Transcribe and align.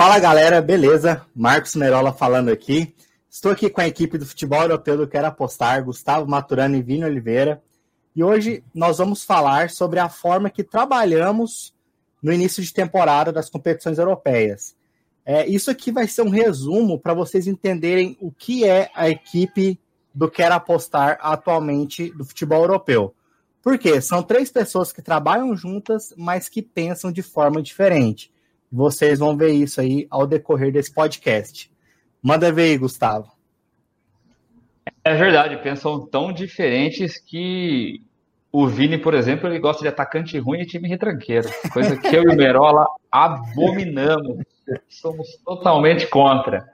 Fala 0.00 0.18
galera, 0.18 0.62
beleza? 0.62 1.26
Marcos 1.36 1.76
Merola 1.76 2.10
falando 2.10 2.48
aqui. 2.48 2.94
Estou 3.28 3.52
aqui 3.52 3.68
com 3.68 3.82
a 3.82 3.86
equipe 3.86 4.16
do 4.16 4.24
futebol 4.24 4.62
europeu 4.62 4.96
do 4.96 5.06
Quero 5.06 5.26
Apostar, 5.26 5.84
Gustavo 5.84 6.26
Maturano 6.26 6.74
e 6.74 6.80
Vini 6.80 7.04
Oliveira. 7.04 7.62
E 8.16 8.24
hoje 8.24 8.64
nós 8.74 8.96
vamos 8.96 9.22
falar 9.24 9.68
sobre 9.68 10.00
a 10.00 10.08
forma 10.08 10.48
que 10.48 10.64
trabalhamos 10.64 11.74
no 12.22 12.32
início 12.32 12.62
de 12.62 12.72
temporada 12.72 13.30
das 13.30 13.50
competições 13.50 13.98
europeias. 13.98 14.74
É, 15.22 15.46
isso 15.46 15.70
aqui 15.70 15.92
vai 15.92 16.08
ser 16.08 16.22
um 16.22 16.30
resumo 16.30 16.98
para 16.98 17.12
vocês 17.12 17.46
entenderem 17.46 18.16
o 18.22 18.32
que 18.32 18.64
é 18.64 18.90
a 18.94 19.10
equipe 19.10 19.78
do 20.14 20.30
Quero 20.30 20.54
Apostar 20.54 21.18
atualmente 21.20 22.10
do 22.12 22.24
futebol 22.24 22.62
europeu. 22.62 23.14
Por 23.62 23.78
quê? 23.78 24.00
São 24.00 24.22
três 24.22 24.50
pessoas 24.50 24.92
que 24.92 25.02
trabalham 25.02 25.54
juntas, 25.54 26.14
mas 26.16 26.48
que 26.48 26.62
pensam 26.62 27.12
de 27.12 27.20
forma 27.20 27.60
diferente. 27.60 28.32
Vocês 28.70 29.18
vão 29.18 29.36
ver 29.36 29.50
isso 29.50 29.80
aí 29.80 30.06
ao 30.10 30.26
decorrer 30.26 30.72
desse 30.72 30.92
podcast. 30.92 31.70
Manda 32.22 32.52
ver 32.52 32.62
aí, 32.64 32.78
Gustavo. 32.78 33.32
É 35.02 35.14
verdade, 35.14 35.56
pensam 35.62 36.06
tão 36.06 36.32
diferentes 36.32 37.18
que 37.18 38.02
o 38.52 38.66
Vini, 38.66 38.98
por 38.98 39.14
exemplo, 39.14 39.48
ele 39.48 39.58
gosta 39.58 39.82
de 39.82 39.88
atacante 39.88 40.38
ruim 40.38 40.60
e 40.60 40.66
time 40.66 40.88
retranqueiro. 40.88 41.48
Coisa 41.72 41.96
que 41.96 42.14
eu 42.14 42.24
e 42.24 42.28
o 42.28 42.36
Merola 42.36 42.86
abominamos. 43.10 44.44
Somos 44.88 45.28
totalmente 45.44 46.06
contra. 46.08 46.68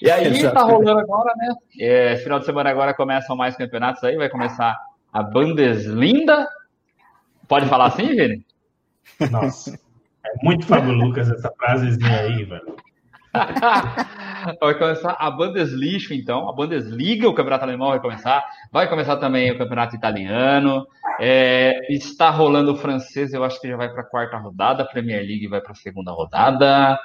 E 0.00 0.10
aí 0.10 0.26
Exato. 0.26 0.54
tá 0.54 0.62
rolando 0.62 1.00
agora, 1.00 1.34
né? 1.36 1.54
É, 1.80 2.16
final 2.16 2.38
de 2.38 2.44
semana 2.44 2.70
agora 2.70 2.94
começam 2.94 3.36
mais 3.36 3.56
campeonatos 3.56 4.02
aí, 4.04 4.16
vai 4.16 4.28
começar 4.28 4.76
a 5.12 5.22
Bundesliga. 5.22 6.46
Pode 7.48 7.66
falar 7.66 7.86
assim, 7.86 8.06
Vini? 8.14 8.44
Nossa. 9.30 9.78
É 10.26 10.44
muito 10.44 10.66
Fábio 10.66 10.92
Lucas 10.92 11.30
essa 11.30 11.50
frasezinha 11.56 12.20
aí, 12.20 12.44
velho. 12.44 12.76
vai 14.60 14.78
começar 14.78 15.16
a 15.18 15.30
Bundesliga, 15.30 16.14
então. 16.14 16.48
A 16.48 16.52
Bundesliga, 16.52 17.28
o 17.28 17.34
campeonato 17.34 17.64
alemão 17.64 17.90
vai 17.90 18.00
começar. 18.00 18.44
Vai 18.72 18.88
começar 18.88 19.16
também 19.16 19.50
o 19.52 19.58
campeonato 19.58 19.94
italiano. 19.94 20.86
É, 21.20 21.92
está 21.92 22.30
rolando 22.30 22.72
o 22.72 22.76
francês, 22.76 23.32
eu 23.32 23.44
acho 23.44 23.60
que 23.60 23.68
já 23.68 23.76
vai 23.76 23.88
para 23.88 24.02
a 24.02 24.06
quarta 24.06 24.36
rodada. 24.36 24.82
A 24.82 24.86
Premier 24.86 25.20
League 25.20 25.48
vai 25.48 25.60
para 25.60 25.72
a 25.72 25.76
segunda 25.76 26.12
rodada. 26.12 26.98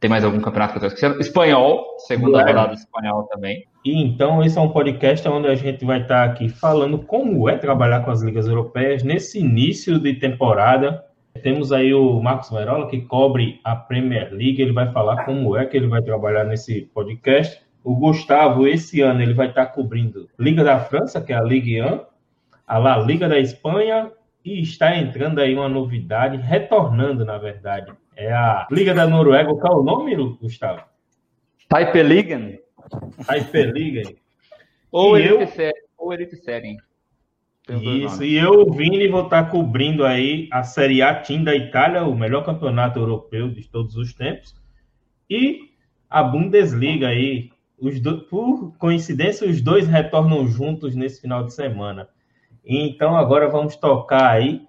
Tem 0.00 0.10
mais 0.10 0.24
algum 0.24 0.40
campeonato 0.40 0.72
que 0.72 0.78
eu 0.78 0.88
estou 0.88 0.94
esquecendo? 0.94 1.20
Espanhol, 1.20 1.96
segunda 2.06 2.44
rodada 2.44 2.74
espanhol 2.74 3.24
também. 3.24 3.64
E 3.84 4.02
então, 4.02 4.42
esse 4.42 4.58
é 4.58 4.60
um 4.60 4.68
podcast 4.68 5.26
onde 5.28 5.48
a 5.48 5.54
gente 5.54 5.84
vai 5.84 6.02
estar 6.02 6.24
aqui 6.24 6.48
falando 6.48 6.98
como 6.98 7.48
é 7.48 7.56
trabalhar 7.56 8.00
com 8.00 8.10
as 8.10 8.22
ligas 8.22 8.46
europeias 8.46 9.02
nesse 9.02 9.38
início 9.38 9.98
de 9.98 10.14
temporada 10.14 11.02
temos 11.42 11.72
aí 11.72 11.92
o 11.92 12.20
Marcos 12.20 12.50
Merola, 12.50 12.88
que 12.88 13.00
cobre 13.02 13.60
a 13.64 13.74
Premier 13.74 14.32
League, 14.32 14.62
ele 14.62 14.72
vai 14.72 14.90
falar 14.92 15.24
como 15.24 15.56
é 15.56 15.66
que 15.66 15.76
ele 15.76 15.88
vai 15.88 16.00
trabalhar 16.02 16.44
nesse 16.44 16.82
podcast. 16.94 17.60
O 17.82 17.94
Gustavo, 17.96 18.66
esse 18.66 19.00
ano, 19.00 19.20
ele 19.20 19.34
vai 19.34 19.48
estar 19.48 19.66
cobrindo 19.66 20.28
Liga 20.38 20.64
da 20.64 20.80
França, 20.80 21.20
que 21.20 21.32
é 21.32 21.36
a 21.36 21.42
Ligue 21.42 21.82
1, 21.82 22.00
a 22.66 22.78
La 22.78 22.98
Liga 22.98 23.28
da 23.28 23.38
Espanha, 23.38 24.10
e 24.44 24.62
está 24.62 24.96
entrando 24.96 25.40
aí 25.40 25.54
uma 25.54 25.68
novidade, 25.68 26.36
retornando, 26.36 27.24
na 27.24 27.36
verdade. 27.36 27.92
É 28.16 28.32
a 28.32 28.66
Liga 28.70 28.94
da 28.94 29.06
Noruega. 29.06 29.54
Qual 29.54 29.78
é 29.78 29.80
o 29.80 29.82
nome, 29.82 30.14
Gustavo? 30.40 30.82
Taipeligen. 31.68 32.60
Taipeligen. 33.26 34.16
Ou 34.92 35.18
Elite 35.18 35.72
ou 35.98 36.12
Elite 36.12 36.36
Série. 36.36 36.76
Isso, 37.68 38.22
e 38.22 38.36
eu, 38.36 38.70
Vini, 38.70 39.08
vou 39.08 39.24
estar 39.24 39.50
cobrindo 39.50 40.04
aí 40.04 40.48
a 40.52 40.62
Série 40.62 41.00
A 41.00 41.14
Team 41.14 41.42
da 41.44 41.56
Itália, 41.56 42.04
o 42.04 42.14
melhor 42.14 42.44
campeonato 42.44 42.98
europeu 42.98 43.48
de 43.48 43.66
todos 43.66 43.96
os 43.96 44.12
tempos, 44.12 44.54
e 45.30 45.70
a 46.10 46.22
Bundesliga 46.22 47.08
aí. 47.08 47.50
Os 47.78 48.00
do... 48.00 48.20
Por 48.20 48.76
coincidência, 48.76 49.48
os 49.48 49.60
dois 49.60 49.88
retornam 49.88 50.46
juntos 50.46 50.94
nesse 50.94 51.20
final 51.20 51.42
de 51.44 51.54
semana. 51.54 52.08
Então, 52.64 53.16
agora 53.16 53.48
vamos 53.48 53.76
tocar 53.76 54.30
aí. 54.30 54.62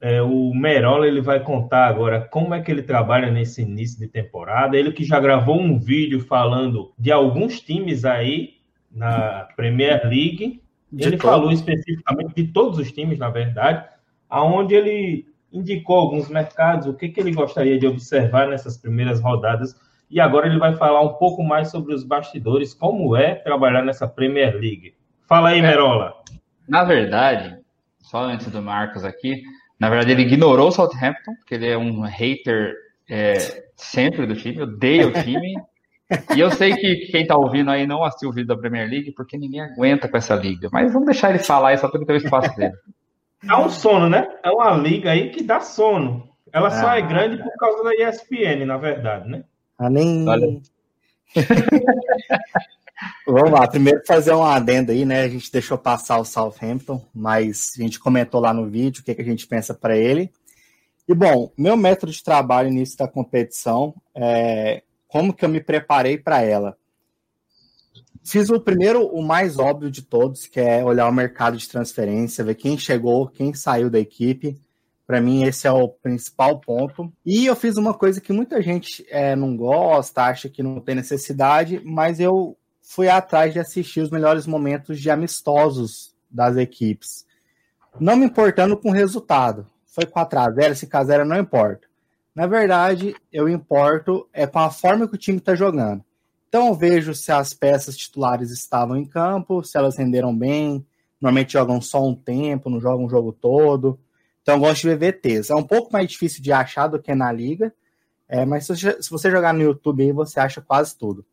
É, 0.00 0.20
o 0.20 0.52
Merola 0.52 1.06
ele 1.06 1.20
vai 1.20 1.40
contar 1.40 1.86
agora 1.86 2.20
como 2.20 2.52
é 2.52 2.60
que 2.60 2.70
ele 2.70 2.82
trabalha 2.82 3.30
nesse 3.30 3.62
início 3.62 3.98
de 3.98 4.08
temporada. 4.08 4.76
Ele 4.76 4.92
que 4.92 5.04
já 5.04 5.20
gravou 5.20 5.60
um 5.60 5.78
vídeo 5.78 6.20
falando 6.20 6.92
de 6.98 7.12
alguns 7.12 7.60
times 7.60 8.04
aí 8.04 8.54
na 8.90 9.48
Premier 9.56 10.02
League 10.04 10.61
de 10.92 11.08
ele 11.08 11.16
todo. 11.16 11.30
falou 11.30 11.50
especificamente 11.50 12.34
de 12.34 12.48
todos 12.52 12.78
os 12.78 12.92
times, 12.92 13.18
na 13.18 13.30
verdade, 13.30 13.84
aonde 14.28 14.74
ele 14.74 15.26
indicou 15.52 15.96
alguns 15.96 16.28
mercados, 16.28 16.86
o 16.86 16.94
que, 16.94 17.08
que 17.08 17.20
ele 17.20 17.32
gostaria 17.32 17.78
de 17.78 17.86
observar 17.86 18.48
nessas 18.48 18.76
primeiras 18.76 19.20
rodadas. 19.20 19.74
E 20.10 20.20
agora 20.20 20.46
ele 20.46 20.58
vai 20.58 20.74
falar 20.76 21.00
um 21.00 21.14
pouco 21.14 21.42
mais 21.42 21.70
sobre 21.70 21.94
os 21.94 22.04
bastidores, 22.04 22.74
como 22.74 23.16
é 23.16 23.34
trabalhar 23.34 23.82
nessa 23.82 24.06
Premier 24.06 24.54
League. 24.54 24.94
Fala 25.26 25.50
aí, 25.50 25.62
Merola. 25.62 26.14
Na 26.68 26.84
verdade, 26.84 27.58
só 28.00 28.24
antes 28.24 28.48
do 28.48 28.60
Marcos 28.60 29.04
aqui, 29.04 29.42
na 29.78 29.88
verdade 29.88 30.12
ele 30.12 30.22
ignorou 30.22 30.68
o 30.68 30.72
Southampton, 30.72 31.34
porque 31.36 31.54
ele 31.54 31.68
é 31.68 31.78
um 31.78 32.02
hater 32.02 32.74
é, 33.08 33.34
sempre 33.76 34.26
do 34.26 34.36
time, 34.36 34.62
odeia 34.62 35.08
o 35.08 35.12
time. 35.12 35.54
E 36.36 36.40
eu 36.40 36.50
sei 36.50 36.74
que 36.76 37.06
quem 37.10 37.26
tá 37.26 37.36
ouvindo 37.36 37.70
aí 37.70 37.86
não 37.86 38.04
assistiu 38.04 38.30
o 38.30 38.32
vídeo 38.32 38.48
da 38.48 38.56
Premier 38.56 38.88
League 38.88 39.12
porque 39.12 39.36
ninguém 39.38 39.60
aguenta 39.60 40.08
com 40.08 40.16
essa 40.16 40.34
liga. 40.34 40.68
Mas 40.72 40.92
vamos 40.92 41.06
deixar 41.06 41.30
ele 41.30 41.38
falar 41.38 41.70
aí 41.70 41.78
só 41.78 41.88
para 41.88 42.04
ter 42.04 42.12
o 42.12 42.16
espaço 42.16 42.54
dele. 42.56 42.74
É 43.48 43.56
um 43.56 43.68
sono, 43.68 44.08
né? 44.08 44.28
É 44.44 44.50
uma 44.50 44.70
liga 44.76 45.10
aí 45.10 45.30
que 45.30 45.42
dá 45.42 45.60
sono. 45.60 46.28
Ela 46.52 46.70
só 46.70 46.92
é 46.92 46.98
ah, 46.98 47.06
grande 47.06 47.42
por 47.42 47.52
causa 47.56 47.82
da 47.82 47.94
ESPN, 47.94 48.66
na 48.66 48.76
verdade, 48.76 49.28
né? 49.28 49.42
Ah, 49.78 49.88
nem. 49.88 50.24
Vamos 53.26 53.50
lá, 53.50 53.66
primeiro 53.66 54.00
fazer 54.06 54.32
um 54.32 54.44
adendo 54.44 54.92
aí, 54.92 55.04
né? 55.04 55.22
A 55.22 55.28
gente 55.28 55.50
deixou 55.50 55.76
passar 55.78 56.18
o 56.18 56.24
Southampton, 56.24 57.04
mas 57.12 57.72
a 57.76 57.82
gente 57.82 57.98
comentou 57.98 58.40
lá 58.40 58.52
no 58.52 58.68
vídeo 58.68 59.00
o 59.00 59.04
que, 59.04 59.14
que 59.14 59.22
a 59.22 59.24
gente 59.24 59.46
pensa 59.46 59.74
para 59.74 59.96
ele. 59.96 60.30
E 61.08 61.14
bom, 61.14 61.50
meu 61.58 61.76
método 61.76 62.12
de 62.12 62.22
trabalho 62.22 62.68
início 62.68 62.96
da 62.96 63.08
competição 63.08 63.94
é 64.14 64.82
como 65.12 65.34
que 65.34 65.44
eu 65.44 65.48
me 65.50 65.60
preparei 65.60 66.16
para 66.16 66.40
ela. 66.40 66.74
Fiz 68.24 68.48
o 68.48 68.58
primeiro, 68.58 69.04
o 69.08 69.20
mais 69.20 69.58
óbvio 69.58 69.90
de 69.90 70.00
todos, 70.00 70.46
que 70.46 70.58
é 70.58 70.82
olhar 70.82 71.06
o 71.06 71.12
mercado 71.12 71.58
de 71.58 71.68
transferência, 71.68 72.42
ver 72.42 72.54
quem 72.54 72.78
chegou, 72.78 73.28
quem 73.28 73.52
saiu 73.52 73.90
da 73.90 73.98
equipe. 73.98 74.58
Para 75.06 75.20
mim, 75.20 75.42
esse 75.42 75.66
é 75.66 75.70
o 75.70 75.86
principal 75.86 76.60
ponto. 76.60 77.12
E 77.26 77.44
eu 77.44 77.54
fiz 77.54 77.76
uma 77.76 77.92
coisa 77.92 78.22
que 78.22 78.32
muita 78.32 78.62
gente 78.62 79.04
é, 79.10 79.36
não 79.36 79.54
gosta, 79.54 80.22
acha 80.22 80.48
que 80.48 80.62
não 80.62 80.80
tem 80.80 80.94
necessidade, 80.94 81.82
mas 81.84 82.18
eu 82.18 82.56
fui 82.80 83.10
atrás 83.10 83.52
de 83.52 83.60
assistir 83.60 84.00
os 84.00 84.10
melhores 84.10 84.46
momentos 84.46 84.98
de 84.98 85.10
amistosos 85.10 86.14
das 86.30 86.56
equipes. 86.56 87.26
Não 88.00 88.16
me 88.16 88.24
importando 88.24 88.78
com 88.78 88.88
o 88.88 88.94
resultado. 88.94 89.66
Foi 89.84 90.06
4x0, 90.06 90.70
5x0, 90.70 91.24
não 91.24 91.38
importa. 91.38 91.91
Na 92.34 92.46
verdade, 92.46 93.14
eu 93.30 93.48
importo 93.48 94.28
é 94.32 94.46
com 94.46 94.58
a 94.58 94.70
forma 94.70 95.06
que 95.06 95.14
o 95.14 95.18
time 95.18 95.38
está 95.38 95.54
jogando. 95.54 96.02
Então, 96.48 96.68
eu 96.68 96.74
vejo 96.74 97.14
se 97.14 97.30
as 97.32 97.54
peças 97.54 97.96
titulares 97.96 98.50
estavam 98.50 98.96
em 98.96 99.04
campo, 99.04 99.62
se 99.62 99.76
elas 99.76 99.96
renderam 99.96 100.36
bem. 100.36 100.84
Normalmente 101.20 101.52
jogam 101.52 101.80
só 101.80 102.04
um 102.04 102.14
tempo, 102.14 102.68
não 102.68 102.80
jogam 102.80 103.06
o 103.06 103.08
jogo 103.08 103.32
todo. 103.32 103.98
Então, 104.42 104.56
eu 104.56 104.60
gosto 104.60 104.82
de 104.82 104.94
ver 104.94 105.12
VTs. 105.12 105.50
É 105.50 105.54
um 105.54 105.62
pouco 105.62 105.92
mais 105.92 106.08
difícil 106.08 106.42
de 106.42 106.52
achar 106.52 106.88
do 106.88 107.00
que 107.00 107.14
na 107.14 107.30
liga, 107.30 107.72
é, 108.28 108.46
mas 108.46 108.64
se 108.64 108.74
você, 108.74 109.02
se 109.02 109.10
você 109.10 109.30
jogar 109.30 109.52
no 109.52 109.62
YouTube 109.62 110.02
aí, 110.02 110.12
você 110.12 110.40
acha 110.40 110.60
quase 110.62 110.96
tudo. 110.96 111.24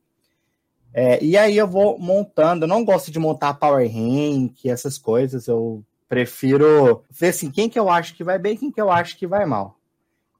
É, 0.93 1.23
e 1.23 1.37
aí 1.37 1.57
eu 1.57 1.67
vou 1.67 1.97
montando. 1.97 2.65
Eu 2.65 2.67
não 2.67 2.83
gosto 2.83 3.09
de 3.09 3.19
montar 3.19 3.53
Power 3.53 3.89
Rank, 3.89 4.65
essas 4.65 4.97
coisas. 4.97 5.47
Eu 5.47 5.83
prefiro 6.09 7.03
ver 7.09 7.29
assim, 7.29 7.49
quem 7.49 7.69
que 7.69 7.79
eu 7.79 7.89
acho 7.89 8.15
que 8.15 8.23
vai 8.23 8.37
bem, 8.37 8.57
quem 8.57 8.71
que 8.71 8.81
eu 8.81 8.91
acho 8.91 9.17
que 9.17 9.25
vai 9.25 9.45
mal. 9.45 9.78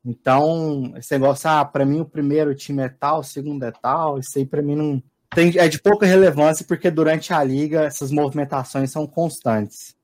Então, 0.09 0.93
esse 0.97 1.11
negócio, 1.11 1.47
ah, 1.47 1.63
para 1.63 1.85
mim 1.85 1.99
o 1.99 2.05
primeiro 2.05 2.55
time 2.55 2.81
é 2.81 2.89
tal, 2.89 3.19
o 3.19 3.23
segundo 3.23 3.63
é 3.63 3.71
tal, 3.71 4.17
isso 4.17 4.39
aí 4.39 4.45
para 4.45 4.61
mim 4.61 4.75
não 4.75 5.03
tem, 5.35 5.53
é 5.57 5.67
de 5.67 5.79
pouca 5.79 6.05
relevância, 6.05 6.65
porque 6.67 6.89
durante 6.89 7.31
a 7.31 7.43
liga 7.43 7.83
essas 7.83 8.11
movimentações 8.11 8.91
são 8.91 9.05
constantes. 9.05 9.95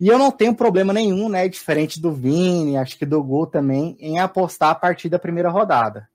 E 0.00 0.08
eu 0.08 0.18
não 0.18 0.32
tenho 0.32 0.54
problema 0.54 0.92
nenhum, 0.92 1.28
né, 1.28 1.48
diferente 1.48 2.00
do 2.00 2.12
Vini, 2.12 2.76
acho 2.76 2.98
que 2.98 3.06
do 3.06 3.22
Gu 3.22 3.46
também, 3.46 3.96
em 4.00 4.18
apostar 4.18 4.70
a 4.70 4.74
partir 4.74 5.08
da 5.08 5.18
primeira 5.18 5.48
rodada. 5.48 6.08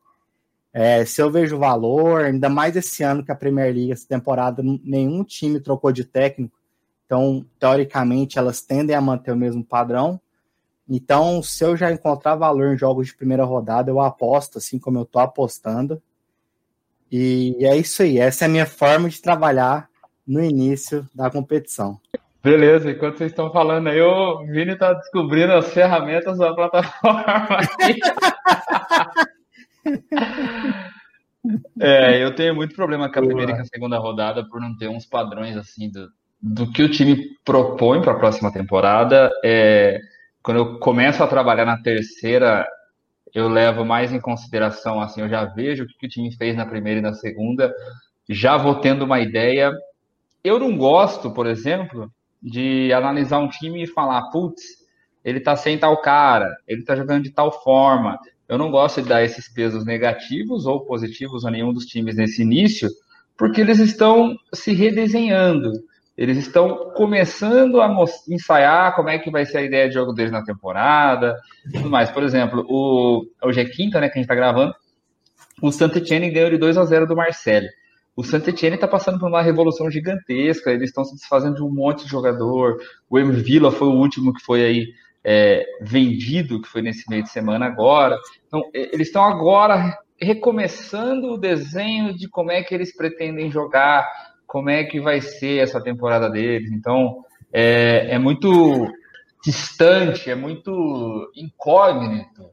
É, 0.73 1.05
se 1.05 1.21
eu 1.21 1.31
vejo 1.31 1.57
valor, 1.57 2.25
ainda 2.25 2.49
mais 2.49 2.75
esse 2.75 3.01
ano 3.01 3.23
que 3.23 3.31
a 3.31 3.35
Premier 3.35 3.73
League, 3.73 3.91
essa 3.91 4.07
temporada, 4.07 4.61
nenhum 4.83 5.23
time 5.23 5.59
trocou 5.59 5.91
de 5.91 6.03
técnico, 6.03 6.57
então, 7.05 7.45
teoricamente, 7.59 8.39
elas 8.39 8.61
tendem 8.61 8.95
a 8.95 9.01
manter 9.01 9.33
o 9.33 9.37
mesmo 9.37 9.65
padrão. 9.65 10.17
Então, 10.93 11.41
se 11.41 11.63
eu 11.63 11.77
já 11.77 11.89
encontrar 11.89 12.35
valor 12.35 12.73
em 12.73 12.77
jogos 12.77 13.07
de 13.07 13.15
primeira 13.15 13.45
rodada, 13.45 13.89
eu 13.89 14.01
aposto, 14.01 14.57
assim 14.57 14.77
como 14.77 14.99
eu 14.99 15.05
tô 15.05 15.19
apostando. 15.19 16.01
E 17.09 17.55
é 17.61 17.77
isso 17.77 18.03
aí. 18.03 18.19
Essa 18.19 18.43
é 18.43 18.47
a 18.47 18.49
minha 18.49 18.65
forma 18.65 19.09
de 19.09 19.21
trabalhar 19.21 19.87
no 20.27 20.43
início 20.43 21.07
da 21.15 21.31
competição. 21.31 21.97
Beleza, 22.43 22.91
enquanto 22.91 23.19
vocês 23.19 23.31
estão 23.31 23.53
falando 23.53 23.87
aí, 23.87 24.01
o 24.01 24.39
Vini 24.47 24.73
está 24.73 24.91
descobrindo 24.91 25.53
as 25.53 25.73
ferramentas 25.73 26.37
da 26.37 26.53
plataforma. 26.53 27.57
É, 31.79 32.23
eu 32.23 32.35
tenho 32.35 32.53
muito 32.53 32.75
problema 32.75 33.11
com 33.11 33.17
a 33.17 33.23
primeira 33.23 33.51
e 33.51 33.55
com 33.55 33.61
a 33.61 33.65
segunda 33.65 33.97
rodada 33.97 34.47
por 34.47 34.61
não 34.61 34.77
ter 34.77 34.87
uns 34.87 35.07
padrões 35.07 35.57
assim 35.57 35.89
do, 35.89 36.07
do 36.39 36.71
que 36.71 36.83
o 36.83 36.91
time 36.91 37.35
propõe 37.43 37.99
para 37.99 38.11
a 38.11 38.19
próxima 38.19 38.53
temporada. 38.53 39.31
É, 39.43 39.99
quando 40.43 40.57
eu 40.57 40.79
começo 40.79 41.23
a 41.23 41.27
trabalhar 41.27 41.65
na 41.65 41.81
terceira, 41.81 42.67
eu 43.33 43.47
levo 43.47 43.85
mais 43.85 44.11
em 44.11 44.19
consideração, 44.19 44.99
assim, 44.99 45.21
eu 45.21 45.29
já 45.29 45.45
vejo 45.45 45.83
o 45.83 45.87
que 45.87 46.05
o 46.05 46.09
time 46.09 46.35
fez 46.35 46.55
na 46.55 46.65
primeira 46.65 46.99
e 46.99 47.03
na 47.03 47.13
segunda, 47.13 47.73
já 48.29 48.57
vou 48.57 48.75
tendo 48.75 49.05
uma 49.05 49.19
ideia. 49.19 49.71
Eu 50.43 50.59
não 50.59 50.75
gosto, 50.77 51.31
por 51.31 51.45
exemplo, 51.45 52.11
de 52.41 52.91
analisar 52.91 53.39
um 53.39 53.49
time 53.49 53.83
e 53.83 53.87
falar, 53.87 54.29
putz, 54.31 54.63
ele 55.23 55.39
tá 55.39 55.55
sem 55.55 55.77
tal 55.77 56.01
cara, 56.01 56.55
ele 56.67 56.83
tá 56.83 56.95
jogando 56.95 57.23
de 57.23 57.31
tal 57.31 57.51
forma, 57.63 58.17
eu 58.49 58.57
não 58.57 58.71
gosto 58.71 59.01
de 59.01 59.07
dar 59.07 59.23
esses 59.23 59.47
pesos 59.47 59.85
negativos 59.85 60.65
ou 60.65 60.81
positivos 60.81 61.45
a 61.45 61.51
nenhum 61.51 61.71
dos 61.71 61.85
times 61.85 62.17
nesse 62.17 62.41
início, 62.41 62.89
porque 63.37 63.61
eles 63.61 63.79
estão 63.79 64.35
se 64.53 64.73
redesenhando. 64.73 65.71
Eles 66.21 66.37
estão 66.37 66.91
começando 66.93 67.81
a 67.81 67.91
ensaiar 68.29 68.95
como 68.95 69.09
é 69.09 69.17
que 69.17 69.31
vai 69.31 69.43
ser 69.43 69.57
a 69.57 69.63
ideia 69.63 69.87
de 69.87 69.95
jogo 69.95 70.13
deles 70.13 70.31
na 70.31 70.43
temporada, 70.43 71.35
tudo 71.73 71.89
mais. 71.89 72.11
Por 72.11 72.21
exemplo, 72.21 72.63
o, 72.69 73.25
hoje 73.43 73.59
é 73.59 73.65
quinta, 73.65 73.99
né, 73.99 74.07
que 74.07 74.19
a 74.19 74.21
gente 74.21 74.25
está 74.25 74.35
gravando, 74.35 74.71
o 75.59 75.71
Sant'Etienne 75.71 76.29
ganhou 76.29 76.51
de 76.51 76.59
2 76.59 76.77
a 76.77 76.85
0 76.85 77.07
do 77.07 77.15
Marcelo. 77.15 77.65
O 78.15 78.23
Sant'Etienne 78.23 78.75
está 78.75 78.87
passando 78.87 79.17
por 79.17 79.27
uma 79.27 79.41
revolução 79.41 79.89
gigantesca, 79.89 80.69
eles 80.69 80.89
estão 80.89 81.03
se 81.03 81.15
desfazendo 81.15 81.55
de 81.55 81.63
um 81.63 81.73
monte 81.73 82.03
de 82.03 82.11
jogador. 82.11 82.77
O 83.09 83.17
Emir 83.17 83.43
Villa 83.43 83.71
foi 83.71 83.87
o 83.87 83.97
último 83.97 84.31
que 84.31 84.43
foi 84.45 84.63
aí 84.63 84.93
é, 85.23 85.65
vendido, 85.81 86.61
que 86.61 86.67
foi 86.67 86.83
nesse 86.83 87.09
meio 87.09 87.23
de 87.23 87.31
semana 87.31 87.65
agora. 87.65 88.15
Então, 88.45 88.61
eles 88.75 89.07
estão 89.07 89.23
agora 89.23 89.97
recomeçando 90.21 91.33
o 91.33 91.37
desenho 91.37 92.15
de 92.15 92.29
como 92.29 92.51
é 92.51 92.61
que 92.61 92.75
eles 92.75 92.95
pretendem 92.95 93.49
jogar, 93.49 94.07
como 94.51 94.69
é 94.69 94.83
que 94.83 94.99
vai 94.99 95.21
ser 95.21 95.59
essa 95.59 95.81
temporada 95.81 96.29
deles. 96.29 96.73
Então, 96.73 97.23
é, 97.53 98.15
é 98.15 98.19
muito 98.19 98.85
distante, 99.41 100.29
é 100.29 100.35
muito 100.35 101.31
incógnito 101.33 102.49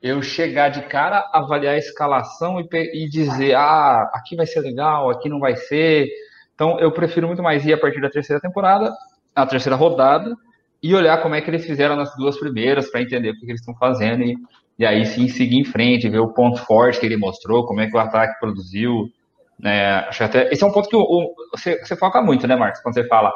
eu 0.00 0.22
chegar 0.22 0.68
de 0.68 0.82
cara, 0.82 1.28
avaliar 1.32 1.74
a 1.74 1.78
escalação 1.78 2.60
e, 2.60 2.68
e 2.72 3.08
dizer, 3.08 3.56
ah, 3.56 4.08
aqui 4.14 4.36
vai 4.36 4.46
ser 4.46 4.60
legal, 4.60 5.10
aqui 5.10 5.28
não 5.28 5.40
vai 5.40 5.56
ser. 5.56 6.06
Então, 6.54 6.78
eu 6.78 6.92
prefiro 6.92 7.26
muito 7.26 7.42
mais 7.42 7.66
ir 7.66 7.72
a 7.72 7.78
partir 7.78 8.00
da 8.00 8.10
terceira 8.10 8.40
temporada, 8.40 8.92
a 9.34 9.44
terceira 9.44 9.74
rodada, 9.74 10.36
e 10.80 10.94
olhar 10.94 11.20
como 11.20 11.34
é 11.34 11.40
que 11.40 11.50
eles 11.50 11.66
fizeram 11.66 11.96
nas 11.96 12.14
duas 12.16 12.38
primeiras 12.38 12.88
para 12.88 13.02
entender 13.02 13.30
o 13.30 13.34
que, 13.34 13.44
eles 13.44 13.60
estão 13.60 13.74
fazendo 13.74 14.22
e, 14.22 14.36
e 14.78 14.86
aí 14.86 15.04
sim 15.04 15.26
seguir 15.26 15.58
em 15.58 15.64
frente, 15.64 16.08
ver 16.08 16.20
o 16.20 16.32
ponto 16.32 16.58
forte 16.58 17.00
que 17.00 17.06
ele 17.06 17.16
mostrou, 17.16 17.66
como 17.66 17.80
é 17.80 17.88
que 17.88 17.96
o 17.96 18.00
ataque 18.00 18.38
produziu. 18.38 19.10
Né? 19.58 19.96
Acho 19.96 20.24
até, 20.24 20.52
esse 20.52 20.62
é 20.62 20.66
um 20.66 20.72
ponto 20.72 20.88
que 20.88 20.96
o, 20.96 21.00
o, 21.00 21.34
você, 21.52 21.78
você 21.78 21.96
foca 21.96 22.20
muito, 22.20 22.46
né, 22.46 22.56
Marcos? 22.56 22.80
Quando 22.80 22.94
você 22.94 23.06
fala, 23.06 23.32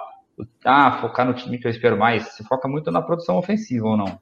ah, 0.65 0.99
focar 1.01 1.27
no 1.27 1.35
time 1.35 1.59
que 1.59 1.67
eu 1.67 1.71
espero 1.71 1.97
mais, 1.97 2.25
você 2.25 2.45
foca 2.45 2.69
muito 2.69 2.91
na 2.91 3.03
produção 3.03 3.37
ofensiva 3.37 3.87
ou 3.87 3.97
não? 3.97 4.19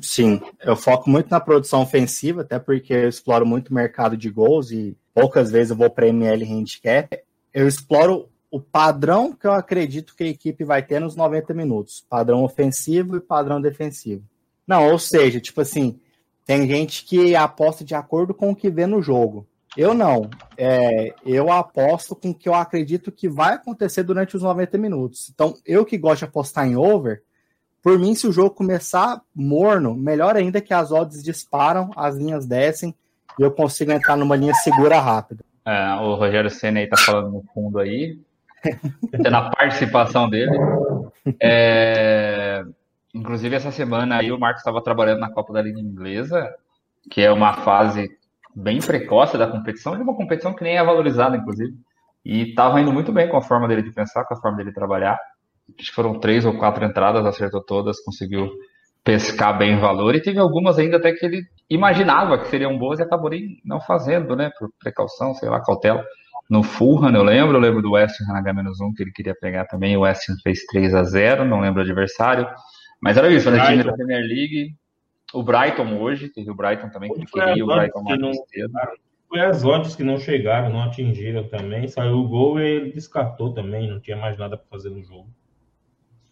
Sim, 0.00 0.40
eu 0.62 0.76
foco 0.76 1.10
muito 1.10 1.30
na 1.30 1.40
produção 1.40 1.82
ofensiva, 1.82 2.42
até 2.42 2.58
porque 2.58 2.92
eu 2.92 3.08
exploro 3.08 3.44
muito 3.44 3.68
o 3.68 3.74
mercado 3.74 4.16
de 4.16 4.30
gols 4.30 4.70
e 4.70 4.96
poucas 5.14 5.50
vezes 5.50 5.70
eu 5.70 5.76
vou 5.76 5.90
para 5.90 6.08
ML 6.08 6.44
Handicap. 6.44 7.18
Eu 7.52 7.66
exploro 7.66 8.28
o 8.50 8.60
padrão 8.60 9.32
que 9.32 9.46
eu 9.46 9.52
acredito 9.52 10.14
que 10.16 10.24
a 10.24 10.28
equipe 10.28 10.64
vai 10.64 10.82
ter 10.82 11.00
nos 11.00 11.16
90 11.16 11.52
minutos. 11.52 12.04
Padrão 12.08 12.44
ofensivo 12.44 13.16
e 13.16 13.20
padrão 13.20 13.60
defensivo. 13.60 14.22
Não, 14.66 14.90
ou 14.90 14.98
seja, 14.98 15.40
tipo 15.40 15.60
assim, 15.60 15.98
tem 16.46 16.66
gente 16.66 17.04
que 17.04 17.36
aposta 17.36 17.84
de 17.84 17.94
acordo 17.94 18.32
com 18.32 18.50
o 18.50 18.56
que 18.56 18.70
vê 18.70 18.86
no 18.86 19.02
jogo. 19.02 19.46
Eu 19.76 19.94
não. 19.94 20.30
É, 20.56 21.14
eu 21.24 21.52
aposto 21.52 22.16
com 22.16 22.30
o 22.30 22.34
que 22.34 22.48
eu 22.48 22.54
acredito 22.54 23.12
que 23.12 23.28
vai 23.28 23.54
acontecer 23.54 24.02
durante 24.02 24.36
os 24.36 24.42
90 24.42 24.78
minutos. 24.78 25.30
Então, 25.32 25.54
eu 25.64 25.84
que 25.84 25.98
gosto 25.98 26.20
de 26.20 26.24
apostar 26.24 26.66
em 26.66 26.76
over, 26.76 27.22
por 27.82 27.98
mim, 27.98 28.14
se 28.14 28.26
o 28.26 28.32
jogo 28.32 28.50
começar 28.50 29.20
morno, 29.34 29.94
melhor 29.94 30.36
ainda 30.36 30.60
que 30.60 30.74
as 30.74 30.90
odds 30.90 31.22
disparam, 31.22 31.90
as 31.96 32.16
linhas 32.16 32.46
descem 32.46 32.94
e 33.38 33.42
eu 33.42 33.50
consigo 33.50 33.92
entrar 33.92 34.16
numa 34.16 34.36
linha 34.36 34.54
segura 34.54 34.98
rápida. 34.98 35.44
É, 35.64 35.94
o 35.94 36.14
Rogério 36.14 36.50
Senna 36.50 36.80
aí 36.80 36.88
tá 36.88 36.96
falando 36.96 37.30
no 37.30 37.44
fundo 37.54 37.78
aí. 37.78 38.18
na 39.30 39.50
participação 39.50 40.28
dele. 40.28 40.58
É, 41.40 42.64
inclusive, 43.14 43.54
essa 43.54 43.70
semana 43.70 44.16
aí 44.16 44.32
o 44.32 44.38
Marcos 44.38 44.60
estava 44.60 44.82
trabalhando 44.82 45.20
na 45.20 45.30
Copa 45.30 45.52
da 45.52 45.62
Liga 45.62 45.78
Inglesa, 45.78 46.52
que 47.10 47.20
é 47.20 47.30
uma 47.30 47.52
fase 47.62 48.17
bem 48.58 48.80
precoce 48.80 49.38
da 49.38 49.46
competição, 49.46 49.96
de 49.96 50.02
uma 50.02 50.16
competição 50.16 50.54
que 50.54 50.64
nem 50.64 50.76
é 50.76 50.84
valorizada, 50.84 51.36
inclusive. 51.36 51.72
E 52.24 52.50
estava 52.50 52.80
indo 52.80 52.92
muito 52.92 53.12
bem 53.12 53.28
com 53.28 53.36
a 53.36 53.42
forma 53.42 53.68
dele 53.68 53.82
de 53.82 53.92
pensar, 53.92 54.24
com 54.24 54.34
a 54.34 54.40
forma 54.40 54.56
dele 54.56 54.70
de 54.70 54.74
trabalhar. 54.74 55.18
Acho 55.78 55.90
que 55.90 55.94
foram 55.94 56.18
três 56.18 56.44
ou 56.44 56.58
quatro 56.58 56.84
entradas, 56.84 57.24
acertou 57.24 57.62
todas, 57.62 58.00
conseguiu 58.00 58.50
pescar 59.04 59.56
bem 59.56 59.78
valor. 59.78 60.14
E 60.14 60.20
teve 60.20 60.38
algumas 60.38 60.78
ainda 60.78 60.96
até 60.96 61.12
que 61.12 61.24
ele 61.24 61.42
imaginava 61.70 62.38
que 62.38 62.48
seriam 62.48 62.76
boas 62.76 62.98
e 62.98 63.02
acabou 63.02 63.30
não 63.64 63.80
fazendo, 63.80 64.34
né? 64.34 64.50
Por 64.58 64.68
precaução, 64.80 65.34
sei 65.34 65.48
lá, 65.48 65.62
cautela 65.62 66.04
no 66.50 66.62
Fulham, 66.62 67.14
eu 67.14 67.22
lembro, 67.22 67.56
eu 67.56 67.60
lembro 67.60 67.82
do 67.82 67.92
West 67.92 68.16
Ham 68.22 68.32
na 68.32 68.38
H-1 68.38 68.94
que 68.96 69.02
ele 69.02 69.12
queria 69.12 69.34
pegar 69.38 69.66
também, 69.66 69.96
o 69.96 70.00
West 70.00 70.24
fez 70.42 70.64
3 70.64 70.94
a 70.94 71.02
0 71.02 71.44
não 71.44 71.60
lembro 71.60 71.80
o 71.80 71.84
adversário, 71.84 72.48
mas 73.02 73.18
era 73.18 73.30
isso, 73.30 73.50
né, 73.50 73.64
time 73.66 73.84
da 73.84 73.92
Premier 73.92 74.22
League, 74.22 74.74
o 75.32 75.42
Brighton 75.42 75.98
hoje, 75.98 76.28
teve 76.28 76.50
o 76.50 76.54
Brighton 76.54 76.88
também, 76.88 77.12
que 77.12 77.26
queria 77.26 77.64
o 77.64 77.66
Brighton 77.66 78.02
mais 78.02 78.20
não, 78.20 78.32
cedo. 78.32 78.72
Foi 79.28 79.40
as 79.40 79.62
odds 79.64 79.94
que 79.94 80.02
não 80.02 80.18
chegaram, 80.18 80.70
não 80.70 80.82
atingiram 80.82 81.46
também, 81.48 81.86
saiu 81.86 82.14
o 82.14 82.28
gol 82.28 82.58
e 82.58 82.64
ele 82.64 82.92
descartou 82.92 83.52
também, 83.52 83.88
não 83.88 84.00
tinha 84.00 84.16
mais 84.16 84.38
nada 84.38 84.56
para 84.56 84.66
fazer 84.70 84.88
no 84.88 85.02
jogo. 85.02 85.28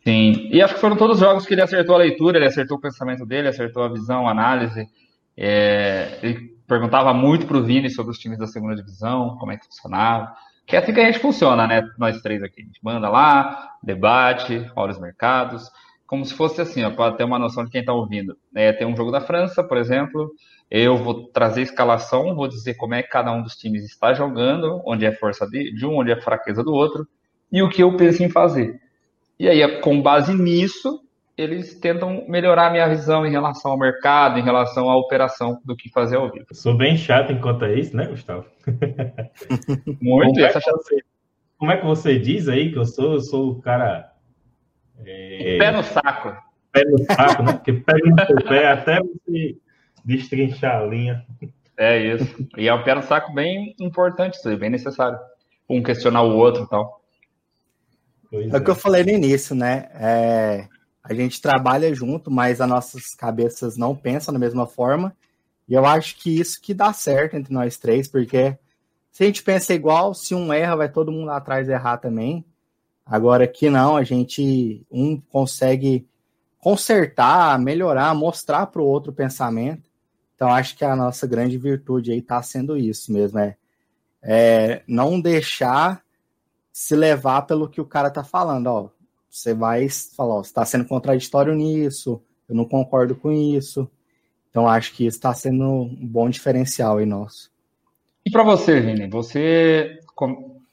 Sim, 0.03 0.49
e 0.51 0.63
acho 0.63 0.75
que 0.75 0.81
foram 0.81 0.97
todos 0.97 1.17
os 1.17 1.21
jogos 1.21 1.45
que 1.45 1.53
ele 1.53 1.63
acertou 1.63 1.95
a 1.95 1.99
leitura, 1.99 2.39
ele 2.39 2.47
acertou 2.47 2.79
o 2.79 2.81
pensamento 2.81 3.27
dele, 3.27 3.49
acertou 3.49 3.83
a 3.83 3.89
visão, 3.89 4.27
a 4.27 4.31
análise, 4.31 4.89
é, 5.37 6.19
ele 6.23 6.57
perguntava 6.67 7.13
muito 7.13 7.47
para 7.47 7.57
o 7.57 7.63
Vini 7.63 7.91
sobre 7.91 8.13
os 8.13 8.19
times 8.19 8.39
da 8.39 8.47
segunda 8.47 8.75
divisão, 8.75 9.37
como 9.39 9.53
é 9.53 9.57
que 9.57 9.67
funcionava. 9.67 10.33
Que 10.67 10.75
é 10.75 10.79
assim 10.81 10.93
que 10.93 11.01
a 11.01 11.05
gente 11.05 11.21
funciona, 11.21 11.67
né? 11.67 11.89
Nós 11.97 12.21
três 12.23 12.43
aqui. 12.43 12.63
A 12.63 12.65
gente 12.65 12.81
manda 12.83 13.09
lá, 13.09 13.77
debate, 13.83 14.69
olha 14.75 14.91
os 14.91 14.99
mercados, 14.99 15.71
como 16.07 16.25
se 16.25 16.35
fosse 16.35 16.61
assim, 16.61 16.89
para 16.91 17.13
ter 17.13 17.25
uma 17.25 17.39
noção 17.39 17.65
de 17.65 17.71
quem 17.71 17.81
está 17.81 17.93
ouvindo. 17.93 18.37
É, 18.55 18.73
tem 18.73 18.87
um 18.87 18.97
jogo 18.97 19.11
da 19.11 19.21
França, 19.21 19.63
por 19.63 19.77
exemplo, 19.77 20.31
eu 20.71 20.97
vou 20.97 21.29
trazer 21.29 21.63
escalação, 21.63 22.35
vou 22.35 22.49
dizer 22.49 22.75
como 22.75 22.95
é 22.95 23.03
que 23.03 23.09
cada 23.09 23.33
um 23.33 23.43
dos 23.43 23.55
times 23.57 23.85
está 23.85 24.15
jogando, 24.15 24.83
onde 24.87 25.05
é 25.05 25.13
força 25.13 25.47
de, 25.47 25.75
de 25.75 25.87
um, 25.87 25.99
onde 25.99 26.11
é 26.11 26.21
fraqueza 26.21 26.63
do 26.63 26.73
outro, 26.73 27.07
e 27.51 27.63
o 27.63 27.69
que 27.69 27.83
eu 27.83 27.97
penso 27.97 28.23
em 28.23 28.31
fazer. 28.31 28.81
E 29.39 29.49
aí, 29.49 29.81
com 29.81 30.01
base 30.01 30.35
nisso, 30.35 31.01
eles 31.37 31.79
tentam 31.79 32.25
melhorar 32.27 32.69
a 32.69 32.71
minha 32.71 32.89
visão 32.89 33.27
em 33.27 33.31
relação 33.31 33.73
ao 33.73 33.79
mercado, 33.79 34.39
em 34.39 34.43
relação 34.43 34.89
à 34.89 34.97
operação 34.97 35.61
do 35.65 35.77
que 35.77 35.91
fazer 35.91 36.17
ao 36.17 36.31
vivo. 36.31 36.47
sou 36.53 36.75
bem 36.75 36.97
chato 36.97 37.33
enquanto 37.33 37.65
é 37.65 37.79
isso, 37.79 37.95
né, 37.95 38.07
Gustavo? 38.07 38.47
Muito. 40.01 40.33
Como 40.33 40.47
é, 40.47 40.53
você, 40.53 41.03
como 41.59 41.73
é, 41.73 41.77
que 41.77 41.87
você 41.87 42.19
diz 42.19 42.49
aí 42.49 42.73
que 42.73 42.79
eu 42.79 42.85
sou? 42.85 43.15
Eu 43.15 43.21
sou 43.21 43.51
o 43.51 43.61
cara. 43.61 44.11
É... 45.05 45.59
Pé 45.59 45.71
no 45.73 45.83
saco. 45.83 46.37
Pé 46.73 46.85
no 46.85 46.99
saco, 47.05 47.43
né? 47.43 47.53
Porque 47.55 47.73
pé 47.73 47.95
no 48.05 48.27
seu 48.27 48.49
pé 48.49 48.69
até 48.69 49.01
você 49.01 49.57
destrinchar 50.05 50.83
a 50.83 50.87
linha. 50.87 51.27
É 51.77 51.99
isso. 51.99 52.49
E 52.57 52.69
é 52.69 52.75
um 52.75 52.83
pé 52.83 52.95
no 52.95 53.03
saco 53.03 53.33
bem 53.35 53.75
importante, 53.79 54.35
isso 54.35 54.49
aí, 54.49 54.57
bem 54.57 54.71
necessário. 54.71 55.19
Um 55.69 55.83
questionar 55.83 56.23
o 56.23 56.37
outro 56.37 56.65
e 56.65 56.69
tal. 56.69 57.03
Pois 58.31 58.53
é 58.53 58.57
o 58.57 58.65
que 58.65 58.71
eu 58.71 58.75
falei 58.75 59.05
no 59.05 59.11
início, 59.11 59.55
né? 59.55 59.89
É, 59.95 60.69
a 61.03 61.15
gente 61.15 61.41
trabalha 61.41 61.95
junto, 61.95 62.31
mas 62.31 62.61
as 62.61 62.69
nossas 62.69 63.15
cabeças 63.15 63.77
não 63.77 63.95
pensam 63.95 64.33
da 64.33 64.41
mesma 64.41 64.67
forma. 64.67 65.15
E 65.69 65.75
eu 65.75 65.85
acho 65.85 66.17
que 66.17 66.39
isso 66.39 66.61
que 66.61 66.73
dá 66.73 66.93
certo 66.93 67.35
entre 67.35 67.53
nós 67.53 67.77
três, 67.77 68.09
porque 68.09 68.57
se 69.11 69.23
a 69.23 69.27
gente 69.27 69.43
pensa 69.43 69.75
igual, 69.75 70.15
se 70.15 70.35
um 70.35 70.53
erra, 70.53 70.77
vai 70.77 70.89
todo 70.89 71.13
mundo 71.13 71.27
lá 71.27 71.37
atrás 71.37 71.69
errar 71.69 71.99
também. 71.99 72.45
Agora 73.07 73.45
aqui 73.45 73.71
não, 73.71 73.97
a 73.97 74.03
gente 74.03 74.85
um 74.91 75.19
consegue 75.21 76.07
consertar, 76.59 77.59
melhorar, 77.59 78.13
mostrar 78.15 78.67
para 78.67 78.83
o 78.83 78.87
outro 78.87 79.13
pensamento. 79.13 79.89
Então 80.35 80.49
acho 80.51 80.77
que 80.77 80.85
a 80.85 80.97
nossa 80.97 81.27
grande 81.27 81.57
virtude 81.57 82.11
aí 82.11 82.19
está 82.19 82.43
sendo 82.43 82.77
isso 82.77 83.13
mesmo, 83.13 83.39
é, 83.39 83.57
é 84.21 84.83
não 84.87 85.21
deixar 85.21 86.03
se 86.73 86.95
levar 86.95 87.43
pelo 87.43 87.69
que 87.69 87.81
o 87.81 87.87
cara 87.87 88.11
tá 88.11 88.25
falando, 88.25 88.67
ó 88.67 88.97
você 89.37 89.53
vai 89.53 89.87
falar, 89.89 90.37
ó, 90.37 90.41
está 90.41 90.65
sendo 90.65 90.87
contraditório 90.87 91.55
nisso, 91.55 92.23
eu 92.49 92.55
não 92.55 92.65
concordo 92.65 93.15
com 93.15 93.31
isso. 93.31 93.89
Então 94.51 94.67
acho 94.67 94.95
que 94.95 95.07
isso 95.07 95.19
está 95.19 95.35
sendo 95.35 95.65
um 95.65 96.07
bom 96.07 96.31
diferencial 96.31 96.97
aí 96.97 97.07
nosso. 97.07 97.51
E 98.25 98.31
para 98.31 98.43
você, 98.43 98.81
Vini, 98.81 99.07
você 99.09 100.01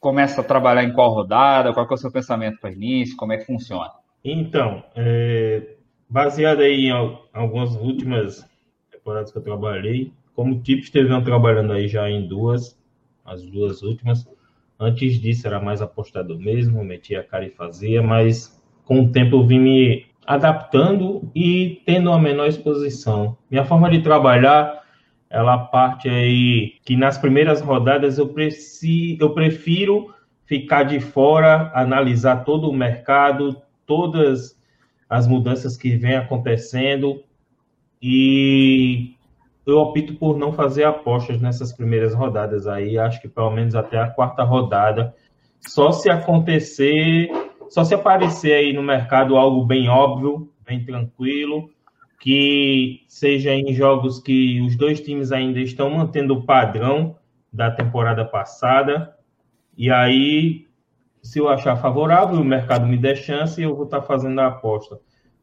começa 0.03 0.41
a 0.41 0.43
trabalhar 0.43 0.83
em 0.83 0.91
qual 0.91 1.13
rodada? 1.13 1.73
Qual 1.73 1.87
é 1.89 1.93
o 1.93 1.97
seu 1.97 2.11
pensamento 2.11 2.59
para 2.59 2.73
início? 2.73 3.15
Como 3.15 3.31
é 3.31 3.37
que 3.37 3.45
funciona? 3.45 3.89
Então, 4.23 4.83
é, 4.95 5.75
baseado 6.09 6.59
aí 6.59 6.87
em 6.87 7.17
algumas 7.33 7.73
últimas 7.77 8.45
temporadas 8.91 9.31
que 9.31 9.37
eu 9.37 9.41
trabalhei, 9.41 10.11
como 10.35 10.61
tipo 10.61 10.83
esteve 10.83 11.21
trabalhando 11.23 11.71
aí 11.71 11.87
já 11.87 12.09
em 12.09 12.27
duas, 12.27 12.77
as 13.25 13.41
duas 13.43 13.81
últimas. 13.81 14.27
Antes 14.77 15.21
disso 15.21 15.47
era 15.47 15.61
mais 15.61 15.81
apostador 15.81 16.37
mesmo, 16.37 16.83
metia 16.83 17.21
a 17.21 17.23
cara 17.23 17.45
e 17.45 17.49
fazia, 17.49 18.03
mas 18.03 18.61
com 18.83 19.03
o 19.03 19.11
tempo 19.11 19.37
eu 19.37 19.47
vim 19.47 19.59
me 19.59 20.05
adaptando 20.25 21.31
e 21.33 21.81
tendo 21.85 22.09
uma 22.09 22.19
menor 22.19 22.47
exposição. 22.47 23.37
Minha 23.49 23.63
forma 23.63 23.89
de 23.89 24.01
trabalhar, 24.01 24.82
ela 25.33 25.57
parte 25.57 26.07
aí 26.07 26.75
que 26.85 26.95
nas 26.95 27.17
primeiras 27.17 27.59
rodadas 27.59 28.19
eu, 28.19 28.29
preci, 28.29 29.17
eu 29.19 29.33
prefiro 29.33 30.13
ficar 30.45 30.83
de 30.83 30.99
fora, 30.99 31.71
analisar 31.73 32.43
todo 32.43 32.69
o 32.69 32.73
mercado, 32.73 33.59
todas 33.83 34.55
as 35.09 35.27
mudanças 35.27 35.75
que 35.75 35.95
vêm 35.95 36.15
acontecendo 36.15 37.23
e 37.99 39.15
eu 39.65 39.79
opto 39.79 40.13
por 40.15 40.37
não 40.37 40.53
fazer 40.53 40.83
apostas 40.83 41.41
nessas 41.41 41.73
primeiras 41.73 42.13
rodadas 42.13 42.67
aí, 42.67 42.99
acho 42.99 43.19
que 43.19 43.27
pelo 43.27 43.49
menos 43.49 43.73
até 43.73 43.97
a 43.97 44.09
quarta 44.09 44.43
rodada, 44.43 45.15
só 45.67 45.91
se 45.91 46.11
acontecer, 46.11 47.31
só 47.69 47.83
se 47.83 47.95
aparecer 47.95 48.53
aí 48.53 48.71
no 48.71 48.83
mercado 48.83 49.35
algo 49.35 49.65
bem 49.65 49.89
óbvio, 49.89 50.51
bem 50.63 50.85
tranquilo, 50.85 51.71
que 52.23 53.03
seja 53.05 53.53
em 53.53 53.73
jogos 53.73 54.17
que 54.17 54.61
os 54.61 54.77
dois 54.77 55.01
times 55.01 55.33
ainda 55.33 55.59
estão 55.59 55.89
mantendo 55.89 56.35
o 56.35 56.45
padrão 56.45 57.17
da 57.51 57.69
temporada 57.69 58.23
passada, 58.23 59.13
e 59.77 59.91
aí, 59.91 60.65
se 61.21 61.37
eu 61.37 61.49
achar 61.49 61.75
favorável, 61.75 62.39
o 62.39 62.45
mercado 62.45 62.87
me 62.87 62.95
der 62.95 63.17
chance, 63.17 63.61
eu 63.61 63.75
vou 63.75 63.83
estar 63.83 64.01
fazendo 64.03 64.39
a 64.39 64.47
aposta. 64.47 65.01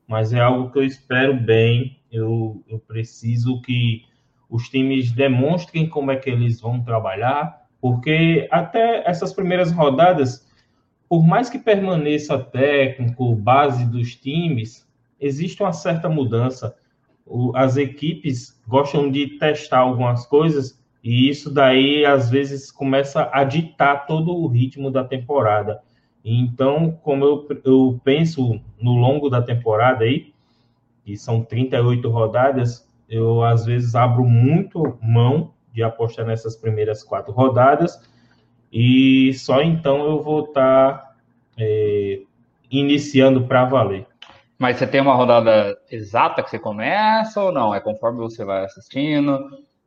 Mas 0.08 0.32
é 0.32 0.40
algo 0.40 0.70
que 0.70 0.78
eu 0.78 0.82
espero 0.82 1.34
bem, 1.34 2.00
eu, 2.10 2.64
eu 2.66 2.78
preciso 2.78 3.60
que 3.60 4.04
os 4.49 4.70
times 4.70 5.12
demonstrem 5.12 5.87
como 5.87 6.10
é 6.10 6.16
que 6.16 6.30
eles 6.30 6.62
vão 6.62 6.82
trabalhar, 6.82 7.60
porque 7.78 8.49
até 8.50 9.06
essas 9.06 9.34
primeiras 9.34 9.70
rodadas, 9.70 10.49
por 11.06 11.26
mais 11.26 11.50
que 11.50 11.58
permaneça 11.58 12.38
técnico, 12.38 13.34
base 13.34 13.84
dos 13.84 14.16
times, 14.16 14.88
existe 15.20 15.62
uma 15.62 15.72
certa 15.72 16.08
mudança. 16.08 16.74
as 17.54 17.76
equipes 17.76 18.60
gostam 18.66 19.10
de 19.10 19.38
testar 19.38 19.80
algumas 19.80 20.26
coisas 20.26 20.80
e 21.02 21.28
isso 21.28 21.52
daí 21.52 22.04
às 22.04 22.28
vezes 22.28 22.70
começa 22.70 23.30
a 23.32 23.44
ditar 23.44 24.06
todo 24.06 24.34
o 24.34 24.46
ritmo 24.46 24.90
da 24.90 25.04
temporada. 25.04 25.80
Então, 26.24 26.98
como 27.02 27.24
eu, 27.24 27.48
eu 27.64 28.00
penso 28.04 28.60
no 28.80 28.92
longo 28.92 29.30
da 29.30 29.40
temporada 29.40 30.04
aí, 30.04 30.32
que 31.04 31.16
são 31.16 31.42
38 31.42 32.08
rodadas, 32.08 32.86
eu 33.08 33.42
às 33.42 33.64
vezes 33.64 33.94
abro 33.94 34.24
muito 34.24 34.98
mão 35.02 35.52
de 35.72 35.82
apostar 35.82 36.26
nessas 36.26 36.56
primeiras 36.56 37.02
quatro 37.02 37.32
rodadas 37.32 38.00
e 38.72 39.32
só 39.34 39.62
então 39.62 40.04
eu 40.04 40.22
vou 40.22 40.44
estar 40.44 40.92
tá, 40.92 41.16
é, 41.58 42.20
iniciando 42.70 43.46
para 43.46 43.64
valer. 43.64 44.06
Mas 44.61 44.76
você 44.76 44.87
tem 44.87 45.00
uma 45.00 45.14
rodada 45.14 45.75
exata 45.90 46.43
que 46.43 46.50
você 46.50 46.59
começa 46.59 47.43
ou 47.43 47.50
não? 47.50 47.75
É 47.75 47.81
conforme 47.81 48.19
você 48.19 48.45
vai 48.45 48.62
assistindo? 48.62 49.40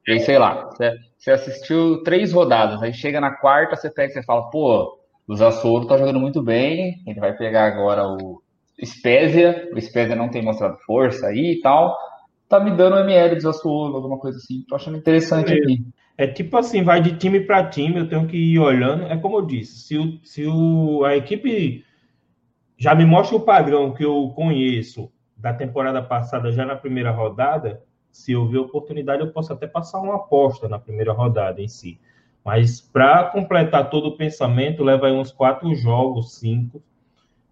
E 0.08 0.14
aí, 0.14 0.20
sei 0.20 0.40
lá, 0.40 0.68
você, 1.16 1.30
assistiu 1.30 2.02
três 2.02 2.34
rodadas, 2.34 2.82
aí 2.82 2.92
chega 2.92 3.22
na 3.22 3.30
quarta, 3.30 3.76
você 3.76 3.88
pega 3.88 4.20
e 4.20 4.26
fala, 4.26 4.50
pô, 4.50 4.98
o 5.28 5.36
Zassoro 5.36 5.86
tá 5.86 5.96
jogando 5.96 6.20
muito 6.20 6.42
bem, 6.42 6.96
ele 7.06 7.20
vai 7.20 7.38
pegar 7.38 7.68
agora 7.68 8.04
o 8.08 8.42
Spezia, 8.84 9.70
o 9.72 9.80
Spezia 9.80 10.16
não 10.16 10.28
tem 10.28 10.42
mostrado 10.42 10.76
força 10.88 11.28
aí 11.28 11.54
e 11.54 11.62
tal, 11.62 11.96
tá 12.50 12.60
me 12.60 12.76
dando 12.76 12.98
ML 12.98 13.36
de 13.36 13.44
Sassuolo, 13.44 13.96
alguma 13.96 14.18
coisa 14.18 14.40
assim. 14.40 14.66
Tô 14.68 14.76
achando 14.76 14.98
interessante 14.98 15.54
é, 15.54 15.56
aqui. 15.56 15.86
É 16.18 16.26
tipo 16.26 16.58
assim, 16.58 16.82
vai 16.82 17.00
de 17.00 17.16
time 17.16 17.42
para 17.42 17.70
time, 17.70 18.00
eu 18.00 18.10
tenho 18.10 18.26
que 18.26 18.38
ir 18.38 18.58
olhando. 18.58 19.04
É 19.04 19.16
como 19.18 19.38
eu 19.38 19.46
disse, 19.46 19.88
se, 19.88 19.98
o, 20.00 20.20
se 20.24 20.48
o, 20.48 21.06
a 21.06 21.16
equipe 21.16 21.86
já 22.78 22.94
me 22.96 23.06
mostra 23.06 23.38
o 23.38 23.42
padrão 23.42 23.94
que 23.94 24.04
eu 24.04 24.32
conheço 24.36 25.12
da 25.38 25.54
temporada 25.54 26.02
passada 26.02 26.52
já 26.52 26.66
na 26.66 26.76
primeira 26.76 27.12
rodada, 27.12 27.84
se 28.12 28.32
eu 28.32 28.48
ver 28.48 28.60
oportunidade, 28.60 29.22
eu 29.22 29.32
posso 29.32 29.52
até 29.52 29.68
passar 29.68 30.00
uma 30.00 30.16
aposta 30.16 30.70
na 30.70 30.80
primeira 30.80 31.12
rodada 31.12 31.62
em 31.62 31.68
si. 31.68 32.00
Mas 32.46 32.80
para 32.80 33.26
completar 33.26 33.90
todo 33.90 34.10
o 34.10 34.18
pensamento, 34.18 34.84
leva 34.84 35.08
aí 35.08 35.14
uns 35.14 35.32
quatro 35.32 35.74
jogos, 35.74 36.36
cinco. 36.40 36.82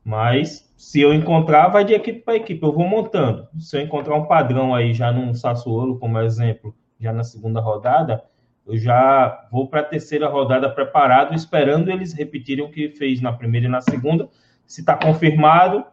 Mas 0.03 0.71
se 0.77 1.01
eu 1.01 1.13
encontrar, 1.13 1.69
vai 1.69 1.85
de 1.85 1.93
equipe 1.93 2.19
para 2.21 2.35
equipe, 2.35 2.63
eu 2.63 2.73
vou 2.73 2.87
montando. 2.87 3.47
Se 3.59 3.77
eu 3.77 3.81
encontrar 3.81 4.15
um 4.15 4.25
padrão 4.25 4.73
aí 4.73 4.93
já 4.93 5.11
num 5.11 5.33
Sassuolo, 5.33 5.97
como 5.97 6.19
exemplo, 6.19 6.75
já 6.99 7.11
na 7.11 7.23
segunda 7.23 7.59
rodada, 7.59 8.23
eu 8.65 8.77
já 8.77 9.47
vou 9.51 9.67
para 9.67 9.81
a 9.81 9.83
terceira 9.83 10.27
rodada 10.27 10.69
preparado, 10.69 11.33
esperando 11.33 11.89
eles 11.89 12.13
repetirem 12.13 12.63
o 12.63 12.71
que 12.71 12.89
fez 12.89 13.21
na 13.21 13.33
primeira 13.33 13.67
e 13.67 13.69
na 13.69 13.81
segunda. 13.81 14.29
Se 14.65 14.81
está 14.81 14.95
confirmado, 14.95 15.85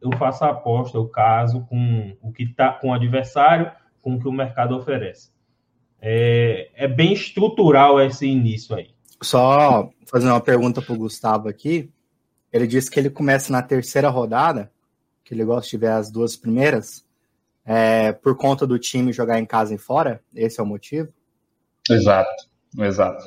eu 0.00 0.10
faço 0.16 0.44
a 0.44 0.50
aposta, 0.50 0.98
o 0.98 1.08
caso 1.08 1.66
com 1.66 2.16
o 2.22 2.32
que 2.32 2.44
está 2.44 2.72
com 2.72 2.88
o 2.88 2.94
adversário, 2.94 3.70
com 4.00 4.14
o 4.14 4.20
que 4.20 4.28
o 4.28 4.32
mercado 4.32 4.76
oferece. 4.76 5.30
É, 6.00 6.70
é 6.74 6.88
bem 6.88 7.12
estrutural 7.12 8.00
esse 8.00 8.26
início 8.26 8.74
aí. 8.74 8.94
Só 9.22 9.90
fazer 10.06 10.28
uma 10.28 10.40
pergunta 10.40 10.80
para 10.80 10.94
o 10.94 10.98
Gustavo 10.98 11.48
aqui. 11.48 11.92
Ele 12.52 12.66
disse 12.66 12.90
que 12.90 12.98
ele 12.98 13.10
começa 13.10 13.52
na 13.52 13.62
terceira 13.62 14.08
rodada, 14.08 14.72
que 15.22 15.34
ele 15.34 15.44
gosta 15.44 15.70
de 15.70 15.76
ver 15.76 15.90
as 15.90 16.10
duas 16.10 16.36
primeiras, 16.36 17.06
é, 17.64 18.12
por 18.12 18.36
conta 18.36 18.66
do 18.66 18.78
time 18.78 19.12
jogar 19.12 19.38
em 19.38 19.46
casa 19.46 19.74
e 19.74 19.78
fora. 19.78 20.22
Esse 20.34 20.58
é 20.58 20.62
o 20.62 20.66
motivo? 20.66 21.12
Exato, 21.88 22.48
exato. 22.78 23.22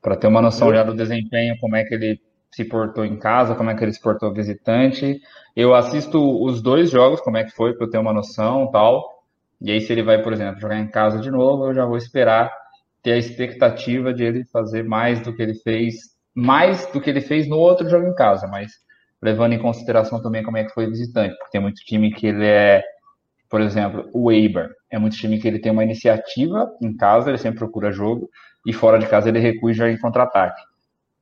Para 0.00 0.16
ter 0.16 0.26
uma 0.26 0.40
noção 0.42 0.72
já 0.72 0.82
do 0.82 0.94
desempenho, 0.94 1.56
como 1.60 1.76
é 1.76 1.84
que 1.84 1.94
ele 1.94 2.20
se 2.54 2.64
portou 2.64 3.04
em 3.04 3.16
casa, 3.16 3.54
como 3.54 3.70
é 3.70 3.74
que 3.74 3.82
ele 3.82 3.92
se 3.92 4.00
portou 4.00 4.32
visitante. 4.32 5.20
Eu 5.56 5.74
assisto 5.74 6.42
os 6.44 6.62
dois 6.62 6.90
jogos, 6.90 7.20
como 7.20 7.36
é 7.36 7.44
que 7.44 7.50
foi, 7.50 7.74
para 7.74 7.86
eu 7.86 7.90
ter 7.90 7.98
uma 7.98 8.12
noção 8.12 8.70
tal. 8.70 9.24
E 9.60 9.70
aí, 9.72 9.80
se 9.80 9.92
ele 9.92 10.02
vai, 10.02 10.22
por 10.22 10.32
exemplo, 10.32 10.60
jogar 10.60 10.78
em 10.78 10.88
casa 10.88 11.18
de 11.18 11.30
novo, 11.30 11.66
eu 11.66 11.74
já 11.74 11.84
vou 11.84 11.96
esperar 11.96 12.52
ter 13.02 13.12
a 13.12 13.18
expectativa 13.18 14.14
de 14.14 14.24
ele 14.24 14.44
fazer 14.44 14.84
mais 14.84 15.20
do 15.20 15.34
que 15.34 15.42
ele 15.42 15.54
fez 15.54 16.14
mais 16.34 16.84
do 16.86 17.00
que 17.00 17.08
ele 17.08 17.20
fez 17.20 17.46
no 17.48 17.56
outro 17.56 17.88
jogo 17.88 18.08
em 18.08 18.14
casa, 18.14 18.48
mas 18.48 18.72
levando 19.22 19.52
em 19.52 19.58
consideração 19.58 20.20
também 20.20 20.42
como 20.42 20.56
é 20.56 20.64
que 20.64 20.74
foi 20.74 20.86
visitante, 20.86 21.36
porque 21.36 21.52
tem 21.52 21.60
muito 21.60 21.76
time 21.84 22.12
que 22.12 22.26
ele 22.26 22.44
é, 22.44 22.82
por 23.48 23.60
exemplo, 23.60 24.10
o 24.12 24.32
Eibar, 24.32 24.68
é 24.90 24.98
muito 24.98 25.16
time 25.16 25.38
que 25.38 25.46
ele 25.46 25.60
tem 25.60 25.70
uma 25.70 25.84
iniciativa 25.84 26.68
em 26.82 26.94
casa, 26.96 27.30
ele 27.30 27.38
sempre 27.38 27.60
procura 27.60 27.92
jogo, 27.92 28.28
e 28.66 28.72
fora 28.72 28.98
de 28.98 29.06
casa 29.06 29.28
ele 29.28 29.38
recua 29.38 29.72
já 29.72 29.88
em 29.88 29.98
contra-ataque. 29.98 30.60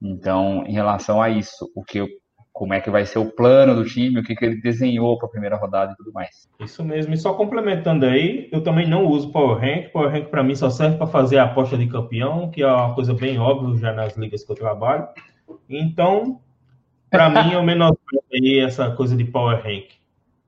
Então, 0.02 0.64
em 0.66 0.72
relação 0.72 1.22
a 1.22 1.30
isso, 1.30 1.70
o 1.76 1.84
que 1.84 1.98
eu, 1.98 2.08
como 2.52 2.74
é 2.74 2.80
que 2.80 2.90
vai 2.90 3.06
ser 3.06 3.20
o 3.20 3.30
plano 3.30 3.74
do 3.74 3.84
time, 3.84 4.18
o 4.18 4.22
que, 4.24 4.34
que 4.34 4.44
ele 4.44 4.60
desenhou 4.60 5.16
para 5.16 5.28
a 5.28 5.30
primeira 5.30 5.56
rodada 5.56 5.92
e 5.92 5.96
tudo 5.96 6.12
mais. 6.12 6.48
Isso 6.60 6.84
mesmo. 6.84 7.14
E 7.14 7.16
só 7.16 7.34
complementando 7.34 8.04
aí, 8.04 8.48
eu 8.50 8.62
também 8.62 8.88
não 8.88 9.06
uso 9.06 9.30
Power 9.30 9.58
Rank. 9.58 9.92
Power 9.92 10.10
Rank 10.10 10.26
para 10.26 10.42
mim 10.42 10.56
só 10.56 10.68
serve 10.68 10.96
para 10.96 11.06
fazer 11.06 11.38
a 11.38 11.44
aposta 11.44 11.78
de 11.78 11.86
campeão, 11.86 12.50
que 12.50 12.62
é 12.62 12.66
uma 12.66 12.94
coisa 12.94 13.14
bem 13.14 13.38
óbvia 13.38 13.78
já 13.78 13.92
nas 13.92 14.16
ligas 14.16 14.44
que 14.44 14.50
eu 14.50 14.56
trabalho. 14.56 15.06
Então, 15.68 16.40
para 17.08 17.30
mim, 17.30 17.52
eu 17.52 17.62
menosprezo 17.62 18.24
aí 18.32 18.58
essa 18.58 18.90
coisa 18.90 19.16
de 19.16 19.24
Power 19.24 19.62
Rank. 19.62 19.90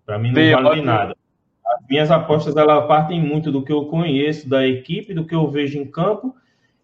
Para 0.05 0.19
mim 0.19 0.29
não 0.29 0.35
Bem, 0.35 0.53
vale 0.53 0.83
nada. 0.83 1.17
As 1.65 1.87
minhas 1.89 2.11
apostas 2.11 2.57
elas 2.57 2.87
partem 2.87 3.21
muito 3.21 3.53
do 3.53 3.63
que 3.63 3.73
eu 3.73 3.87
conheço 3.87 4.49
da 4.49 4.67
equipe, 4.67 5.15
do 5.15 5.25
que 5.25 5.35
eu 5.35 5.49
vejo 5.49 5.79
em 5.79 5.87
campo 5.87 6.35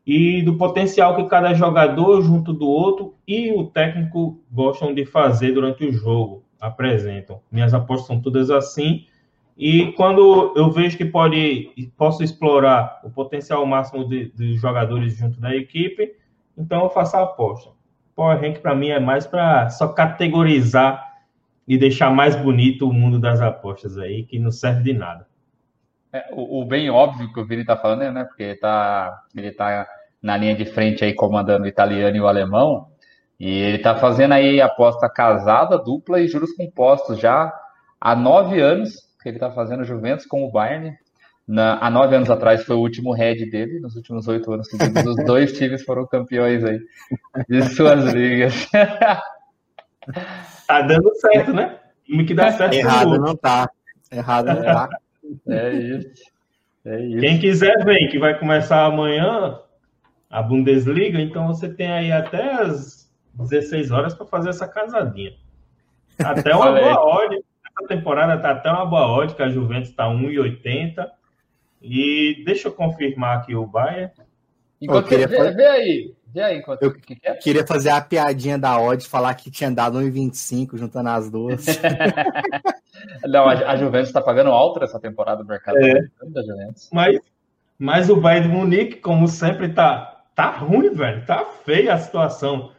e 0.07 0.43
do 0.43 0.57
potencial 0.57 1.17
que 1.17 1.25
cada 1.25 1.55
jogador 1.55 2.23
junto 2.23 2.53
do 2.53 2.69
outro 2.69 3.15
e 3.27 3.53
o 3.53 3.67
técnico 3.67 4.41
gostam 4.51 4.95
de 4.95 5.05
fazer 5.05 5.53
durante 5.53 5.85
o 5.85 5.93
jogo, 5.93 6.45
apresentam. 6.61 7.41
Minhas 7.51 7.75
apostas 7.75 8.07
são 8.07 8.21
todas 8.21 8.51
assim. 8.51 9.07
E 9.57 9.93
quando 9.93 10.55
eu 10.57 10.71
vejo 10.71 10.97
que 10.97 11.05
pode, 11.05 11.91
posso 11.97 12.23
explorar 12.23 13.01
o 13.05 13.11
potencial 13.11 13.65
máximo 13.67 14.09
de, 14.09 14.31
de 14.33 14.55
jogadores 14.55 15.17
junto 15.17 15.39
da 15.39 15.55
equipe, 15.55 16.15
então 16.57 16.85
eu 16.85 16.91
faço 16.91 17.17
a 17.17 17.23
aposta. 17.23 17.71
Power 18.17 18.41
Rank 18.41 18.59
para 18.59 18.75
mim 18.75 18.89
é 18.89 18.99
mais 18.99 19.27
para 19.27 19.69
só 19.71 19.89
categorizar 19.89 21.11
e 21.69 21.79
deixar 21.79 22.11
mais 22.11 22.35
bonito 22.35 22.89
o 22.89 22.93
mundo 22.93 23.19
das 23.19 23.41
apostas 23.41 23.97
aí, 23.97 24.25
que 24.25 24.39
não 24.39 24.51
serve 24.51 24.83
de 24.83 24.93
nada. 24.93 25.30
É, 26.13 26.27
o, 26.33 26.61
o, 26.61 26.65
bem 26.65 26.91
óbvio 26.91 27.33
que 27.33 27.39
o 27.41 27.47
Vini 27.47 27.63
está 27.63 27.77
falando, 27.77 28.13
né? 28.13 28.25
Porque 28.25 28.43
ele 28.43 28.53
está 28.53 29.23
ele 29.35 29.53
tá 29.53 29.87
na 30.23 30.37
linha 30.37 30.55
de 30.55 30.65
frente 30.67 31.05
aí 31.05 31.15
comandando 31.15 31.65
o 31.65 31.69
italiano 31.69 32.17
e 32.17 32.21
o 32.21 32.27
alemão. 32.27 32.89
E 33.39 33.49
ele 33.49 33.77
está 33.77 33.95
fazendo 33.97 34.33
aí 34.33 34.61
aposta 34.61 35.09
casada, 35.09 35.79
dupla 35.79 36.21
e 36.21 36.29
juros 36.29 36.53
compostos 36.53 37.19
já 37.19 37.53
há 38.01 38.15
nove 38.15 38.61
anos 38.61 39.09
que 39.23 39.29
ele 39.29 39.37
está 39.37 39.51
fazendo 39.51 39.85
Juventus 39.85 40.27
com 40.27 40.45
o 40.45 40.51
Bayern. 40.51 40.95
Na, 41.47 41.79
há 41.85 41.91
nove 41.91 42.15
anos 42.15 42.31
atrás 42.31 42.65
foi 42.65 42.77
o 42.77 42.81
último 42.81 43.13
head 43.13 43.51
dele, 43.51 43.81
nos 43.81 43.97
últimos 43.97 44.29
oito 44.29 44.53
anos 44.53 44.69
seguidos, 44.69 45.05
os 45.05 45.25
dois 45.25 45.53
times 45.53 45.83
foram 45.85 46.07
campeões 46.07 46.63
aí 46.65 46.79
de 47.49 47.63
suas 47.75 48.13
ligas. 48.13 48.69
tá 50.67 50.83
dando 50.83 51.11
certo, 51.17 51.53
né? 51.53 51.79
O 52.13 52.25
que 52.25 52.35
dá 52.35 52.53
certo. 52.53 52.75
Errado 52.75 53.19
não 53.19 53.35
tá. 53.35 53.69
Errado 54.13 54.47
não 54.47 54.63
tá. 54.63 54.89
É 55.49 55.73
isso. 55.73 56.09
É 56.85 57.01
isso. 57.01 57.21
Quem 57.21 57.39
quiser, 57.39 57.85
vem, 57.85 58.09
que 58.09 58.19
vai 58.19 58.39
começar 58.39 58.85
amanhã 58.85 59.59
a 60.29 60.43
Bundesliga, 60.43 61.21
então 61.21 61.49
você 61.49 61.69
tem 61.69 61.91
aí 61.91 62.13
até 62.13 62.53
as 62.63 63.11
16 63.35 63.91
horas 63.91 64.15
para 64.15 64.27
fazer 64.27 64.51
essa 64.51 64.69
casadinha. 64.69 65.35
Até 66.19 66.55
uma 66.55 66.73
boa 66.79 67.25
odd. 67.25 67.37
Essa 67.37 67.89
temporada 67.89 68.41
tá 68.41 68.51
até 68.51 68.71
uma 68.71 68.87
boa 68.87 69.07
odd, 69.07 69.35
que 69.35 69.43
a 69.43 69.49
Juventus 69.49 69.91
está 69.91 70.07
1,80. 70.07 71.07
E 71.83 72.43
deixa 72.45 72.69
eu 72.69 72.73
confirmar 72.73 73.39
aqui 73.39 73.55
o 73.55 73.67
Bayern. 73.67 74.13
Enquanto, 74.81 75.09
vê, 75.09 75.27
vê 75.27 75.67
aí, 75.67 76.15
vê 76.33 76.43
aí 76.43 76.59
enquanto 76.59 76.83
eu 76.83 76.93
que 76.93 77.17
quer. 77.17 77.39
queria 77.39 77.67
fazer 77.67 77.91
a 77.91 78.01
piadinha 78.01 78.59
da 78.59 78.81
odd, 78.81 79.07
falar 79.09 79.35
que 79.35 79.51
tinha 79.51 79.71
dado 79.71 79.99
1,25 79.99 80.77
juntando 80.77 81.09
as 81.09 81.31
duas. 81.31 81.65
Não, 83.25 83.49
a, 83.49 83.53
a 83.53 83.77
Juventus 83.77 84.09
está 84.09 84.21
pagando 84.21 84.51
alto 84.51 84.83
essa 84.83 85.01
temporada 85.01 85.43
do 85.43 85.49
mercado 85.49 85.79
é. 85.79 86.09
da 86.29 86.43
Juventus. 86.43 86.89
Mas, 86.93 87.19
mas 87.79 88.11
o 88.11 88.17
Bayern 88.17 88.49
de 88.49 88.55
Munique, 88.55 88.97
como 88.97 89.27
sempre, 89.27 89.69
tá, 89.71 90.23
tá 90.35 90.51
ruim, 90.51 90.91
velho. 90.91 91.25
Tá 91.25 91.45
feia 91.65 91.95
a 91.95 91.99
situação. 91.99 92.73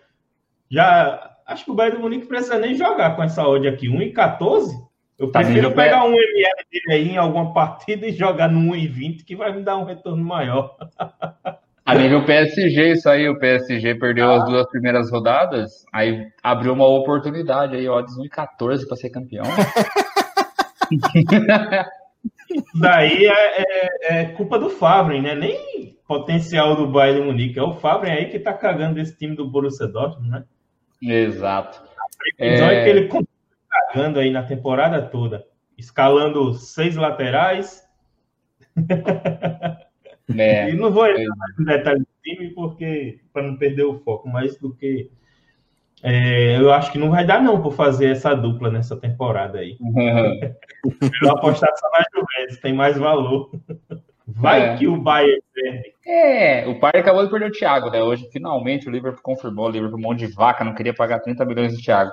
Já 0.69 1.37
acho 1.45 1.65
que 1.65 1.71
o 1.71 1.75
Bayern 1.75 1.97
de 1.97 2.03
Munique 2.03 2.27
precisa 2.27 2.57
nem 2.57 2.75
jogar 2.75 3.15
com 3.15 3.23
essa 3.23 3.47
odd 3.47 3.67
aqui. 3.67 3.87
1,14? 3.87 4.91
Eu 5.21 5.31
tá 5.31 5.39
prefiro 5.39 5.71
pegar 5.71 6.03
um 6.03 6.13
ML 6.13 6.65
dele 6.71 6.93
aí 6.93 7.09
em 7.09 7.17
alguma 7.17 7.53
partida 7.53 8.07
e 8.07 8.11
jogar 8.11 8.49
no 8.49 8.73
1,20 8.73 9.23
que 9.23 9.35
vai 9.35 9.53
me 9.53 9.61
dar 9.61 9.77
um 9.77 9.83
retorno 9.83 10.23
maior. 10.23 10.75
A 11.91 11.95
nível 11.95 12.23
PSG, 12.23 12.93
isso 12.93 13.09
aí, 13.09 13.27
o 13.27 13.37
PSG 13.37 13.95
perdeu 13.95 14.31
ah. 14.31 14.37
as 14.37 14.45
duas 14.45 14.65
primeiras 14.69 15.11
rodadas, 15.11 15.85
aí 15.91 16.25
abriu 16.41 16.71
uma 16.71 16.87
oportunidade 16.87 17.75
aí, 17.75 17.89
odds 17.89 18.15
1,14 18.17 18.87
para 18.87 18.95
ser 18.95 19.09
campeão. 19.09 19.43
Daí 22.79 23.25
é, 23.25 23.61
é, 23.61 23.89
é, 24.03 24.25
culpa 24.35 24.57
do 24.57 24.69
Favre, 24.69 25.21
né? 25.21 25.35
Nem 25.35 25.97
potencial 26.07 26.77
do 26.77 26.87
Bayern 26.87 27.25
Munique. 27.25 27.59
É 27.59 27.63
o 27.63 27.73
Favre 27.73 28.09
aí 28.09 28.29
que 28.29 28.39
tá 28.39 28.53
cagando 28.53 28.97
esse 28.97 29.17
time 29.17 29.35
do 29.35 29.49
Borussia 29.49 29.87
Dortmund, 29.87 30.29
né? 30.29 30.45
Exato. 31.01 31.81
A 31.97 32.05
previsão 32.37 32.69
é, 32.69 32.75
é 32.75 32.83
que 32.85 32.89
ele 32.89 33.07
continue 33.09 33.27
cagando 33.69 34.17
aí 34.17 34.31
na 34.31 34.43
temporada 34.43 35.01
toda, 35.01 35.45
escalando 35.77 36.53
seis 36.53 36.95
laterais. 36.95 37.83
É, 40.37 40.69
e 40.69 40.73
não 40.73 40.91
vou 40.91 41.07
entrar 41.07 41.23
é. 41.23 41.61
em 41.61 41.65
detalhes 41.65 42.01
do 42.01 42.07
time 42.23 42.49
porque 42.49 43.19
para 43.33 43.43
não 43.43 43.55
perder 43.57 43.83
o 43.83 43.99
foco, 43.99 44.29
mais 44.29 44.57
do 44.57 44.73
que 44.73 45.09
é, 46.03 46.59
eu 46.59 46.73
acho 46.73 46.91
que 46.91 46.97
não 46.97 47.11
vai 47.11 47.25
dar 47.25 47.41
não 47.41 47.61
por 47.61 47.73
fazer 47.73 48.07
essa 48.07 48.33
dupla 48.33 48.71
nessa 48.71 48.97
temporada 48.97 49.59
aí. 49.59 49.77
Uhum. 49.79 50.39
Melhor 51.21 51.37
apostar 51.37 51.69
só 51.75 51.87
na 51.89 52.03
Juventus, 52.13 52.57
tem 52.59 52.73
mais 52.73 52.97
valor. 52.97 53.51
Vai 54.27 54.69
é. 54.69 54.77
que 54.77 54.87
o 54.87 54.97
Bayern 54.97 55.41
perde. 55.53 55.93
É, 56.05 56.67
o 56.67 56.79
Bayern 56.79 57.01
acabou 57.01 57.23
de 57.23 57.29
perder 57.29 57.49
o 57.49 57.51
Thiago, 57.51 57.89
né? 57.91 58.01
Hoje, 58.01 58.27
finalmente, 58.31 58.87
o 58.87 58.91
Liverpool 58.91 59.21
confirmou, 59.21 59.67
o 59.67 59.71
Liverpool 59.71 59.99
mão 59.99 60.15
de 60.15 60.25
vaca, 60.27 60.63
não 60.63 60.73
queria 60.73 60.93
pagar 60.93 61.19
30 61.19 61.45
milhões 61.45 61.77
de 61.77 61.83
Thiago. 61.83 62.11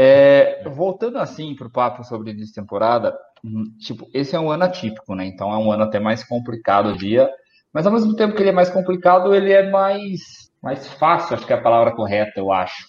É, 0.00 0.62
voltando 0.64 1.18
assim 1.18 1.56
para 1.56 1.66
o 1.66 1.70
papo 1.70 2.04
sobre 2.04 2.30
início 2.30 2.54
de 2.54 2.60
temporada, 2.60 3.18
hum, 3.44 3.64
tipo, 3.80 4.08
esse 4.14 4.36
é 4.36 4.38
um 4.38 4.48
ano 4.48 4.62
atípico, 4.62 5.12
né? 5.12 5.26
Então 5.26 5.52
é 5.52 5.58
um 5.58 5.72
ano 5.72 5.82
até 5.82 5.98
mais 5.98 6.22
complicado 6.22 6.96
dia, 6.96 7.28
mas 7.72 7.84
ao 7.84 7.92
mesmo 7.92 8.14
tempo 8.14 8.32
que 8.36 8.40
ele 8.40 8.50
é 8.50 8.52
mais 8.52 8.70
complicado, 8.70 9.34
ele 9.34 9.50
é 9.50 9.68
mais, 9.68 10.52
mais 10.62 10.86
fácil, 10.86 11.34
acho 11.34 11.44
que 11.44 11.52
é 11.52 11.56
a 11.56 11.60
palavra 11.60 11.90
correta, 11.90 12.38
eu 12.38 12.52
acho. 12.52 12.86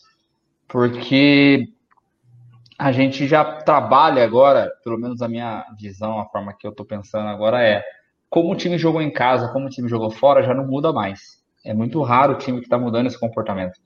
Porque 0.68 1.70
a 2.78 2.92
gente 2.92 3.28
já 3.28 3.44
trabalha 3.44 4.24
agora, 4.24 4.72
pelo 4.84 5.00
menos 5.00 5.24
a 5.24 5.28
minha 5.28 5.66
visão, 5.80 6.20
a 6.20 6.28
forma 6.28 6.54
que 6.54 6.68
eu 6.68 6.70
estou 6.70 6.86
pensando 6.86 7.28
agora 7.28 7.60
é 7.64 7.84
como 8.30 8.52
o 8.54 8.56
time 8.56 8.78
jogou 8.78 9.02
em 9.02 9.12
casa, 9.12 9.52
como 9.52 9.66
o 9.66 9.70
time 9.70 9.90
jogou 9.90 10.12
fora, 10.12 10.44
já 10.44 10.54
não 10.54 10.68
muda 10.68 10.94
mais. 10.94 11.20
É 11.66 11.74
muito 11.74 12.04
raro 12.04 12.34
o 12.34 12.38
time 12.38 12.60
que 12.60 12.66
está 12.66 12.78
mudando 12.78 13.08
esse 13.08 13.20
comportamento. 13.20 13.80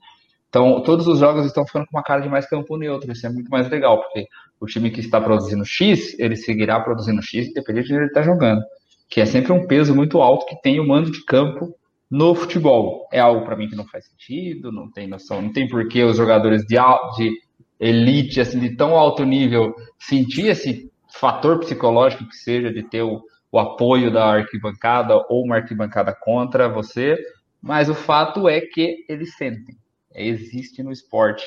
Então, 0.54 0.80
todos 0.82 1.08
os 1.08 1.18
jogos 1.18 1.44
estão 1.44 1.66
ficando 1.66 1.84
com 1.86 1.96
uma 1.96 2.04
cara 2.04 2.20
de 2.20 2.28
mais 2.28 2.48
campo 2.48 2.76
neutro. 2.76 3.10
Isso 3.10 3.26
é 3.26 3.28
muito 3.28 3.50
mais 3.50 3.68
legal, 3.68 4.00
porque 4.00 4.28
o 4.60 4.66
time 4.66 4.88
que 4.88 5.00
está 5.00 5.20
produzindo 5.20 5.64
X, 5.64 6.16
ele 6.16 6.36
seguirá 6.36 6.78
produzindo 6.78 7.20
X, 7.20 7.48
independente 7.48 7.88
de 7.88 7.94
ele 7.94 8.06
estar 8.06 8.22
jogando. 8.22 8.62
Que 9.10 9.20
é 9.20 9.26
sempre 9.26 9.50
um 9.50 9.66
peso 9.66 9.92
muito 9.96 10.22
alto 10.22 10.46
que 10.46 10.54
tem 10.62 10.78
o 10.78 10.86
mando 10.86 11.10
de 11.10 11.24
campo 11.24 11.74
no 12.08 12.36
futebol. 12.36 13.08
É 13.12 13.18
algo 13.18 13.44
para 13.44 13.56
mim 13.56 13.68
que 13.68 13.74
não 13.74 13.84
faz 13.84 14.06
sentido, 14.06 14.70
não 14.70 14.88
tem 14.88 15.08
noção, 15.08 15.42
não 15.42 15.52
tem 15.52 15.68
porquê 15.68 16.04
os 16.04 16.16
jogadores 16.16 16.62
de, 16.62 16.76
de 17.16 17.36
elite, 17.80 18.40
assim, 18.40 18.60
de 18.60 18.76
tão 18.76 18.96
alto 18.96 19.24
nível, 19.24 19.74
sentir 19.98 20.46
esse 20.46 20.88
fator 21.18 21.58
psicológico 21.58 22.28
que 22.28 22.36
seja 22.36 22.72
de 22.72 22.84
ter 22.84 23.02
o, 23.02 23.20
o 23.50 23.58
apoio 23.58 24.12
da 24.12 24.26
arquibancada 24.26 25.16
ou 25.28 25.42
uma 25.42 25.56
arquibancada 25.56 26.14
contra 26.14 26.68
você, 26.68 27.18
mas 27.60 27.88
o 27.88 27.94
fato 27.94 28.48
é 28.48 28.60
que 28.60 29.04
eles 29.08 29.34
sentem. 29.36 29.74
Existe 30.14 30.82
no 30.82 30.92
esporte 30.92 31.44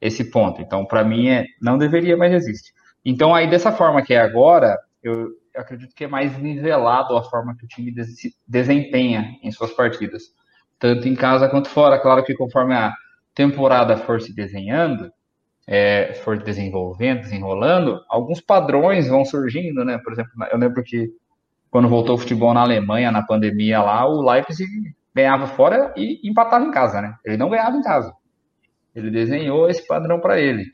esse 0.00 0.30
ponto. 0.30 0.60
Então, 0.60 0.84
para 0.84 1.04
mim, 1.04 1.28
é, 1.28 1.44
não 1.60 1.78
deveria, 1.78 2.16
mas 2.16 2.32
existe. 2.32 2.72
Então, 3.04 3.34
aí, 3.34 3.48
dessa 3.48 3.72
forma 3.72 4.02
que 4.02 4.14
é 4.14 4.20
agora, 4.20 4.76
eu, 5.02 5.30
acredito 5.56 5.94
que 5.94 6.04
é 6.04 6.08
mais 6.08 6.38
nivelado 6.38 7.16
a 7.16 7.22
forma 7.22 7.56
que 7.56 7.64
o 7.64 7.68
time 7.68 7.92
des 7.92 8.08
desempenha 8.46 9.36
em 9.42 9.50
suas 9.50 9.72
partidas, 9.72 10.24
tanto 10.78 11.08
em 11.08 11.14
casa 11.14 11.48
quanto 11.48 11.68
fora. 11.68 11.98
Claro 11.98 12.24
que 12.24 12.34
conforme 12.34 12.74
a 12.74 12.92
temporada 13.34 13.96
for 13.96 14.20
se 14.20 14.34
desenhando, 14.34 15.10
é, 15.66 16.14
for 16.24 16.42
desenvolvendo, 16.42 17.22
desenrolando, 17.22 18.00
alguns 18.08 18.40
padrões 18.40 19.08
vão 19.08 19.24
surgindo, 19.24 19.84
né? 19.84 19.98
Por 19.98 20.12
exemplo, 20.12 20.30
eu 20.50 20.58
lembro 20.58 20.82
que 20.82 21.10
quando 21.70 21.88
voltou 21.88 22.14
o 22.14 22.18
futebol 22.18 22.54
na 22.54 22.60
Alemanha, 22.60 23.10
na 23.10 23.22
pandemia 23.22 23.82
lá, 23.82 24.06
o 24.06 24.22
Leipzig 24.22 24.70
ganhava 25.16 25.46
fora 25.46 25.94
e 25.96 26.20
empatava 26.28 26.66
em 26.66 26.70
casa, 26.70 27.00
né? 27.00 27.16
Ele 27.24 27.38
não 27.38 27.48
ganhava 27.48 27.74
em 27.74 27.82
casa. 27.82 28.12
Ele 28.94 29.10
desenhou 29.10 29.68
esse 29.68 29.86
padrão 29.86 30.20
para 30.20 30.38
ele. 30.38 30.66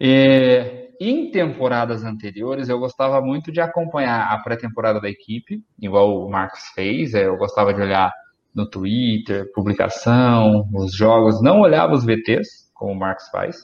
E, 0.00 0.88
em 1.00 1.30
temporadas 1.32 2.04
anteriores, 2.04 2.68
eu 2.68 2.78
gostava 2.78 3.20
muito 3.20 3.50
de 3.50 3.60
acompanhar 3.60 4.32
a 4.32 4.38
pré-temporada 4.38 5.00
da 5.00 5.08
equipe, 5.08 5.60
igual 5.80 6.24
o 6.24 6.30
Marcos 6.30 6.60
fez. 6.72 7.14
Eu 7.14 7.36
gostava 7.36 7.74
de 7.74 7.80
olhar 7.80 8.12
no 8.54 8.68
Twitter, 8.68 9.50
publicação, 9.52 10.68
os 10.72 10.94
jogos, 10.94 11.42
não 11.42 11.60
olhava 11.60 11.94
os 11.94 12.04
VTs, 12.04 12.70
como 12.72 12.92
o 12.92 12.98
Marcos 12.98 13.28
faz, 13.28 13.56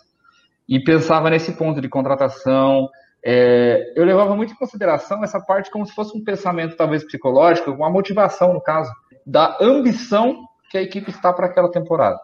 e 0.69 0.83
pensava 0.83 1.31
nesse 1.31 1.57
ponto 1.57 1.81
de 1.81 1.89
contratação, 1.89 2.89
é, 3.27 3.95
eu 3.97 4.05
levava 4.05 4.37
muito 4.37 4.53
em 4.53 4.57
consideração 4.57 5.25
essa 5.25 5.41
parte 5.41 5.71
como 5.71 5.87
se 5.87 5.95
fosse 5.95 6.17
um 6.17 6.23
pensamento 6.23 6.77
talvez 6.77 7.03
psicológico, 7.03 7.71
uma 7.71 7.89
motivação 7.89 8.53
no 8.53 8.61
caso, 8.61 8.93
da 9.27 9.57
ambição 9.61 10.45
que 10.71 10.79
a 10.79 10.83
equipe 10.83 11.11
está 11.11 11.33
para 11.33 11.47
aquela 11.47 11.71
temporada. 11.71 12.19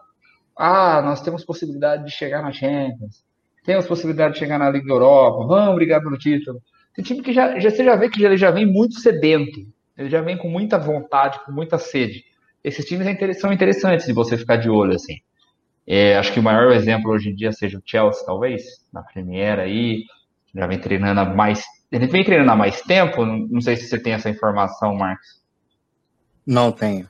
Ah, 0.57 1.01
nós 1.01 1.21
temos 1.21 1.45
possibilidade 1.45 2.05
de 2.05 2.11
chegar 2.11 2.41
na 2.41 2.51
Champions, 2.51 3.23
temos 3.63 3.87
possibilidade 3.87 4.33
de 4.33 4.39
chegar 4.39 4.57
na 4.57 4.69
Liga 4.69 4.91
Europa, 4.91 5.45
vamos 5.47 5.75
brigar 5.75 6.01
pelo 6.01 6.17
título. 6.17 6.61
Tem 6.95 7.03
time 7.03 7.21
que 7.21 7.31
já, 7.31 7.57
já 7.59 7.69
você 7.69 7.83
já 7.83 7.95
vê 7.95 8.09
que 8.09 8.23
ele 8.23 8.37
já 8.37 8.51
vem 8.51 8.65
muito 8.65 8.99
sedento, 8.99 9.65
ele 9.97 10.09
já 10.09 10.21
vem 10.21 10.37
com 10.37 10.49
muita 10.49 10.77
vontade, 10.77 11.39
com 11.45 11.51
muita 11.51 11.77
sede. 11.77 12.23
Esses 12.63 12.85
times 12.85 13.07
é 13.07 13.33
são 13.33 13.51
interessantes 13.51 14.05
de 14.05 14.13
você 14.13 14.37
ficar 14.37 14.57
de 14.57 14.69
olho 14.69 14.95
assim. 14.95 15.15
É, 15.87 16.17
acho 16.17 16.31
que 16.31 16.39
o 16.39 16.43
maior 16.43 16.71
exemplo 16.71 17.11
hoje 17.11 17.29
em 17.29 17.35
dia 17.35 17.51
seja 17.51 17.77
o 17.77 17.81
Chelsea, 17.83 18.25
talvez, 18.25 18.63
na 18.93 19.01
Primeira 19.01 19.63
aí, 19.63 20.03
já 20.53 20.67
vem 20.67 20.79
treinando 20.79 21.19
há 21.19 21.25
mais. 21.25 21.63
Ele 21.91 22.07
vem 22.07 22.23
treinando 22.23 22.51
há 22.51 22.55
mais 22.55 22.81
tempo? 22.81 23.25
Não 23.25 23.61
sei 23.61 23.75
se 23.75 23.87
você 23.87 24.01
tem 24.01 24.13
essa 24.13 24.29
informação, 24.29 24.95
Marcos. 24.95 25.40
Não 26.45 26.71
tenho. 26.71 27.09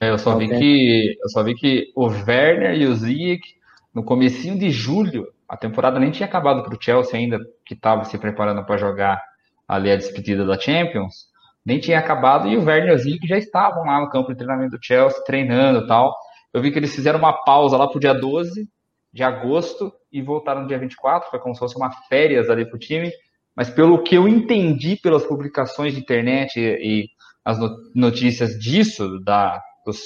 É, 0.00 0.10
eu 0.10 0.18
só 0.18 0.32
Não 0.32 0.38
vi 0.38 0.48
tenho. 0.48 0.60
que 0.60 1.18
eu 1.22 1.28
só 1.28 1.42
vi 1.42 1.54
que 1.54 1.92
o 1.94 2.06
Werner 2.06 2.74
e 2.74 2.86
o 2.86 2.94
Ziyech 2.94 3.56
no 3.94 4.04
comecinho 4.04 4.58
de 4.58 4.70
julho, 4.70 5.26
a 5.48 5.56
temporada 5.56 5.98
nem 5.98 6.10
tinha 6.10 6.26
acabado 6.26 6.62
para 6.62 6.74
o 6.74 6.78
Chelsea 6.82 7.18
ainda, 7.18 7.38
que 7.64 7.72
estava 7.74 8.04
se 8.04 8.18
preparando 8.18 8.64
para 8.64 8.76
jogar 8.76 9.22
ali 9.66 9.90
a 9.90 9.96
despedida 9.96 10.44
da 10.44 10.58
Champions, 10.58 11.26
nem 11.64 11.80
tinha 11.80 11.98
acabado 11.98 12.46
e 12.46 12.56
o 12.56 12.64
Werner 12.64 12.92
e 12.92 12.94
o 12.94 12.98
Ziyech 12.98 13.26
já 13.26 13.38
estavam 13.38 13.84
lá 13.84 14.00
no 14.00 14.10
campo 14.10 14.28
de 14.30 14.36
treinamento 14.36 14.76
do 14.76 14.84
Chelsea 14.84 15.24
treinando 15.24 15.84
e 15.84 15.86
tal. 15.86 16.14
Eu 16.52 16.60
vi 16.60 16.70
que 16.70 16.78
eles 16.78 16.94
fizeram 16.94 17.18
uma 17.18 17.32
pausa 17.44 17.76
lá 17.76 17.88
pro 17.88 17.98
dia 17.98 18.12
12 18.14 18.68
de 19.12 19.22
agosto 19.22 19.92
e 20.12 20.20
voltaram 20.20 20.62
no 20.62 20.68
dia 20.68 20.78
24, 20.78 21.30
foi 21.30 21.38
como 21.40 21.54
se 21.54 21.58
fosse 21.58 21.76
uma 21.76 21.90
férias 21.90 22.50
ali 22.50 22.68
pro 22.68 22.78
time, 22.78 23.10
mas 23.56 23.70
pelo 23.70 24.02
que 24.02 24.14
eu 24.14 24.28
entendi 24.28 24.96
pelas 24.96 25.24
publicações 25.24 25.94
de 25.94 26.00
internet 26.00 26.60
e, 26.60 27.04
e 27.04 27.08
as 27.46 27.58
notícias 27.94 28.58
disso, 28.58 29.20
da, 29.20 29.62
dos 29.86 30.00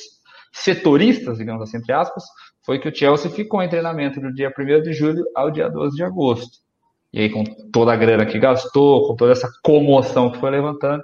setoristas, 0.53 1.39
digamos 1.39 1.63
assim, 1.63 1.79
entre 1.79 1.91
aspas, 1.91 2.23
foi 2.67 2.79
que 2.79 2.87
o 2.87 2.95
Chelsea 2.95 3.31
ficou 3.31 3.63
em 3.63 3.69
treinamento 3.69 4.21
do 4.21 4.31
dia 4.31 4.53
1 4.57 4.83
de 4.83 4.93
julho 4.93 5.25
ao 5.35 5.51
dia 5.51 5.71
12 5.71 5.97
de 5.97 6.05
agosto. 6.05 6.59
E 7.11 7.19
aí, 7.19 7.31
com 7.31 7.43
toda 7.73 7.95
a 7.95 7.97
grana 7.97 8.27
que 8.27 8.39
gastou, 8.39 9.09
com 9.09 9.17
toda 9.17 9.33
essa 9.33 9.49
comoção 9.65 10.31
que 10.31 10.39
foi 10.39 10.51
levantando, 10.51 11.03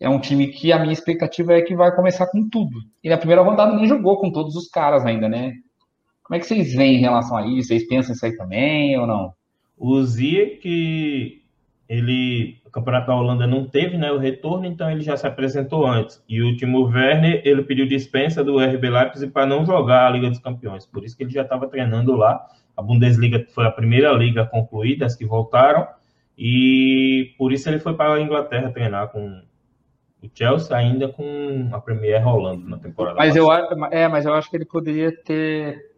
é 0.00 0.08
um 0.08 0.18
time 0.18 0.48
que 0.48 0.72
a 0.72 0.80
minha 0.80 0.92
expectativa 0.92 1.52
é 1.52 1.62
que 1.62 1.76
vai 1.76 1.94
começar 1.94 2.26
com 2.26 2.48
tudo. 2.50 2.76
E 3.02 3.08
na 3.08 3.16
primeira 3.16 3.42
rodada 3.42 3.72
nem 3.76 3.86
jogou 3.86 4.18
com 4.18 4.32
todos 4.32 4.56
os 4.56 4.68
caras 4.68 5.06
ainda, 5.06 5.28
né? 5.28 5.52
Como 6.24 6.36
é 6.36 6.40
que 6.40 6.46
vocês 6.46 6.74
veem 6.74 6.96
em 6.96 7.00
relação 7.00 7.36
a 7.36 7.46
isso? 7.46 7.68
Vocês 7.68 7.86
pensam 7.86 8.14
isso 8.14 8.26
aí 8.26 8.36
também 8.36 8.98
ou 8.98 9.06
não? 9.06 9.32
O 9.78 10.02
Zia 10.02 10.58
que 10.58 11.41
ele, 11.92 12.58
o 12.64 12.70
Campeonato 12.70 13.08
da 13.08 13.14
Holanda 13.14 13.46
não 13.46 13.66
teve 13.66 13.98
né, 13.98 14.10
o 14.10 14.16
retorno, 14.16 14.64
então 14.64 14.90
ele 14.90 15.02
já 15.02 15.14
se 15.14 15.26
apresentou 15.26 15.86
antes. 15.86 16.24
E 16.26 16.40
o 16.40 16.56
Timo 16.56 16.84
Werner, 16.84 17.42
ele 17.44 17.62
pediu 17.64 17.86
dispensa 17.86 18.42
do 18.42 18.58
RB 18.58 18.88
Leipzig 18.88 19.30
para 19.30 19.44
não 19.44 19.66
jogar 19.66 20.06
a 20.06 20.10
Liga 20.10 20.30
dos 20.30 20.38
Campeões. 20.38 20.86
Por 20.86 21.04
isso 21.04 21.14
que 21.14 21.22
ele 21.22 21.30
já 21.30 21.42
estava 21.42 21.68
treinando 21.68 22.16
lá. 22.16 22.46
A 22.74 22.80
Bundesliga 22.80 23.44
foi 23.50 23.66
a 23.66 23.70
primeira 23.70 24.10
liga 24.12 24.46
concluída, 24.46 25.04
as 25.04 25.14
que 25.14 25.26
voltaram. 25.26 25.86
E 26.36 27.34
por 27.36 27.52
isso 27.52 27.68
ele 27.68 27.78
foi 27.78 27.92
para 27.92 28.14
a 28.14 28.22
Inglaterra 28.22 28.72
treinar 28.72 29.08
com 29.08 29.42
o 30.22 30.30
Chelsea, 30.34 30.74
ainda 30.74 31.08
com 31.08 31.68
a 31.72 31.78
Premier 31.78 32.24
rolando 32.24 32.66
na 32.70 32.78
temporada. 32.78 33.18
Mas 33.18 33.36
eu, 33.36 33.52
é, 33.52 34.08
mas 34.08 34.24
eu 34.24 34.32
acho 34.32 34.48
que 34.48 34.56
ele 34.56 34.64
poderia 34.64 35.14
ter 35.14 35.92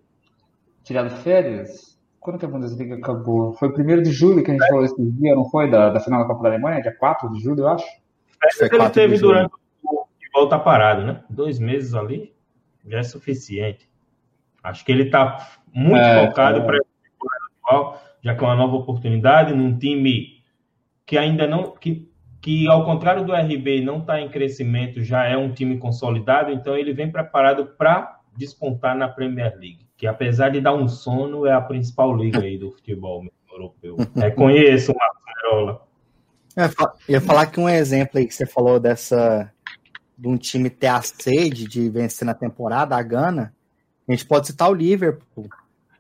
tirado 0.83 1.11
férias 1.23 1.94
quando 2.25 2.39
que 2.39 2.47
a 2.47 2.49
Bundesliga 2.49 2.95
acabou? 2.95 3.53
Foi 3.53 3.71
primeiro 3.71 4.03
de 4.03 4.11
julho 4.11 4.43
que 4.43 4.51
a 4.51 4.55
gente 4.55 4.65
é. 4.65 4.69
falou 4.69 4.83
esse 4.83 5.11
dia, 5.11 5.35
não 5.35 5.45
foi? 5.51 5.71
Da, 5.71 5.91
da 5.91 6.01
final 6.01 6.21
da 6.21 6.27
Copa 6.27 6.45
da 6.45 6.49
Alemanha? 6.49 6.81
Dia 6.81 6.97
4 6.97 7.31
de 7.31 7.39
julho, 7.39 7.61
eu 7.61 7.69
acho. 7.69 7.85
Que 8.59 8.75
ele 8.75 8.89
teve 8.89 9.19
durante 9.19 9.53
o 9.83 10.07
de 10.19 10.31
volta 10.33 10.59
parado, 10.59 11.05
né? 11.05 11.23
Dois 11.29 11.59
meses 11.59 11.93
ali 11.93 12.35
já 12.87 13.01
é 13.01 13.03
suficiente. 13.03 13.87
Acho 14.63 14.83
que 14.87 14.91
ele 14.91 15.03
está 15.03 15.51
muito 15.71 16.01
é, 16.01 16.27
focado 16.27 16.61
é. 16.61 16.65
para 16.65 16.79
a 16.79 16.81
temporada 16.81 17.45
atual, 17.63 18.03
já 18.23 18.35
que 18.35 18.43
é 18.43 18.47
uma 18.47 18.57
nova 18.57 18.77
oportunidade 18.77 19.55
num 19.55 19.77
time 19.77 20.43
que 21.05 21.19
ainda 21.19 21.47
não. 21.47 21.73
Que, 21.73 22.11
que 22.41 22.67
ao 22.69 22.87
contrário 22.87 23.27
do 23.27 23.35
RB 23.35 23.83
não 23.83 23.99
está 23.99 24.19
em 24.19 24.31
crescimento, 24.31 25.03
já 25.03 25.27
é 25.27 25.37
um 25.37 25.53
time 25.53 25.77
consolidado, 25.77 26.51
então 26.51 26.75
ele 26.75 26.95
vem 26.95 27.13
preparado 27.13 27.67
para 27.77 28.19
despontar 28.35 28.97
na 28.97 29.09
Premier 29.09 29.55
League 29.59 29.84
que 29.97 30.07
apesar 30.07 30.51
de 30.51 30.61
dar 30.61 30.75
um 30.75 30.89
sono, 30.89 31.47
é 31.47 31.53
a 31.53 31.61
principal 31.61 32.15
liga 32.17 32.41
aí 32.41 32.59
do 32.59 32.71
futebol 32.71 33.25
europeu. 33.51 33.97
É, 34.17 34.31
conheço 34.31 34.93
o 34.93 34.97
Marcelo. 34.97 35.81
Eu 37.09 37.15
ia 37.15 37.21
falar 37.21 37.47
que 37.47 37.59
um 37.59 37.69
exemplo 37.69 38.19
aí 38.19 38.27
que 38.27 38.35
você 38.35 38.47
falou 38.47 38.79
dessa 38.79 39.51
de 40.17 40.29
um 40.29 40.37
time 40.37 40.71
ter 40.71 40.87
a 40.87 41.03
sede 41.03 41.67
de 41.67 41.91
vencer 41.91 42.25
na 42.25 42.35
temporada, 42.35 42.97
a 42.97 43.03
Gana, 43.03 43.53
a 44.07 44.13
gente 44.13 44.25
pode 44.25 44.47
citar 44.47 44.71
o 44.71 44.75
Liverpool, 44.75 45.49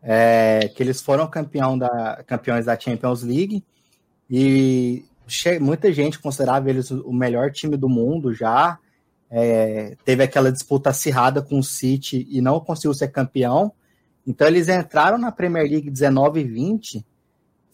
é, 0.00 0.70
que 0.74 0.82
eles 0.82 1.02
foram 1.02 1.26
campeão 1.26 1.76
da, 1.76 2.22
campeões 2.24 2.66
da 2.66 2.78
Champions 2.78 3.22
League 3.22 3.64
e 4.30 5.04
muita 5.60 5.92
gente 5.92 6.18
considerava 6.18 6.68
eles 6.68 6.90
o 6.90 7.12
melhor 7.12 7.50
time 7.50 7.76
do 7.76 7.88
mundo 7.88 8.32
já. 8.32 8.78
É, 9.30 9.96
teve 10.04 10.22
aquela 10.22 10.52
disputa 10.52 10.90
acirrada 10.90 11.42
com 11.42 11.58
o 11.58 11.62
City 11.62 12.26
e 12.30 12.40
não 12.40 12.60
conseguiu 12.60 12.94
ser 12.94 13.08
campeão. 13.08 13.72
Então 14.26 14.46
eles 14.46 14.68
entraram 14.68 15.18
na 15.18 15.30
Premier 15.30 15.68
League 15.68 15.90
19 15.90 16.40
e 16.40 16.44
20 16.44 17.06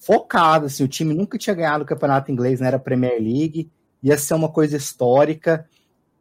focado, 0.00 0.66
assim, 0.66 0.82
o 0.82 0.88
time 0.88 1.14
nunca 1.14 1.36
tinha 1.36 1.54
ganhado 1.54 1.84
o 1.84 1.86
campeonato 1.86 2.32
inglês, 2.32 2.58
não 2.58 2.64
né, 2.64 2.68
era 2.68 2.78
Premier 2.78 3.20
League, 3.20 3.70
ia 4.02 4.16
ser 4.16 4.32
uma 4.32 4.48
coisa 4.48 4.76
histórica, 4.76 5.68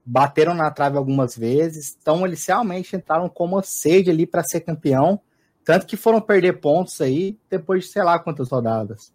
bateram 0.06 0.54
na 0.54 0.70
trave 0.70 0.98
algumas 0.98 1.36
vezes, 1.36 1.98
então 2.00 2.26
eles 2.26 2.46
realmente 2.46 2.96
entraram 2.96 3.30
com 3.30 3.46
uma 3.46 3.63
sede 3.63 4.10
ali 4.10 4.28
para 4.28 4.44
ser 4.44 4.62
campeão, 4.62 5.22
tanto 5.63 5.86
que 5.86 5.96
foram 5.96 6.20
perder 6.20 6.60
pontos 6.60 7.00
aí 7.00 7.38
depois 7.50 7.86
de 7.86 7.92
sei 7.92 8.04
lá 8.04 8.20
quantas 8.20 8.50
rodadas. 8.50 9.13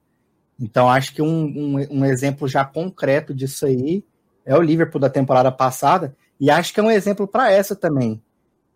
Então 0.59 0.88
acho 0.88 1.14
que 1.14 1.20
um, 1.20 1.44
um, 1.44 1.98
um 1.98 2.05
exemplo 2.05 2.48
já 2.48 2.64
concreto 2.64 3.35
disso 3.35 3.66
aí 3.66 4.03
é 4.46 4.57
o 4.57 4.62
Liverpool 4.62 5.00
da 5.00 5.11
temporada 5.11 5.53
passada, 5.53 6.16
e 6.40 6.50
acho 6.50 6.72
que 6.72 6.81
é 6.81 6.83
um 6.83 6.90
exemplo 6.90 7.29
para 7.29 7.53
essa 7.53 7.77
também, 7.77 8.22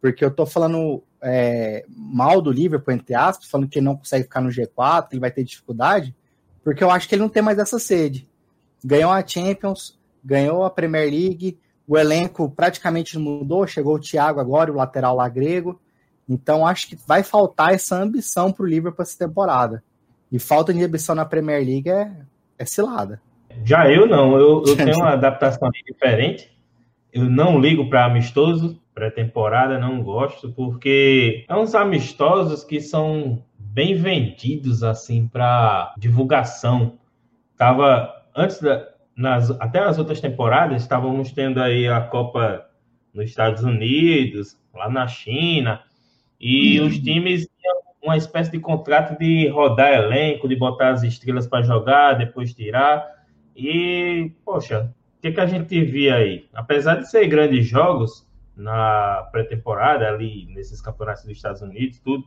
porque 0.01 0.25
eu 0.25 0.31
tô 0.31 0.47
falando 0.47 1.03
é, 1.23 1.85
mal 1.89 2.41
do 2.41 2.51
Liverpool, 2.51 2.95
entre 2.95 3.15
aspas, 3.15 3.49
falando 3.49 3.69
que 3.69 3.79
ele 3.79 3.87
não 3.87 3.97
consegue 3.97 4.25
ficar 4.25 4.41
no 4.41 4.51
G4, 4.51 5.09
que 5.09 5.15
ele 5.15 5.21
vai 5.21 5.31
ter 5.31 5.45
dificuldade, 5.45 6.15
porque 6.63 6.83
eu 6.83 6.91
acho 6.91 7.09
que 7.09 7.15
ele 7.15 7.23
não 7.23 7.29
tem 7.29 7.43
mais 7.43 7.59
essa 7.59 7.79
sede. 7.79 8.29
Ganhou 8.85 9.11
a 9.11 9.27
Champions, 9.27 9.99
ganhou 10.25 10.65
a 10.65 10.71
Premier 10.71 11.11
League, 11.11 11.59
o 11.87 11.97
elenco 11.97 12.51
praticamente 12.51 13.19
mudou, 13.19 13.67
chegou 13.67 13.97
o 13.97 14.01
Thiago 14.01 14.41
agora, 14.41 14.71
o 14.71 14.77
lateral 14.77 15.17
lá 15.17 15.29
grego. 15.29 15.81
Então 16.29 16.67
acho 16.67 16.89
que 16.89 16.99
vai 17.07 17.23
faltar 17.23 17.73
essa 17.73 17.97
ambição 17.97 18.53
para 18.53 18.65
o 18.65 18.69
Liverpool 18.69 19.03
essa 19.03 19.19
temporada. 19.19 19.83
E 20.31 20.39
falta 20.39 20.75
de 20.75 20.85
ambição 20.85 21.15
na 21.15 21.25
Premier 21.25 21.65
League 21.65 21.89
é, 21.89 22.13
é 22.59 22.65
cilada. 22.67 23.21
Já 23.65 23.91
eu 23.91 24.07
não, 24.07 24.37
eu, 24.37 24.63
eu 24.67 24.77
tenho 24.77 24.97
uma 25.01 25.15
adaptação 25.15 25.71
diferente. 25.87 26.58
Eu 27.13 27.25
não 27.25 27.61
ligo 27.61 27.89
para 27.89 28.05
amistoso, 28.05 28.81
pré-temporada 28.95 29.79
não 29.79 30.03
gosto, 30.03 30.53
porque 30.53 31.45
é 31.49 31.57
uns 31.57 31.75
amistosos 31.75 32.65
que 32.65 32.81
são 32.81 33.43
bem 33.59 33.95
vendidos 33.95 34.83
assim 34.83 35.27
para 35.27 35.95
divulgação. 35.97 36.99
Tava 37.57 38.13
antes 38.35 38.61
da 38.61 38.89
nas, 39.19 39.51
até 39.61 39.81
as 39.81 39.99
outras 39.99 40.21
temporadas 40.21 40.81
estávamos 40.81 41.33
tendo 41.33 41.61
aí 41.61 41.89
a 41.89 42.01
Copa 42.01 42.65
nos 43.13 43.25
Estados 43.25 43.65
Unidos, 43.65 44.57
lá 44.73 44.89
na 44.89 45.09
China, 45.09 45.83
e 46.41 46.79
uhum. 46.79 46.87
os 46.87 47.01
times 47.01 47.49
tinham 47.59 47.79
uma 48.01 48.17
espécie 48.17 48.53
de 48.53 48.61
contrato 48.61 49.19
de 49.19 49.49
rodar 49.49 49.93
elenco, 49.93 50.49
de 50.49 50.55
botar 50.55 50.91
as 50.91 51.03
estrelas 51.03 51.49
para 51.49 51.65
jogar, 51.65 52.15
depois 52.15 52.55
tirar. 52.55 53.05
E, 53.57 54.31
poxa, 54.45 54.95
o 55.19 55.21
que, 55.21 55.33
que 55.33 55.41
a 55.41 55.47
gente 55.47 55.85
via 55.85 56.15
aí? 56.17 56.49
Apesar 56.55 56.95
de 56.97 57.11
ser 57.11 57.27
grandes 57.27 57.67
jogos, 57.67 58.29
na 58.59 59.29
pré-temporada, 59.31 60.09
ali 60.09 60.47
nesses 60.53 60.81
campeonatos 60.81 61.25
dos 61.25 61.37
Estados 61.37 61.63
Unidos, 61.63 62.01
tudo. 62.01 62.25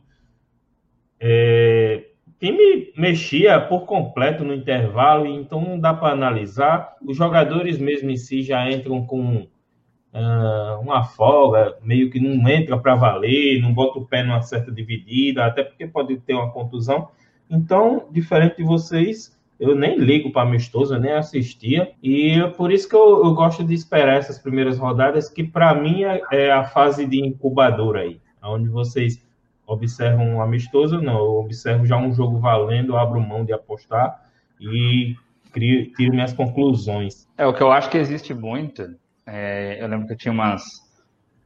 É, 1.20 2.06
o 2.26 2.30
time 2.38 2.92
mexia 2.96 3.60
por 3.60 3.82
completo 3.82 4.42
no 4.42 4.54
intervalo, 4.54 5.26
então 5.26 5.60
não 5.60 5.78
dá 5.78 5.92
para 5.92 6.12
analisar. 6.12 6.96
Os 7.02 7.16
jogadores 7.16 7.78
mesmo 7.78 8.10
em 8.10 8.16
si 8.16 8.42
já 8.42 8.68
entram 8.70 9.06
com 9.06 9.46
uh, 10.12 10.80
uma 10.80 11.04
folga, 11.04 11.76
meio 11.82 12.10
que 12.10 12.18
não 12.18 12.48
entra 12.48 12.78
para 12.78 12.94
valer, 12.94 13.60
não 13.60 13.72
bota 13.72 13.98
o 13.98 14.06
pé 14.06 14.22
numa 14.22 14.40
certa 14.40 14.72
dividida, 14.72 15.44
até 15.44 15.62
porque 15.62 15.86
pode 15.86 16.16
ter 16.16 16.34
uma 16.34 16.50
contusão. 16.50 17.10
Então, 17.48 18.08
diferente 18.10 18.56
de 18.56 18.64
vocês, 18.64 19.38
eu 19.62 19.76
nem 19.76 19.96
ligo 19.96 20.32
para 20.32 20.42
amistoso, 20.42 20.94
eu 20.94 21.00
nem 21.00 21.12
assistia. 21.12 21.92
E 22.02 22.36
por 22.56 22.72
isso 22.72 22.88
que 22.88 22.96
eu, 22.96 23.24
eu, 23.24 23.32
gosto 23.32 23.62
de 23.62 23.72
esperar 23.72 24.16
essas 24.16 24.36
primeiras 24.36 24.76
rodadas, 24.76 25.28
que 25.28 25.44
para 25.44 25.72
mim 25.72 26.02
é, 26.02 26.20
é, 26.32 26.50
a 26.50 26.64
fase 26.64 27.06
de 27.06 27.24
incubador 27.24 27.96
aí, 27.96 28.20
onde 28.42 28.68
vocês 28.68 29.24
observam 29.64 30.28
um 30.28 30.42
amistoso, 30.42 31.00
não, 31.00 31.16
eu 31.16 31.36
observo 31.36 31.86
já 31.86 31.96
um 31.96 32.12
jogo 32.12 32.40
valendo, 32.40 32.96
abro 32.96 33.20
mão 33.20 33.44
de 33.44 33.52
apostar 33.52 34.20
e 34.60 35.14
crio, 35.52 35.92
tiro 35.92 36.12
minhas 36.12 36.32
conclusões. 36.32 37.28
É, 37.38 37.46
o 37.46 37.54
que 37.54 37.62
eu 37.62 37.70
acho 37.70 37.88
que 37.88 37.98
existe 37.98 38.34
muito, 38.34 38.96
é, 39.24 39.80
eu 39.80 39.86
lembro 39.86 40.08
que 40.08 40.14
eu 40.14 40.18
tinha 40.18 40.32
umas, 40.32 40.64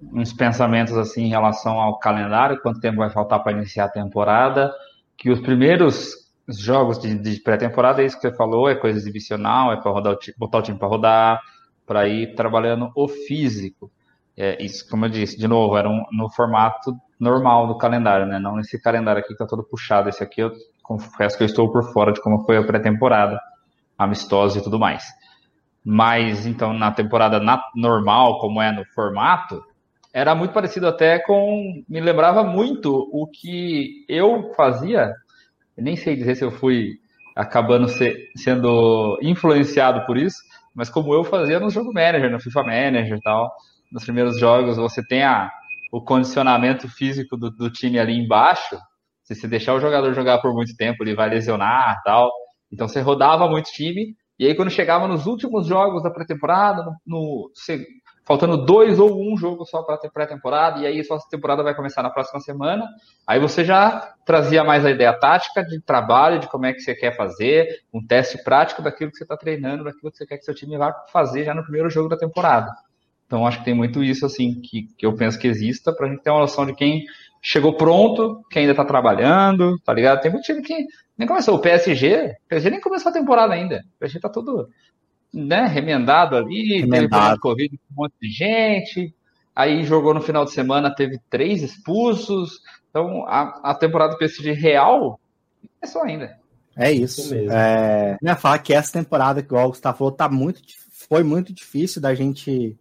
uns 0.00 0.32
pensamentos 0.32 0.96
assim 0.96 1.24
em 1.24 1.30
relação 1.30 1.78
ao 1.78 1.98
calendário, 1.98 2.60
quanto 2.62 2.80
tempo 2.80 2.96
vai 2.96 3.10
faltar 3.10 3.42
para 3.42 3.52
iniciar 3.52 3.84
a 3.84 3.90
temporada, 3.90 4.72
que 5.18 5.30
os 5.30 5.40
primeiros 5.40 6.25
os 6.48 6.58
jogos 6.58 6.98
de, 6.98 7.14
de 7.18 7.40
pré-temporada, 7.40 8.02
é 8.02 8.06
isso 8.06 8.16
que 8.16 8.28
você 8.28 8.36
falou, 8.36 8.68
é 8.68 8.74
coisa 8.74 8.98
exibicional, 8.98 9.72
é 9.72 9.76
para 9.76 9.92
botar 10.38 10.58
o 10.58 10.62
time 10.62 10.78
para 10.78 10.88
rodar, 10.88 11.40
para 11.86 12.08
ir 12.08 12.34
trabalhando 12.34 12.90
o 12.94 13.08
físico. 13.08 13.90
É, 14.36 14.62
isso, 14.62 14.88
como 14.88 15.06
eu 15.06 15.08
disse, 15.08 15.38
de 15.38 15.48
novo, 15.48 15.76
era 15.76 15.88
um, 15.88 16.04
no 16.12 16.30
formato 16.30 16.94
normal 17.18 17.66
do 17.66 17.78
calendário, 17.78 18.26
né? 18.26 18.38
Não 18.38 18.56
nesse 18.56 18.80
calendário 18.80 19.20
aqui 19.20 19.32
que 19.32 19.38
tá 19.38 19.46
todo 19.46 19.64
puxado. 19.64 20.08
Esse 20.08 20.22
aqui 20.22 20.42
eu 20.42 20.52
confesso 20.82 21.36
que 21.36 21.42
eu 21.42 21.46
estou 21.46 21.72
por 21.72 21.92
fora 21.92 22.12
de 22.12 22.20
como 22.20 22.44
foi 22.44 22.58
a 22.58 22.62
pré-temporada, 22.62 23.40
amistosa 23.96 24.58
e 24.58 24.62
tudo 24.62 24.78
mais. 24.78 25.04
Mas 25.82 26.46
então 26.46 26.72
na 26.72 26.92
temporada 26.92 27.40
na, 27.40 27.62
normal, 27.74 28.38
como 28.38 28.60
é 28.60 28.70
no 28.70 28.84
formato, 28.86 29.64
era 30.12 30.34
muito 30.34 30.52
parecido 30.52 30.86
até 30.86 31.18
com. 31.18 31.82
Me 31.88 32.00
lembrava 32.00 32.42
muito 32.44 33.08
o 33.12 33.26
que 33.26 34.04
eu 34.08 34.52
fazia 34.54 35.12
eu 35.76 35.84
nem 35.84 35.96
sei 35.96 36.16
dizer 36.16 36.36
se 36.36 36.44
eu 36.44 36.50
fui 36.50 36.98
acabando 37.34 37.86
sendo 38.36 39.18
influenciado 39.20 40.06
por 40.06 40.16
isso, 40.16 40.38
mas 40.74 40.88
como 40.88 41.12
eu 41.12 41.22
fazia 41.22 41.60
no 41.60 41.70
jogo 41.70 41.92
manager, 41.92 42.30
no 42.30 42.40
FIFA 42.40 42.62
Manager 42.62 43.18
e 43.18 43.20
tal, 43.20 43.52
nos 43.92 44.04
primeiros 44.04 44.38
jogos 44.38 44.76
você 44.76 45.06
tem 45.06 45.22
a, 45.22 45.50
o 45.92 46.02
condicionamento 46.02 46.88
físico 46.88 47.36
do, 47.36 47.50
do 47.50 47.70
time 47.70 47.98
ali 47.98 48.14
embaixo, 48.14 48.76
se 49.22 49.34
você 49.34 49.48
deixar 49.48 49.74
o 49.74 49.80
jogador 49.80 50.14
jogar 50.14 50.38
por 50.38 50.54
muito 50.54 50.74
tempo, 50.76 51.02
ele 51.02 51.14
vai 51.14 51.28
lesionar 51.28 52.00
tal. 52.04 52.30
Então 52.72 52.88
você 52.88 53.00
rodava 53.00 53.48
muito 53.48 53.70
time, 53.70 54.14
e 54.38 54.46
aí 54.46 54.54
quando 54.54 54.70
chegava 54.70 55.08
nos 55.08 55.26
últimos 55.26 55.66
jogos 55.66 56.02
da 56.02 56.10
pré-temporada, 56.10 56.84
no, 56.84 56.96
no, 57.06 57.50
faltando 58.26 58.56
dois 58.56 58.98
ou 58.98 59.22
um 59.22 59.36
jogo 59.36 59.64
só 59.64 59.82
para 59.82 59.94
a 59.94 60.10
pré-temporada, 60.10 60.80
e 60.80 60.86
aí 60.86 61.02
sua 61.04 61.18
temporada 61.30 61.62
vai 61.62 61.74
começar 61.76 62.02
na 62.02 62.10
próxima 62.10 62.40
semana. 62.40 62.84
Aí 63.24 63.38
você 63.38 63.64
já 63.64 64.14
trazia 64.26 64.64
mais 64.64 64.84
a 64.84 64.90
ideia 64.90 65.12
tática 65.12 65.64
de 65.64 65.80
trabalho, 65.80 66.40
de 66.40 66.48
como 66.48 66.66
é 66.66 66.72
que 66.72 66.80
você 66.80 66.92
quer 66.92 67.16
fazer, 67.16 67.68
um 67.94 68.04
teste 68.04 68.42
prático 68.42 68.82
daquilo 68.82 69.12
que 69.12 69.16
você 69.16 69.22
está 69.22 69.36
treinando, 69.36 69.84
daquilo 69.84 70.10
que 70.10 70.18
você 70.18 70.26
quer 70.26 70.38
que 70.38 70.44
seu 70.44 70.54
time 70.54 70.76
vá 70.76 70.92
fazer 71.12 71.44
já 71.44 71.54
no 71.54 71.62
primeiro 71.62 71.88
jogo 71.88 72.08
da 72.08 72.16
temporada. 72.16 72.72
Então 73.26 73.46
acho 73.46 73.58
que 73.60 73.64
tem 73.64 73.74
muito 73.74 74.02
isso 74.02 74.26
assim 74.26 74.60
que, 74.60 74.88
que 74.98 75.06
eu 75.06 75.14
penso 75.14 75.38
que 75.38 75.46
exista 75.46 75.92
para 75.92 76.06
a 76.06 76.10
gente 76.10 76.22
ter 76.22 76.30
uma 76.30 76.40
noção 76.40 76.66
de 76.66 76.74
quem 76.74 77.04
chegou 77.40 77.76
pronto, 77.76 78.42
quem 78.50 78.62
ainda 78.62 78.72
está 78.72 78.84
trabalhando, 78.84 79.78
tá 79.84 79.92
ligado? 79.92 80.20
Tem 80.20 80.32
muito 80.32 80.44
time 80.44 80.62
que 80.62 80.84
nem 81.16 81.28
começou. 81.28 81.54
O 81.54 81.60
PSG, 81.60 82.34
o 82.44 82.48
PSG 82.48 82.70
nem 82.70 82.80
começou 82.80 83.10
a 83.10 83.12
temporada 83.12 83.54
ainda. 83.54 83.84
O 83.96 83.98
PSG 84.00 84.18
tá 84.18 84.28
todo 84.28 84.68
né, 85.32 85.66
remendado 85.66 86.36
ali, 86.36 86.80
remendado. 86.80 87.28
teve 87.28 87.40
Covid 87.40 87.76
com 87.78 87.84
um 87.92 88.04
monte 88.04 88.14
de 88.20 88.28
gente, 88.28 89.14
aí 89.54 89.84
jogou 89.84 90.14
no 90.14 90.20
final 90.20 90.44
de 90.44 90.52
semana, 90.52 90.94
teve 90.94 91.20
três 91.30 91.62
expulsos. 91.62 92.60
Então 92.90 93.26
a, 93.26 93.70
a 93.70 93.74
temporada 93.74 94.12
do 94.12 94.18
PSG 94.18 94.52
real 94.52 95.20
é 95.80 95.86
só 95.86 96.02
ainda. 96.02 96.38
É 96.76 96.92
isso. 96.92 97.20
isso 97.20 97.34
mesmo. 97.34 97.52
É, 97.52 98.18
né, 98.22 98.34
falar 98.34 98.58
que 98.58 98.72
essa 98.72 98.92
temporada 98.92 99.42
que 99.42 99.54
o 99.54 99.68
Gustavo 99.68 99.98
falou 99.98 100.12
tá 100.12 100.28
muito, 100.28 100.60
foi 101.08 101.22
muito 101.22 101.52
difícil 101.52 102.00
da 102.00 102.14
gente 102.14 102.76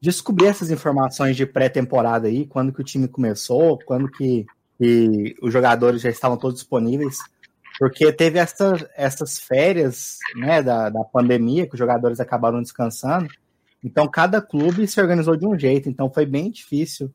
descobrir 0.00 0.46
essas 0.46 0.70
informações 0.70 1.36
de 1.36 1.46
pré-temporada 1.46 2.26
aí, 2.26 2.44
quando 2.44 2.72
que 2.72 2.80
o 2.80 2.84
time 2.84 3.06
começou, 3.06 3.78
quando 3.86 4.10
que, 4.10 4.44
que 4.76 5.36
os 5.40 5.52
jogadores 5.52 6.02
já 6.02 6.10
estavam 6.10 6.36
todos 6.36 6.58
disponíveis, 6.58 7.18
porque 7.82 8.12
teve 8.12 8.38
essa, 8.38 8.88
essas 8.96 9.40
férias 9.40 10.16
né, 10.36 10.62
da, 10.62 10.88
da 10.88 11.02
pandemia, 11.02 11.66
que 11.66 11.74
os 11.74 11.78
jogadores 11.80 12.20
acabaram 12.20 12.62
descansando, 12.62 13.26
então 13.82 14.06
cada 14.06 14.40
clube 14.40 14.86
se 14.86 15.00
organizou 15.00 15.36
de 15.36 15.44
um 15.44 15.58
jeito, 15.58 15.88
então 15.88 16.08
foi 16.08 16.24
bem 16.24 16.48
difícil 16.48 17.12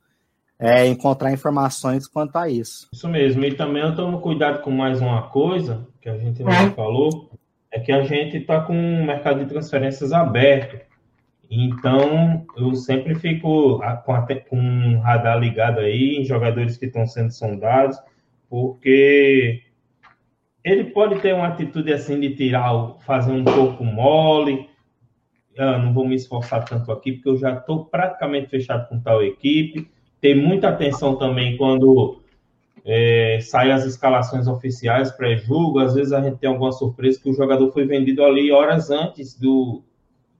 é, 0.60 0.86
encontrar 0.86 1.32
informações 1.32 2.06
quanto 2.06 2.36
a 2.36 2.50
isso. 2.50 2.90
Isso 2.92 3.08
mesmo, 3.08 3.46
e 3.46 3.54
também 3.54 3.82
eu 3.82 3.96
tomo 3.96 4.20
cuidado 4.20 4.62
com 4.62 4.70
mais 4.70 5.00
uma 5.00 5.30
coisa, 5.30 5.88
que 6.02 6.10
a 6.10 6.18
gente 6.18 6.44
não 6.44 6.52
é. 6.52 6.70
falou, 6.72 7.32
é 7.72 7.80
que 7.80 7.94
a 7.94 8.04
gente 8.04 8.36
está 8.36 8.60
com 8.60 8.74
o 8.74 9.06
mercado 9.06 9.40
de 9.40 9.46
transferências 9.46 10.12
aberto. 10.12 10.86
Então, 11.50 12.46
eu 12.58 12.76
sempre 12.76 13.16
fico 13.16 13.80
com, 14.06 14.12
a, 14.12 14.26
com 14.50 14.60
um 14.60 15.00
radar 15.00 15.40
ligado 15.40 15.80
aí 15.80 16.18
em 16.18 16.26
jogadores 16.26 16.76
que 16.76 16.88
estão 16.88 17.08
sendo 17.08 17.32
sondados, 17.32 17.98
porque 18.50 19.64
ele 20.64 20.86
pode 20.86 21.20
ter 21.20 21.34
uma 21.34 21.48
atitude 21.48 21.94
assim 21.94 22.20
de 22.20 22.36
tirar, 22.36 22.96
fazer 23.06 23.32
um 23.32 23.44
pouco 23.44 23.84
mole. 23.84 24.70
Eu 25.56 25.80
não 25.80 25.94
vou 25.94 26.08
me 26.08 26.16
esforçar 26.16 26.66
tanto 26.66 26.92
aqui, 26.92 27.14
porque 27.14 27.30
eu 27.30 27.38
já 27.38 27.54
estou 27.54 27.86
praticamente 27.86 28.50
fechado 28.50 28.88
com 28.88 29.00
tal 29.00 29.24
equipe. 29.24 29.90
Tem 30.22 30.36
muita 30.36 30.70
atenção 30.70 31.16
também 31.16 31.58
quando 31.58 32.22
é, 32.86 33.40
saem 33.42 33.72
as 33.72 33.86
escalações 33.86 34.48
oficiais 34.48 35.12
pré-julgo. 35.12 35.80
Às 35.80 35.96
vezes 35.96 36.14
a 36.14 36.22
gente 36.22 36.38
tem 36.38 36.50
alguma 36.50 36.72
surpresa 36.72 37.20
que 37.22 37.30
o 37.30 37.34
jogador 37.34 37.72
foi 37.72 37.86
vendido 37.86 38.24
ali 38.24 38.52
horas 38.52 38.90
antes 38.90 39.38
do, 39.40 39.84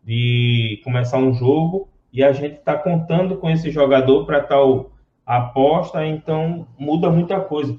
de 0.04 0.82
começar 0.84 1.18
um 1.18 1.34
jogo 1.34 1.90
e 2.14 2.24
a 2.24 2.32
gente 2.32 2.56
está 2.56 2.78
contando 2.78 3.38
com 3.38 3.50
esse 3.50 3.70
jogador 3.70 4.26
para 4.26 4.42
tal 4.42 4.92
aposta, 5.26 6.06
então 6.06 6.66
muda 6.80 7.10
muita 7.10 7.40
coisa. 7.42 7.78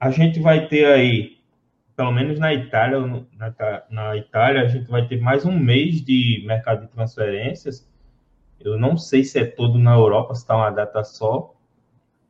A 0.00 0.10
gente 0.10 0.40
vai 0.40 0.66
ter 0.66 0.86
aí, 0.86 1.36
pelo 2.02 2.10
menos 2.10 2.36
na 2.40 2.52
Itália, 2.52 2.98
na, 3.38 3.82
na 3.88 4.16
Itália, 4.16 4.62
a 4.62 4.66
gente 4.66 4.90
vai 4.90 5.06
ter 5.06 5.20
mais 5.20 5.46
um 5.46 5.56
mês 5.56 6.04
de 6.04 6.42
mercado 6.44 6.80
de 6.80 6.88
transferências. 6.88 7.88
Eu 8.58 8.76
não 8.76 8.96
sei 8.96 9.22
se 9.22 9.38
é 9.38 9.44
todo 9.44 9.78
na 9.78 9.94
Europa, 9.94 10.34
se 10.34 10.40
está 10.40 10.56
uma 10.56 10.70
data 10.70 11.04
só, 11.04 11.54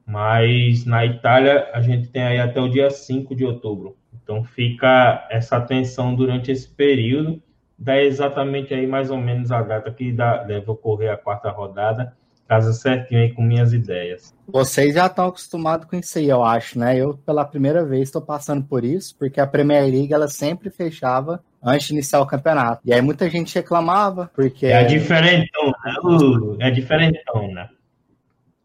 mas 0.05 0.85
na 0.85 1.07
Itália 1.07 1.71
a 1.73 1.81
gente 1.81 2.09
tem 2.09 2.23
aí 2.23 2.39
até 2.39 2.61
o 2.61 2.69
dia 2.69 2.91
5 2.91 3.35
de 3.35 3.47
outubro. 3.47 3.97
Então 4.13 4.45
fica 4.45 5.27
essa 5.31 5.57
atenção 5.57 6.15
durante 6.15 6.51
esse 6.51 6.69
período 6.69 7.43
dá 7.79 8.01
exatamente 8.01 8.75
aí 8.75 8.87
mais 8.87 9.11
ou 9.11 9.17
menos 9.17 9.51
a 9.51 9.63
data 9.63 9.91
que 9.91 10.13
dá, 10.13 10.45
deve 10.45 10.71
ocorrer 10.71 11.11
a 11.11 11.17
quarta 11.17 11.51
rodada, 11.51 12.15
casa 12.53 12.75
certinho 12.75 13.23
aí 13.23 13.33
com 13.33 13.41
minhas 13.41 13.73
ideias. 13.73 14.35
Vocês 14.47 14.95
já 14.95 15.07
estão 15.07 15.29
acostumados 15.29 15.89
com 15.89 15.97
isso 15.97 16.19
aí, 16.19 16.29
eu 16.29 16.45
acho, 16.45 16.79
né? 16.79 16.99
Eu, 16.99 17.17
pela 17.17 17.47
primeira 17.47 17.83
vez, 17.83 18.03
estou 18.03 18.21
passando 18.21 18.63
por 18.63 18.85
isso, 18.85 19.17
porque 19.19 19.41
a 19.41 19.47
Premier 19.47 19.85
League, 19.85 20.13
ela 20.13 20.29
sempre 20.29 20.69
fechava 20.69 21.43
antes 21.65 21.87
de 21.87 21.95
iniciar 21.95 22.21
o 22.21 22.27
campeonato. 22.27 22.83
E 22.85 22.93
aí 22.93 23.01
muita 23.01 23.31
gente 23.31 23.55
reclamava, 23.55 24.31
porque... 24.35 24.67
É 24.67 24.85
diferentão, 24.85 25.73
né? 25.83 26.57
É 26.61 26.71
diferentão, 26.71 27.51
né? 27.53 27.71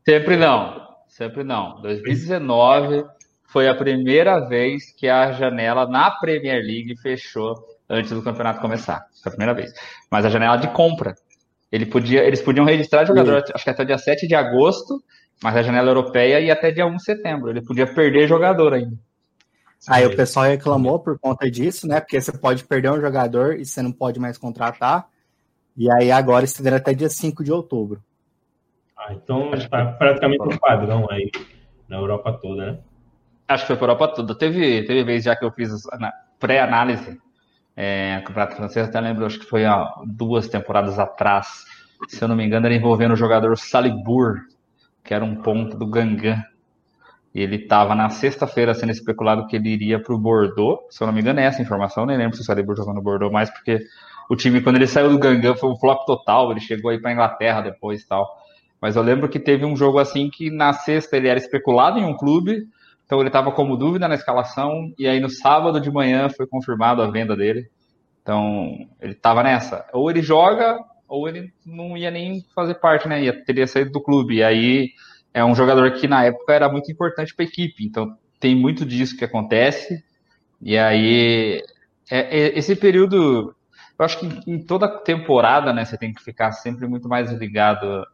Sempre 0.05 0.35
não, 0.35 0.85
sempre 1.07 1.43
não. 1.45 1.81
2019 1.81 3.05
foi 3.45 3.69
a 3.69 3.75
primeira 3.75 4.45
vez 4.49 4.91
que 4.91 5.07
a 5.07 5.31
janela 5.31 5.87
na 5.87 6.11
Premier 6.11 6.61
League 6.61 6.97
fechou 7.01 7.55
antes 7.89 8.11
do 8.11 8.21
campeonato 8.21 8.59
começar. 8.59 9.05
Foi 9.23 9.31
a 9.31 9.35
primeira 9.35 9.53
vez. 9.53 9.71
Mas 10.11 10.25
a 10.25 10.29
janela 10.29 10.57
de 10.57 10.67
compra. 10.69 11.15
Ele 11.71 11.85
podia, 11.85 12.23
eles 12.23 12.41
podiam 12.41 12.65
registrar 12.65 13.05
jogador, 13.05 13.43
acho 13.53 13.63
que 13.63 13.69
até 13.69 13.83
dia 13.83 13.97
7 13.97 14.27
de 14.27 14.35
agosto, 14.35 15.03
mas 15.43 15.55
a 15.55 15.61
janela 15.61 15.89
europeia 15.89 16.39
ia 16.39 16.53
até 16.53 16.71
dia 16.71 16.85
1 16.85 16.95
de 16.95 17.03
setembro. 17.03 17.49
Ele 17.49 17.61
podia 17.61 17.85
perder 17.85 18.27
jogador 18.27 18.73
ainda. 18.73 18.97
Aí 19.87 20.05
o 20.05 20.15
pessoal 20.15 20.45
reclamou 20.45 20.99
por 20.99 21.19
conta 21.19 21.49
disso, 21.51 21.87
né? 21.87 21.99
Porque 21.99 22.19
você 22.19 22.35
pode 22.35 22.63
perder 22.63 22.91
um 22.91 22.99
jogador 22.99 23.59
e 23.59 23.65
você 23.65 23.81
não 23.81 23.91
pode 23.91 24.19
mais 24.19 24.37
contratar. 24.37 25.07
E 25.75 25.91
aí 25.91 26.11
agora 26.11 26.45
estenderam 26.45 26.77
até 26.77 26.93
dia 26.93 27.09
5 27.09 27.43
de 27.43 27.51
outubro. 27.51 28.01
Ah, 28.97 29.13
então 29.13 29.53
está 29.53 29.85
praticamente 29.85 30.41
um 30.41 30.57
padrão 30.57 31.05
aí 31.11 31.29
na 31.87 31.97
Europa 31.97 32.33
toda, 32.41 32.71
né? 32.71 32.79
Acho 33.47 33.63
que 33.63 33.67
foi 33.67 33.77
para 33.77 33.87
a 33.87 33.93
Europa 33.93 34.15
toda. 34.15 34.35
Teve, 34.35 34.83
teve 34.85 35.03
vez 35.03 35.23
já 35.23 35.35
que 35.35 35.45
eu 35.45 35.51
fiz 35.51 35.71
pré-análise 36.39 37.19
é, 37.79 38.19
Campeonato 38.25 38.55
Francês, 38.55 38.87
até 38.87 38.99
lembro, 38.99 39.23
acho 39.23 39.39
que 39.39 39.45
foi 39.45 39.63
há 39.63 39.87
duas 40.03 40.47
temporadas 40.47 40.97
atrás, 40.97 41.63
se 42.07 42.19
eu 42.19 42.27
não 42.27 42.35
me 42.35 42.43
engano, 42.43 42.65
era 42.65 42.73
envolvendo 42.75 43.13
o 43.13 43.15
jogador 43.15 43.55
Salibur, 43.55 44.41
que 45.03 45.13
era 45.13 45.23
um 45.23 45.35
ponto 45.35 45.77
do 45.77 45.85
Gangan. 45.85 46.43
Ele 47.35 47.57
estava 47.57 47.93
na 47.93 48.09
sexta-feira 48.09 48.73
sendo 48.73 48.91
especulado 48.91 49.45
que 49.45 49.55
ele 49.55 49.69
iria 49.69 50.01
para 50.01 50.13
o 50.13 50.17
Bordeaux. 50.17 50.79
Se 50.89 51.03
eu 51.03 51.07
não 51.07 51.13
me 51.13 51.21
engano, 51.21 51.39
é 51.39 51.43
essa 51.43 51.61
informação. 51.61 52.03
Nem 52.03 52.17
lembro 52.17 52.35
se 52.35 52.41
o 52.41 52.45
Salibur 52.45 52.75
jogou 52.75 52.95
no 52.95 53.01
Bordeaux 53.01 53.31
mais, 53.31 53.51
porque 53.51 53.79
o 54.27 54.35
time, 54.35 54.59
quando 54.59 54.77
ele 54.77 54.87
saiu 54.87 55.11
do 55.11 55.19
Gangan, 55.19 55.55
foi 55.55 55.69
um 55.69 55.75
flop 55.75 56.03
total. 56.07 56.49
Ele 56.49 56.59
chegou 56.59 56.89
aí 56.89 56.99
para 56.99 57.13
Inglaterra 57.13 57.61
depois 57.61 58.01
e 58.01 58.07
tal. 58.07 58.27
Mas 58.81 58.95
eu 58.95 59.03
lembro 59.03 59.29
que 59.29 59.39
teve 59.39 59.65
um 59.65 59.75
jogo 59.75 59.99
assim 59.99 60.31
que 60.31 60.49
na 60.49 60.73
sexta 60.73 61.15
ele 61.15 61.27
era 61.27 61.37
especulado 61.37 61.99
em 61.99 62.03
um 62.03 62.17
clube, 62.17 62.67
então 63.07 63.21
ele 63.21 63.29
estava 63.29 63.53
como 63.53 63.77
dúvida 63.77 64.05
na 64.05 64.15
escalação, 64.15 64.93
e 64.99 65.07
aí 65.07 65.17
no 65.21 65.29
sábado 65.29 65.79
de 65.79 65.89
manhã 65.89 66.27
foi 66.29 66.45
confirmado 66.45 67.01
a 67.01 67.09
venda 67.09 67.37
dele. 67.37 67.69
Então 68.21 68.85
ele 68.99 69.13
estava 69.13 69.41
nessa. 69.41 69.87
Ou 69.93 70.11
ele 70.11 70.21
joga, 70.21 70.77
ou 71.07 71.25
ele 71.27 71.53
não 71.65 71.95
ia 71.95 72.11
nem 72.11 72.43
fazer 72.53 72.75
parte, 72.75 73.07
né? 73.07 73.23
Ia, 73.23 73.45
teria 73.45 73.65
saído 73.65 73.91
do 73.91 74.03
clube. 74.03 74.35
E 74.35 74.43
aí 74.43 74.89
é 75.33 75.43
um 75.43 75.55
jogador 75.55 75.89
que 75.93 76.05
na 76.05 76.25
época 76.25 76.53
era 76.53 76.67
muito 76.69 76.91
importante 76.91 77.33
para 77.33 77.45
a 77.45 77.47
equipe. 77.47 77.85
Então 77.85 78.13
tem 78.41 78.53
muito 78.53 78.85
disso 78.85 79.15
que 79.15 79.23
acontece. 79.23 80.03
E 80.61 80.77
aí 80.77 81.63
é, 82.11 82.19
é, 82.19 82.59
esse 82.59 82.75
período, 82.75 83.55
eu 83.97 84.05
acho 84.05 84.19
que 84.19 84.51
em 84.51 84.59
toda 84.65 84.99
temporada, 84.99 85.71
né, 85.71 85.85
você 85.85 85.97
tem 85.97 86.13
que 86.13 86.21
ficar 86.21 86.51
sempre 86.51 86.85
muito 86.87 87.07
mais 87.07 87.31
ligado 87.31 88.05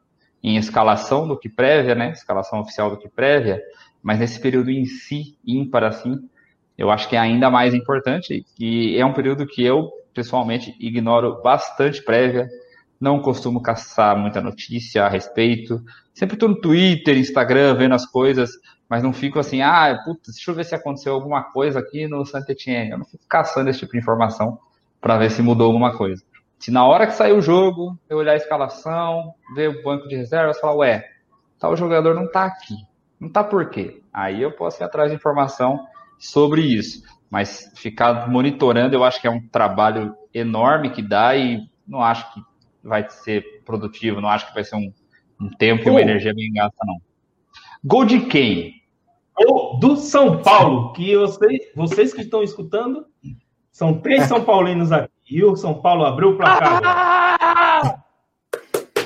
em 0.43 0.55
escalação 0.55 1.27
do 1.27 1.39
que 1.39 1.49
prévia, 1.49 1.95
né? 1.95 2.11
Escalação 2.11 2.59
oficial 2.59 2.91
do 2.91 2.97
que 2.99 3.09
prévia 3.09 3.59
mas 4.03 4.19
nesse 4.19 4.39
período 4.39 4.69
em 4.69 4.85
si, 4.85 5.37
ímpar 5.47 5.85
assim, 5.85 6.19
eu 6.77 6.91
acho 6.91 7.07
que 7.07 7.15
é 7.15 7.19
ainda 7.19 7.49
mais 7.49 7.73
importante 7.73 8.45
e 8.59 8.97
é 8.97 9.05
um 9.05 9.13
período 9.13 9.47
que 9.47 9.63
eu, 9.63 9.89
pessoalmente, 10.13 10.75
ignoro 10.77 11.41
bastante 11.41 12.03
prévia, 12.03 12.49
não 12.99 13.21
costumo 13.21 13.61
caçar 13.61 14.17
muita 14.17 14.41
notícia 14.41 15.05
a 15.05 15.09
respeito, 15.09 15.81
sempre 16.13 16.35
estou 16.35 16.49
no 16.49 16.59
Twitter, 16.59 17.17
Instagram, 17.17 17.75
vendo 17.75 17.95
as 17.95 18.05
coisas, 18.05 18.51
mas 18.89 19.01
não 19.01 19.13
fico 19.13 19.39
assim, 19.39 19.61
ah, 19.61 19.97
putz, 20.03 20.33
deixa 20.33 20.51
eu 20.51 20.55
ver 20.55 20.65
se 20.65 20.75
aconteceu 20.75 21.13
alguma 21.13 21.43
coisa 21.43 21.79
aqui 21.79 22.07
no 22.07 22.25
Saint 22.25 22.47
Etienne, 22.49 22.91
eu 22.91 22.97
não 22.97 23.05
fico 23.05 23.23
caçando 23.27 23.69
esse 23.69 23.79
tipo 23.79 23.93
de 23.93 23.99
informação 23.99 24.59
para 24.99 25.17
ver 25.17 25.31
se 25.31 25.41
mudou 25.41 25.67
alguma 25.67 25.95
coisa. 25.95 26.21
Se 26.59 26.71
na 26.71 26.85
hora 26.85 27.07
que 27.07 27.13
sair 27.13 27.33
o 27.33 27.41
jogo, 27.41 27.97
eu 28.09 28.17
olhar 28.17 28.33
a 28.33 28.37
escalação, 28.37 29.33
ver 29.55 29.69
o 29.69 29.83
banco 29.83 30.07
de 30.07 30.15
reservas, 30.15 30.59
falar, 30.59 30.75
ué, 30.75 31.05
tal 31.59 31.75
jogador 31.75 32.15
não 32.15 32.25
está 32.25 32.45
aqui 32.45 32.75
não 33.23 33.29
tá 33.29 33.43
por 33.43 33.69
quê. 33.69 34.01
Aí 34.13 34.41
eu 34.41 34.51
posso 34.51 34.83
ir 34.83 34.85
atrás 34.85 35.09
de 35.09 35.15
informação 35.15 35.87
sobre 36.19 36.61
isso. 36.61 37.01
Mas 37.29 37.71
ficar 37.75 38.29
monitorando, 38.29 38.95
eu 38.95 39.03
acho 39.03 39.19
que 39.19 39.27
é 39.27 39.31
um 39.31 39.41
trabalho 39.47 40.13
enorme 40.33 40.91
que 40.91 41.01
dá 41.01 41.35
e 41.35 41.61
não 41.87 42.01
acho 42.01 42.31
que 42.33 42.41
vai 42.83 43.09
ser 43.09 43.63
produtivo, 43.63 44.19
não 44.19 44.29
acho 44.29 44.47
que 44.47 44.53
vai 44.53 44.63
ser 44.63 44.75
um, 44.75 44.93
um 45.39 45.49
tempo 45.49 45.87
e 45.87 45.89
uma 45.89 46.01
energia 46.01 46.33
bem 46.33 46.51
gasta, 46.51 46.77
não. 46.85 46.97
Gol 47.83 48.05
de 48.05 48.19
quem? 48.25 48.81
Gol 49.35 49.79
do 49.79 49.95
São 49.95 50.41
Paulo, 50.41 50.91
que 50.93 51.17
vocês, 51.17 51.59
vocês 51.75 52.13
que 52.13 52.21
estão 52.21 52.43
escutando, 52.43 53.05
são 53.71 53.99
três 53.99 54.25
São 54.25 54.43
Paulinos 54.43 54.91
aqui. 54.91 55.11
E 55.29 55.43
o 55.43 55.55
São 55.55 55.81
Paulo 55.81 56.05
abriu 56.05 56.31
o 56.31 56.37
placar. 56.37 58.03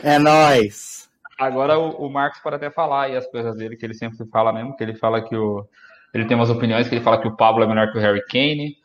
É 0.03 0.19
nós. 0.19 1.06
Agora 1.37 1.77
o, 1.77 2.05
o, 2.05 2.09
Marcos 2.09 2.39
pode 2.39 2.55
até 2.55 2.69
falar 2.69 3.03
aí 3.03 3.15
as 3.15 3.27
coisas 3.27 3.55
dele, 3.55 3.75
que 3.75 3.85
ele 3.85 3.93
sempre 3.93 4.25
fala 4.31 4.51
mesmo, 4.51 4.75
que 4.75 4.83
ele 4.83 4.95
fala 4.95 5.21
que 5.21 5.35
o. 5.35 5.67
Ele 6.13 6.25
tem 6.25 6.35
umas 6.35 6.49
opiniões 6.49 6.87
que 6.87 6.95
ele 6.95 7.03
fala 7.03 7.21
que 7.21 7.27
o 7.27 7.35
Pablo 7.35 7.63
é 7.63 7.67
melhor 7.67 7.91
que 7.91 7.97
o 7.97 8.01
Harry 8.01 8.23
Kane, 8.25 8.77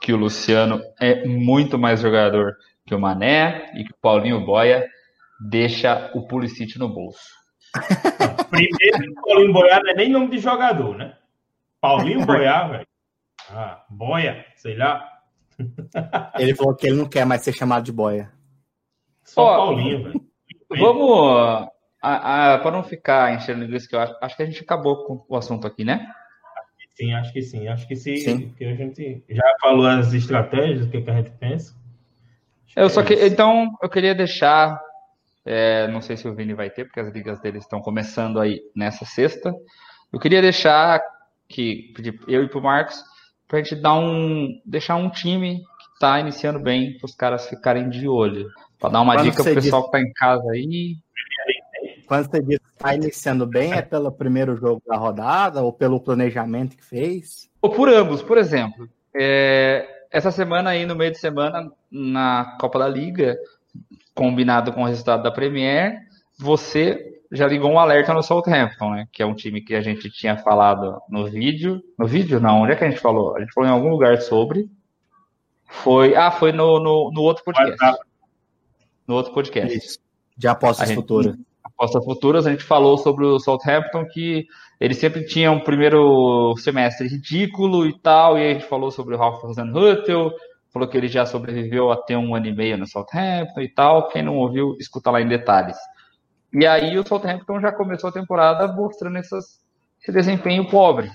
que 0.00 0.12
o 0.12 0.16
Luciano 0.16 0.80
é 1.00 1.24
muito 1.26 1.78
mais 1.78 2.00
jogador 2.00 2.56
que 2.86 2.94
o 2.94 3.00
Mané 3.00 3.70
e 3.74 3.84
que 3.84 3.92
o 3.92 3.96
Paulinho 4.00 4.44
Boia 4.44 4.88
deixa 5.40 6.10
o 6.14 6.26
Pulisic 6.26 6.78
no 6.78 6.88
bolso. 6.88 7.20
Primeiro, 8.50 9.14
Paulinho 9.22 9.52
Boiá 9.52 9.80
não 9.80 9.90
é 9.90 9.94
nem 9.94 10.10
nome 10.10 10.30
de 10.30 10.38
jogador, 10.38 10.96
né? 10.96 11.16
Paulinho 11.80 12.26
Boiá, 12.26 12.66
velho. 12.68 12.86
Ah, 13.50 13.84
boia, 13.88 14.44
sei 14.56 14.76
lá. 14.76 15.06
Ele 16.38 16.54
falou 16.54 16.74
que 16.74 16.86
ele 16.86 16.96
não 16.96 17.08
quer 17.08 17.24
mais 17.26 17.42
ser 17.42 17.52
chamado 17.52 17.84
de 17.84 17.92
boia. 17.92 18.32
Só 19.24 19.42
Ó, 19.42 19.56
Paulinho, 19.56 20.04
velho. 20.04 20.30
Vamos. 20.70 21.68
Para 22.00 22.70
não 22.70 22.82
ficar 22.82 23.34
enchendo 23.34 23.64
linguiça, 23.64 23.88
que 23.88 23.94
eu 23.94 24.00
acho, 24.00 24.16
acho 24.20 24.36
que 24.36 24.42
a 24.42 24.46
gente 24.46 24.62
acabou 24.62 25.04
com 25.04 25.24
o 25.28 25.36
assunto 25.36 25.66
aqui, 25.66 25.84
né? 25.84 26.06
Sim, 26.94 27.14
acho 27.14 27.32
que 27.32 27.42
sim. 27.42 27.68
Acho 27.68 27.88
que 27.88 27.96
sim. 27.96 28.16
sim. 28.16 28.54
Que 28.56 28.64
a 28.64 28.74
gente 28.74 29.24
já 29.28 29.54
falou 29.60 29.86
as 29.86 30.12
estratégias, 30.12 30.86
o 30.86 30.90
que, 30.90 31.00
que 31.00 31.10
a 31.10 31.14
gente 31.14 31.30
pensa. 31.32 31.74
eu 32.76 32.90
só 32.90 33.00
é 33.00 33.04
que, 33.04 33.14
então, 33.26 33.68
eu 33.82 33.88
queria 33.88 34.14
deixar. 34.14 34.80
É, 35.44 35.88
não 35.88 36.02
sei 36.02 36.16
se 36.16 36.28
o 36.28 36.34
Vini 36.34 36.52
vai 36.52 36.68
ter, 36.68 36.84
porque 36.84 37.00
as 37.00 37.08
ligas 37.12 37.40
dele 37.40 37.58
estão 37.58 37.80
começando 37.80 38.38
aí 38.38 38.60
nessa 38.76 39.06
sexta. 39.06 39.54
Eu 40.12 40.20
queria 40.20 40.42
deixar 40.42 41.00
que 41.48 41.92
pedir 41.94 42.20
eu 42.28 42.44
e 42.44 42.48
pro 42.48 42.62
Marcos 42.62 43.02
para 43.48 43.58
a 43.58 43.62
gente 43.62 43.74
dar 43.80 43.94
um 43.94 44.60
deixar 44.64 44.96
um 44.96 45.10
time 45.10 45.56
que 45.58 45.92
está 45.94 46.20
iniciando 46.20 46.60
bem 46.60 46.96
para 46.98 47.06
os 47.06 47.14
caras 47.14 47.48
ficarem 47.48 47.88
de 47.88 48.06
olho. 48.06 48.48
Para 48.78 48.90
dar 48.90 49.00
uma 49.00 49.14
Quando 49.14 49.24
dica 49.24 49.42
pro 49.42 49.54
pessoal 49.54 49.82
diz... 49.82 49.90
que 49.90 49.96
está 49.96 50.08
em 50.08 50.12
casa 50.12 50.50
aí. 50.52 50.96
Quando 52.10 52.28
você 52.28 52.42
diz 52.42 52.58
que 52.58 52.70
está 52.72 52.92
iniciando 52.92 53.46
bem, 53.46 53.72
é 53.72 53.82
pelo 53.82 54.10
primeiro 54.10 54.56
jogo 54.56 54.82
da 54.84 54.96
rodada 54.96 55.62
ou 55.62 55.72
pelo 55.72 56.00
planejamento 56.00 56.76
que 56.76 56.84
fez? 56.84 57.48
Ou 57.62 57.70
por 57.70 57.88
ambos, 57.88 58.20
por 58.20 58.36
exemplo. 58.36 58.88
É, 59.14 59.86
essa 60.10 60.32
semana 60.32 60.70
aí, 60.70 60.84
no 60.84 60.96
meio 60.96 61.12
de 61.12 61.18
semana, 61.18 61.70
na 61.88 62.56
Copa 62.60 62.80
da 62.80 62.88
Liga, 62.88 63.38
combinado 64.12 64.72
com 64.72 64.82
o 64.82 64.86
resultado 64.86 65.22
da 65.22 65.30
Premier, 65.30 66.00
você 66.36 67.20
já 67.30 67.46
ligou 67.46 67.70
um 67.70 67.78
alerta 67.78 68.12
no 68.12 68.24
Southampton, 68.24 68.90
né? 68.90 69.06
Que 69.12 69.22
é 69.22 69.26
um 69.26 69.34
time 69.36 69.60
que 69.60 69.76
a 69.76 69.80
gente 69.80 70.10
tinha 70.10 70.36
falado 70.36 71.00
no 71.08 71.26
vídeo. 71.26 71.80
No 71.96 72.08
vídeo, 72.08 72.40
não, 72.40 72.62
onde 72.62 72.72
é 72.72 72.74
que 72.74 72.82
a 72.82 72.90
gente 72.90 73.00
falou? 73.00 73.36
A 73.36 73.40
gente 73.40 73.52
falou 73.52 73.70
em 73.70 73.72
algum 73.72 73.88
lugar 73.88 74.20
sobre. 74.20 74.68
Foi. 75.64 76.16
Ah, 76.16 76.32
foi 76.32 76.50
no, 76.50 76.80
no, 76.80 77.12
no 77.12 77.22
outro 77.22 77.44
podcast. 77.44 78.00
No 79.06 79.14
outro 79.14 79.32
podcast. 79.32 79.78
Isso. 79.78 80.00
De 80.36 80.48
apostas 80.48 80.88
gente, 80.88 80.96
futuras 80.96 81.36
apostas 81.80 82.04
futuras, 82.04 82.46
a 82.46 82.50
gente 82.50 82.62
falou 82.62 82.98
sobre 82.98 83.24
o 83.24 83.38
Southampton, 83.38 84.04
que 84.04 84.46
ele 84.78 84.92
sempre 84.92 85.24
tinha 85.24 85.50
um 85.50 85.60
primeiro 85.60 86.54
semestre 86.58 87.08
ridículo 87.08 87.86
e 87.86 87.98
tal, 87.98 88.38
e 88.38 88.50
a 88.50 88.52
gente 88.52 88.66
falou 88.66 88.90
sobre 88.90 89.14
o 89.14 89.18
Ralph 89.18 89.42
Rosenhutel, 89.42 90.30
falou 90.70 90.86
que 90.86 90.98
ele 90.98 91.08
já 91.08 91.24
sobreviveu 91.24 91.90
até 91.90 92.18
um 92.18 92.34
ano 92.34 92.46
e 92.46 92.54
meio 92.54 92.76
no 92.76 92.86
Southampton 92.86 93.62
e 93.62 93.68
tal. 93.68 94.08
Quem 94.08 94.22
não 94.22 94.36
ouviu, 94.36 94.76
escuta 94.78 95.10
lá 95.10 95.22
em 95.22 95.28
detalhes. 95.28 95.78
E 96.52 96.66
aí 96.66 96.98
o 96.98 97.06
Southampton 97.06 97.60
já 97.60 97.72
começou 97.72 98.10
a 98.10 98.12
temporada 98.12 98.70
mostrando 98.70 99.16
essas, 99.16 99.58
esse 100.02 100.12
desempenho 100.12 100.68
pobre 100.68 101.10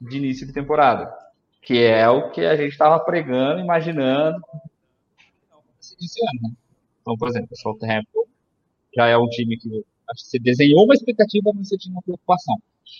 de 0.00 0.16
início 0.16 0.46
de 0.46 0.52
temporada, 0.52 1.14
que 1.60 1.80
é 1.80 2.08
o 2.08 2.30
que 2.30 2.40
a 2.44 2.56
gente 2.56 2.72
estava 2.72 2.98
pregando, 2.98 3.60
imaginando. 3.60 4.40
Então, 7.00 7.16
por 7.16 7.28
exemplo, 7.28 7.50
o 7.52 7.56
Southampton 7.56 8.24
já 8.96 9.06
é 9.06 9.16
um 9.16 9.28
time 9.28 9.56
que 9.56 9.84
você 10.16 10.38
desenhou 10.38 10.84
uma 10.84 10.94
expectativa, 10.94 11.50
mas 11.54 11.68
você 11.68 11.76
tinha 11.76 11.94
uma 11.94 12.02
preocupação. 12.02 12.56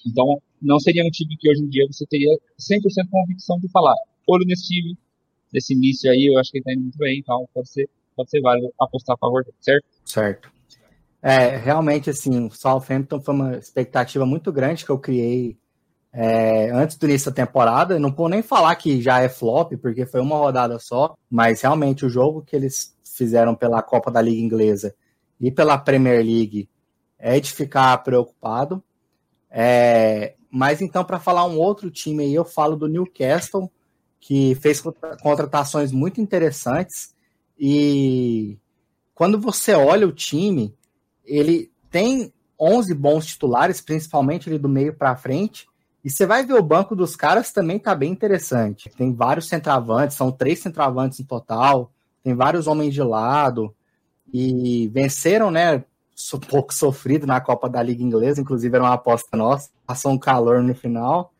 Então, 0.06 0.40
não 0.60 0.78
seria 0.78 1.04
um 1.04 1.10
time 1.10 1.36
que 1.36 1.50
hoje 1.50 1.62
em 1.62 1.68
dia 1.68 1.86
você 1.90 2.06
teria 2.06 2.34
100% 2.58 3.08
convicção 3.10 3.58
de 3.58 3.68
falar, 3.68 3.94
olho 4.26 4.44
nesse 4.46 4.66
time, 4.68 4.96
nesse 5.52 5.74
início 5.74 6.10
aí, 6.10 6.26
eu 6.26 6.38
acho 6.38 6.50
que 6.50 6.58
ele 6.58 6.62
está 6.62 6.72
indo 6.72 6.82
muito 6.82 6.98
bem, 6.98 7.18
então 7.18 7.48
pode 7.52 7.68
ser, 7.68 7.88
pode 8.16 8.30
ser 8.30 8.40
válido 8.40 8.72
apostar 8.80 9.14
a 9.14 9.18
favor 9.18 9.44
dele, 9.44 9.56
certo? 9.60 9.84
Certo. 10.04 10.50
É, 11.20 11.56
realmente, 11.56 12.10
assim, 12.10 12.46
o 12.46 12.50
Southampton 12.50 13.20
foi 13.20 13.34
uma 13.34 13.56
expectativa 13.56 14.26
muito 14.26 14.50
grande 14.50 14.84
que 14.84 14.90
eu 14.90 14.98
criei 14.98 15.56
é, 16.12 16.70
antes 16.70 16.96
do 16.96 17.06
início 17.06 17.30
da 17.30 17.34
temporada. 17.34 17.98
Não 17.98 18.10
vou 18.10 18.28
nem 18.28 18.42
falar 18.42 18.74
que 18.74 19.00
já 19.00 19.20
é 19.20 19.28
flop, 19.28 19.72
porque 19.80 20.04
foi 20.04 20.20
uma 20.20 20.36
rodada 20.36 20.78
só, 20.80 21.14
mas 21.30 21.62
realmente 21.62 22.04
o 22.04 22.08
jogo 22.08 22.42
que 22.42 22.56
eles 22.56 22.96
fizeram 23.04 23.54
pela 23.54 23.82
Copa 23.82 24.10
da 24.10 24.20
Liga 24.20 24.40
Inglesa 24.40 24.94
e 25.40 25.50
pela 25.50 25.78
Premier 25.78 26.24
League 26.24 26.68
é 27.22 27.38
de 27.38 27.52
ficar 27.52 27.96
preocupado. 27.98 28.82
É, 29.48 30.34
mas 30.50 30.82
então, 30.82 31.04
para 31.04 31.20
falar 31.20 31.46
um 31.46 31.56
outro 31.56 31.88
time 31.88 32.24
aí, 32.24 32.34
eu 32.34 32.44
falo 32.44 32.74
do 32.74 32.88
Newcastle, 32.88 33.70
que 34.20 34.56
fez 34.56 34.82
contratações 35.22 35.92
muito 35.92 36.20
interessantes. 36.20 37.14
E 37.56 38.58
quando 39.14 39.40
você 39.40 39.72
olha 39.72 40.06
o 40.06 40.12
time, 40.12 40.74
ele 41.24 41.70
tem 41.90 42.32
11 42.58 42.92
bons 42.92 43.26
titulares, 43.26 43.80
principalmente 43.80 44.48
ali 44.48 44.58
do 44.58 44.68
meio 44.68 44.92
para 44.92 45.16
frente. 45.16 45.68
E 46.04 46.10
você 46.10 46.26
vai 46.26 46.44
ver 46.44 46.54
o 46.54 46.62
banco 46.62 46.96
dos 46.96 47.14
caras 47.14 47.52
também 47.52 47.78
tá 47.78 47.94
bem 47.94 48.10
interessante. 48.10 48.90
Tem 48.96 49.14
vários 49.14 49.46
centravantes, 49.46 50.16
são 50.16 50.32
três 50.32 50.58
centravantes 50.58 51.20
no 51.20 51.24
total, 51.24 51.92
tem 52.24 52.34
vários 52.34 52.66
homens 52.66 52.92
de 52.92 53.02
lado 53.02 53.72
e 54.32 54.88
venceram, 54.88 55.50
né? 55.50 55.84
Pouco 56.48 56.72
sofrido 56.72 57.26
na 57.26 57.40
Copa 57.40 57.68
da 57.68 57.82
Liga 57.82 58.02
Inglesa, 58.02 58.40
inclusive 58.40 58.74
era 58.74 58.84
uma 58.84 58.94
aposta 58.94 59.36
nossa. 59.36 59.70
Passou 59.86 60.12
um 60.12 60.18
calor 60.18 60.62
no 60.62 60.74
final. 60.74 61.32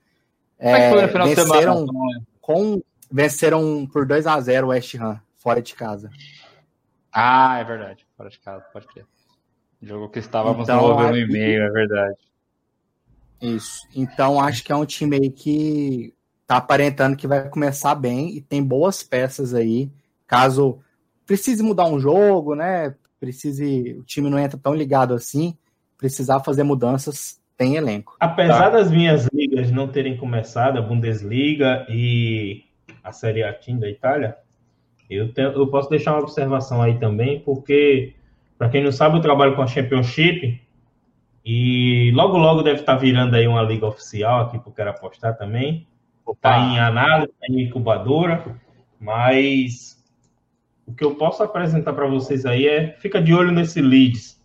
É, 0.59 0.91
foi 0.91 1.03
no 1.03 1.09
final 1.09 1.27
venceram, 1.27 1.85
de 1.85 1.93
semana? 1.93 2.23
Com, 2.41 2.83
venceram 3.11 3.87
por 3.93 4.07
2 4.07 4.27
a 4.27 4.41
0 4.41 4.67
o 4.67 4.71
West 4.71 4.95
Ham, 4.95 5.21
fora 5.37 5.61
de 5.61 5.75
casa. 5.75 6.11
Ah, 7.13 7.59
é 7.59 7.65
verdade. 7.65 8.07
Fora 8.17 8.31
de 8.31 8.39
casa, 8.39 8.65
pode 8.73 8.87
crer. 8.87 9.07
Jogo 9.83 10.09
que 10.09 10.21
estávamos 10.21 10.63
então, 10.63 10.97
no 10.97 11.17
e-mail, 11.17 11.63
é 11.63 11.71
verdade. 11.71 12.19
Isso. 13.41 13.87
Então 13.95 14.41
acho 14.41 14.63
que 14.63 14.71
é 14.71 14.77
um 14.77 14.87
time 14.87 15.17
aí 15.17 15.31
que 15.31 16.15
tá 16.47 16.59
aparentando 16.59 17.17
que 17.17 17.27
vai 17.27 17.49
começar 17.49 17.95
bem 17.97 18.37
e 18.37 18.41
tem 18.41 18.63
boas 18.63 19.03
peças 19.03 19.53
aí. 19.53 19.91
Caso 20.27 20.79
precise 21.27 21.63
mudar 21.63 21.87
um 21.87 21.99
jogo, 21.99 22.55
né? 22.55 22.95
Precise, 23.23 23.97
o 24.01 24.03
time 24.03 24.29
não 24.29 24.37
entra 24.37 24.59
tão 24.59 24.75
ligado 24.75 25.15
assim, 25.15 25.57
precisar 25.97 26.41
fazer 26.41 26.65
mudanças, 26.65 27.41
tem 27.57 27.77
elenco. 27.77 28.17
Apesar 28.19 28.65
tá? 28.65 28.71
das 28.71 28.91
minhas 28.91 29.29
ligas 29.33 29.71
não 29.71 29.87
terem 29.87 30.17
começado, 30.17 30.77
a 30.77 30.83
Bundesliga 30.83 31.87
e 31.89 32.65
a 33.01 33.13
Série 33.13 33.45
A 33.45 33.57
da 33.79 33.89
Itália, 33.89 34.37
eu, 35.09 35.33
tenho, 35.33 35.53
eu 35.53 35.69
posso 35.69 35.89
deixar 35.89 36.15
uma 36.15 36.23
observação 36.23 36.83
aí 36.83 36.99
também, 36.99 37.39
porque, 37.39 38.13
para 38.59 38.69
quem 38.69 38.83
não 38.83 38.91
sabe, 38.91 39.19
eu 39.19 39.23
trabalho 39.23 39.55
com 39.55 39.63
a 39.63 39.69
Championship 39.69 40.61
e 41.45 42.11
logo, 42.17 42.37
logo 42.37 42.63
deve 42.63 42.81
estar 42.81 42.97
virando 42.97 43.37
aí 43.37 43.47
uma 43.47 43.63
liga 43.63 43.87
oficial 43.87 44.41
aqui, 44.41 44.57
porque 44.57 44.71
eu 44.71 44.75
quero 44.75 44.91
apostar 44.91 45.39
também. 45.39 45.87
Está 46.29 46.59
em 46.59 46.81
análise, 46.81 47.31
está 47.31 47.47
em 47.49 47.63
incubadora, 47.63 48.45
mas 48.99 50.02
o 50.93 50.95
que 50.95 51.05
eu 51.05 51.15
posso 51.15 51.43
apresentar 51.43 51.95
para 51.95 52.07
vocês 52.07 52.45
aí 52.45 52.69
é 52.69 52.93
fica 52.99 53.21
de 53.21 53.33
olho 53.33 53.51
nesse 53.51 53.81
leads. 53.81 54.39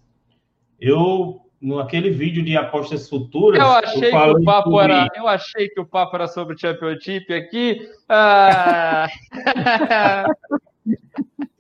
Eu 0.80 1.42
no 1.60 1.80
aquele 1.80 2.10
vídeo 2.10 2.42
de 2.44 2.56
apostas 2.56 3.10
futuras. 3.10 3.60
Eu 3.60 3.68
achei 3.68 4.08
eu 4.08 4.12
que 4.12 4.42
o 4.42 4.44
papo 4.44 4.72
sobre... 4.72 4.94
era, 4.94 5.08
eu 5.16 5.28
achei 5.28 5.68
que 5.68 5.82
o 5.82 5.86
papo 5.86 6.16
era 6.16 6.28
sobre 6.28 6.58
Championship 6.58 7.34
aqui. 7.34 7.90
Ah... 8.08 9.08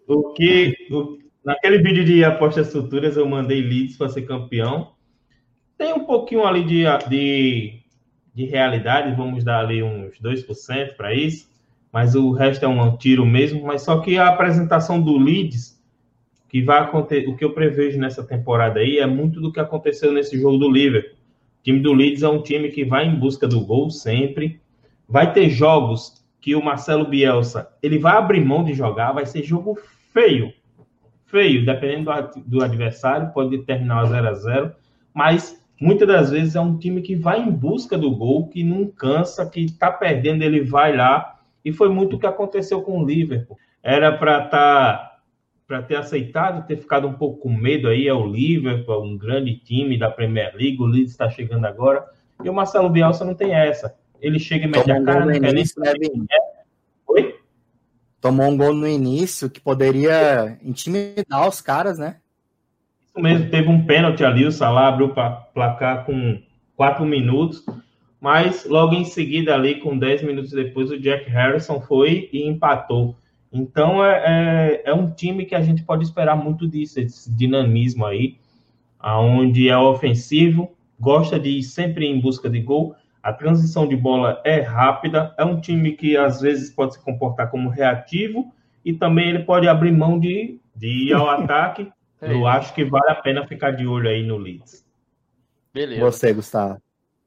o 0.07 0.31
que 0.31 0.73
o, 0.89 1.17
naquele 1.43 1.79
vídeo 1.79 2.05
de 2.05 2.23
apostas 2.23 2.71
futuras 2.71 3.17
eu 3.17 3.27
mandei 3.27 3.61
leads 3.61 3.97
para 3.97 4.07
ser 4.07 4.21
campeão. 4.21 4.93
Tem 5.77 5.91
um 5.91 6.05
pouquinho 6.05 6.45
ali 6.45 6.63
de, 6.63 6.85
de, 7.09 7.81
de 8.33 8.45
realidade, 8.45 9.15
vamos 9.17 9.43
dar 9.43 9.59
ali 9.59 9.83
uns 9.83 10.17
2% 10.21 10.95
para 10.95 11.13
isso 11.13 11.56
mas 11.97 12.13
o 12.13 12.31
resto 12.31 12.63
é 12.63 12.67
um 12.67 12.95
tiro 12.95 13.25
mesmo. 13.25 13.65
Mas 13.65 13.81
só 13.81 13.99
que 14.01 14.19
a 14.19 14.27
apresentação 14.27 15.01
do 15.01 15.17
Leeds, 15.17 15.81
que 16.47 16.61
vai 16.61 16.79
acontecer, 16.79 17.27
o 17.27 17.35
que 17.35 17.43
eu 17.43 17.53
prevejo 17.53 17.97
nessa 17.97 18.23
temporada 18.23 18.79
aí, 18.79 18.99
é 18.99 19.07
muito 19.07 19.41
do 19.41 19.51
que 19.51 19.59
aconteceu 19.59 20.11
nesse 20.11 20.39
jogo 20.39 20.59
do 20.59 20.69
Liverpool. 20.69 21.17
O 21.59 21.63
time 21.63 21.79
do 21.79 21.93
Leeds 21.93 22.21
é 22.21 22.29
um 22.29 22.43
time 22.43 22.69
que 22.69 22.85
vai 22.85 23.07
em 23.07 23.15
busca 23.15 23.47
do 23.47 23.61
gol 23.61 23.89
sempre. 23.89 24.61
Vai 25.09 25.33
ter 25.33 25.49
jogos 25.49 26.23
que 26.39 26.53
o 26.53 26.63
Marcelo 26.63 27.07
Bielsa 27.07 27.67
ele 27.81 27.97
vai 27.97 28.15
abrir 28.15 28.45
mão 28.45 28.63
de 28.63 28.75
jogar, 28.75 29.11
vai 29.11 29.25
ser 29.25 29.41
jogo 29.41 29.75
feio. 30.13 30.53
Feio, 31.25 31.65
dependendo 31.65 32.11
do, 32.45 32.63
adversário, 32.63 33.33
pode 33.33 33.57
terminar 33.63 34.05
0 34.05 34.27
a 34.27 34.33
0 34.33 34.71
mas 35.15 35.59
muitas 35.81 36.07
das 36.07 36.29
vezes 36.29 36.55
é 36.55 36.61
um 36.61 36.77
time 36.77 37.01
que 37.01 37.15
vai 37.15 37.41
em 37.41 37.49
busca 37.49 37.97
do 37.97 38.11
gol, 38.11 38.49
que 38.49 38.63
não 38.63 38.85
cansa, 38.85 39.49
que 39.49 39.61
está 39.61 39.91
perdendo, 39.91 40.43
ele 40.43 40.61
vai 40.61 40.95
lá 40.95 41.36
e 41.63 41.71
foi 41.71 41.89
muito 41.89 42.15
o 42.15 42.19
que 42.19 42.27
aconteceu 42.27 42.81
com 42.81 43.01
o 43.01 43.05
Liverpool. 43.05 43.57
Era 43.83 44.17
para 44.17 44.47
tá, 44.47 45.17
para 45.67 45.81
ter 45.81 45.95
aceitado, 45.95 46.65
ter 46.65 46.77
ficado 46.77 47.07
um 47.07 47.13
pouco 47.13 47.41
com 47.41 47.49
medo 47.49 47.87
aí, 47.87 48.07
é 48.07 48.13
o 48.13 48.25
Liverpool, 48.25 48.95
é 48.95 48.99
um 48.99 49.17
grande 49.17 49.55
time 49.57 49.97
da 49.97 50.09
Premier 50.09 50.55
League, 50.55 50.81
o 50.81 50.85
Leeds 50.85 51.11
está 51.11 51.29
chegando 51.29 51.65
agora, 51.65 52.05
e 52.43 52.49
o 52.49 52.53
Marcelo 52.53 52.89
Bielsa 52.89 53.25
não 53.25 53.35
tem 53.35 53.53
essa. 53.53 53.95
Ele 54.21 54.39
chega 54.39 54.65
e 54.65 54.67
mete 54.67 54.91
a 54.91 55.03
cara, 55.03 55.25
não 55.25 55.39
quer 55.39 55.53
nem 55.53 55.65
saber 55.65 56.09
Oi? 57.07 57.35
Tomou 58.21 58.47
um 58.47 58.57
gol 58.57 58.73
no 58.73 58.87
início 58.87 59.49
que 59.49 59.59
poderia 59.59 60.57
intimidar 60.63 61.47
os 61.47 61.61
caras, 61.61 61.97
né? 61.97 62.17
mesmo, 63.21 63.49
teve 63.49 63.67
um 63.67 63.85
pênalti 63.85 64.23
ali, 64.23 64.45
o 64.45 64.51
Salah 64.51 64.89
abriu 64.89 65.09
para 65.09 65.31
placar 65.31 66.05
com 66.05 66.41
quatro 66.75 67.05
minutos, 67.05 67.65
mas 68.19 68.65
logo 68.65 68.93
em 68.93 69.05
seguida 69.05 69.53
ali, 69.53 69.75
com 69.79 69.97
10 69.97 70.23
minutos 70.23 70.51
depois, 70.51 70.89
o 70.89 70.99
Jack 70.99 71.29
Harrison 71.29 71.79
foi 71.79 72.29
e 72.33 72.47
empatou. 72.47 73.15
Então 73.51 74.03
é, 74.03 74.23
é, 74.25 74.89
é, 74.89 74.93
um 74.93 75.09
time 75.09 75.45
que 75.45 75.55
a 75.55 75.61
gente 75.61 75.83
pode 75.83 76.03
esperar 76.03 76.35
muito 76.35 76.67
disso, 76.67 76.99
esse 76.99 77.31
dinamismo 77.31 78.05
aí, 78.05 78.37
aonde 78.99 79.69
é 79.69 79.77
ofensivo, 79.77 80.71
gosta 80.99 81.39
de 81.39 81.49
ir 81.49 81.63
sempre 81.63 82.05
em 82.05 82.19
busca 82.19 82.49
de 82.49 82.59
gol, 82.59 82.95
a 83.21 83.31
transição 83.31 83.87
de 83.87 83.95
bola 83.95 84.41
é 84.43 84.61
rápida, 84.61 85.33
é 85.37 85.45
um 85.45 85.59
time 85.59 85.91
que 85.93 86.17
às 86.17 86.41
vezes 86.41 86.69
pode 86.69 86.95
se 86.95 87.03
comportar 87.03 87.51
como 87.51 87.69
reativo 87.69 88.53
e 88.83 88.93
também 88.93 89.29
ele 89.29 89.39
pode 89.39 89.67
abrir 89.67 89.91
mão 89.91 90.19
de, 90.19 90.59
de 90.75 91.07
ir 91.07 91.13
ao 91.13 91.29
ataque. 91.29 91.91
É 92.21 92.33
Eu 92.33 92.47
acho 92.47 92.73
que 92.73 92.83
vale 92.83 93.11
a 93.11 93.15
pena 93.15 93.45
ficar 93.45 93.71
de 93.71 93.85
olho 93.85 94.09
aí 94.09 94.23
no 94.23 94.37
Leeds. 94.37 94.85
Beleza. 95.73 96.01
Você, 96.01 96.33
Gustavo. 96.33 96.79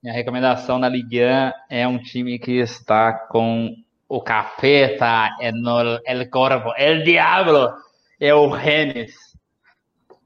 Minha 0.02 0.14
recomendação 0.14 0.78
na 0.78 0.88
Ligue 0.88 1.22
1 1.22 1.52
é 1.68 1.86
um 1.86 1.98
time 1.98 2.38
que 2.38 2.52
está 2.52 3.12
com 3.12 3.68
o 4.08 4.22
capeta, 4.22 5.36
é 5.38 5.52
no, 5.52 6.00
el 6.06 6.30
corvo, 6.30 6.72
el 6.78 7.04
diablo, 7.04 7.68
é 8.18 8.34
o 8.34 8.48
Rennes. 8.48 9.12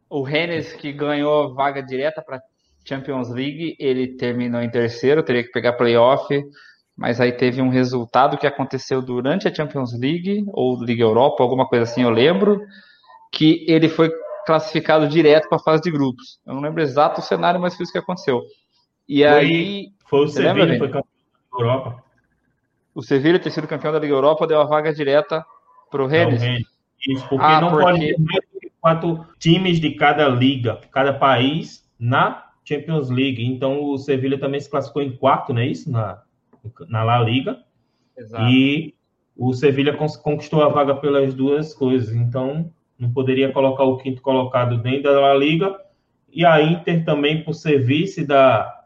O 0.08 0.22
Rennes 0.22 0.72
que 0.74 0.92
ganhou 0.92 1.56
vaga 1.56 1.82
direta 1.82 2.22
para 2.22 2.40
Champions 2.84 3.30
League, 3.30 3.74
ele 3.80 4.16
terminou 4.16 4.62
em 4.62 4.70
terceiro, 4.70 5.24
teria 5.24 5.42
que 5.42 5.50
pegar 5.50 5.72
playoff, 5.72 6.32
mas 6.96 7.20
aí 7.20 7.32
teve 7.32 7.60
um 7.60 7.68
resultado 7.68 8.38
que 8.38 8.46
aconteceu 8.46 9.02
durante 9.02 9.48
a 9.48 9.52
Champions 9.52 9.92
League, 9.92 10.44
ou 10.52 10.80
Liga 10.84 11.02
Europa, 11.02 11.42
alguma 11.42 11.66
coisa 11.66 11.82
assim, 11.82 12.02
eu 12.02 12.10
lembro, 12.10 12.60
que 13.32 13.66
ele 13.68 13.88
foi 13.88 14.08
classificado 14.46 15.08
direto 15.08 15.48
para 15.48 15.56
a 15.56 15.62
fase 15.62 15.82
de 15.82 15.90
grupos. 15.90 16.38
Eu 16.46 16.54
não 16.54 16.60
lembro 16.60 16.80
exato 16.80 17.20
o 17.20 17.24
cenário, 17.24 17.60
mas 17.60 17.74
foi 17.74 17.82
isso 17.82 17.92
que 17.92 17.98
aconteceu. 17.98 18.40
E 19.08 19.22
foi, 19.22 19.28
aí. 19.28 19.92
Foi 20.06 20.24
o 20.24 20.28
Sevilla, 20.28 20.78
foi 20.78 20.88
campeão 20.88 21.02
da 21.52 21.58
Europa 21.58 22.04
o 22.94 23.02
Sevilla 23.02 23.38
ter 23.38 23.50
sido 23.50 23.66
campeão 23.66 23.92
da 23.92 23.98
Liga 23.98 24.14
Europa 24.14 24.46
deu 24.46 24.60
a 24.60 24.64
vaga 24.64 24.94
direta 24.94 25.44
para 25.90 26.02
o 26.02 26.06
Rennes. 26.06 26.42
Isso, 27.06 27.28
porque 27.28 27.44
ah, 27.44 27.60
não 27.60 27.70
porque... 27.70 27.84
pode 27.84 28.00
ter 28.00 28.18
mais 28.18 28.40
do 28.52 28.60
que 28.60 28.72
quatro 28.80 29.26
times 29.38 29.80
de 29.80 29.90
cada 29.90 30.28
liga, 30.28 30.80
cada 30.92 31.12
país 31.12 31.84
na 31.98 32.46
Champions 32.64 33.10
League. 33.10 33.44
Então 33.44 33.84
o 33.84 33.98
Sevilla 33.98 34.38
também 34.38 34.60
se 34.60 34.70
classificou 34.70 35.02
em 35.02 35.16
quarto, 35.16 35.52
não 35.52 35.60
é 35.60 35.66
isso? 35.66 35.90
Na, 35.90 36.22
na 36.88 37.02
La 37.02 37.18
Liga. 37.18 37.58
Exato. 38.16 38.44
E 38.44 38.94
o 39.36 39.52
Sevilla 39.52 39.92
conquistou 39.92 40.62
a 40.62 40.68
vaga 40.68 40.94
pelas 40.94 41.34
duas 41.34 41.74
coisas. 41.74 42.14
Então 42.14 42.70
não 42.96 43.12
poderia 43.12 43.52
colocar 43.52 43.82
o 43.82 43.98
quinto 43.98 44.22
colocado 44.22 44.78
dentro 44.78 45.12
da 45.12 45.20
La 45.20 45.34
Liga. 45.34 45.76
E 46.32 46.44
a 46.44 46.62
Inter 46.62 47.04
também, 47.04 47.44
por 47.44 47.54
serviço 47.54 48.26
da, 48.26 48.83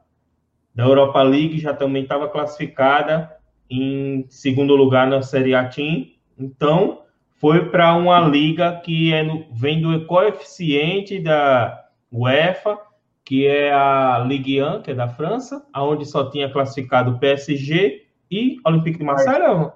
da 0.79 0.85
Europa 0.85 1.21
League, 1.25 1.59
já 1.59 1.75
também 1.75 2.05
estava 2.05 2.29
classificada 2.29 3.37
em 3.69 4.25
segundo 4.29 4.77
lugar 4.77 5.09
na 5.09 5.21
Série 5.23 5.53
A 5.53 5.65
Team. 5.65 6.07
Então, 6.39 7.03
foi 7.41 7.69
para 7.69 7.97
uma 7.97 8.21
liga 8.21 8.81
que 8.85 9.13
é 9.13 9.25
no, 9.25 9.45
vem 9.51 9.83
do 9.83 10.07
coeficiente 10.07 11.19
da 11.19 11.85
UEFA, 12.13 12.79
que 13.25 13.45
é 13.45 13.73
a 13.73 14.25
Ligue 14.25 14.63
1, 14.63 14.83
que 14.83 14.93
é 14.93 14.95
da 14.95 15.09
França, 15.09 15.67
aonde 15.73 16.07
só 16.07 16.31
tinha 16.31 16.49
classificado 16.49 17.19
PSG 17.19 18.07
e 18.31 18.59
Olympique 18.65 19.01
de 19.01 19.05
Marseille. 19.05 19.73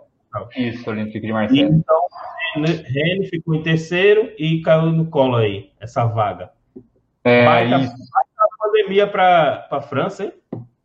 Isso, 0.57 0.89
Olympique 0.89 1.27
de 1.27 1.33
Marseille. 1.33 1.65
Então, 1.65 2.01
Rennes 2.55 3.29
ficou 3.29 3.57
em 3.57 3.63
terceiro 3.65 4.31
e 4.39 4.61
caiu 4.61 4.93
no 4.93 5.07
colo 5.07 5.35
aí, 5.35 5.69
essa 5.81 6.05
vaga. 6.05 6.53
É, 7.25 7.45
baita, 7.45 7.79
baita 7.79 7.93
pandemia 8.57 9.09
para 9.09 9.67
a 9.69 9.81
França, 9.81 10.27
hein? 10.27 10.33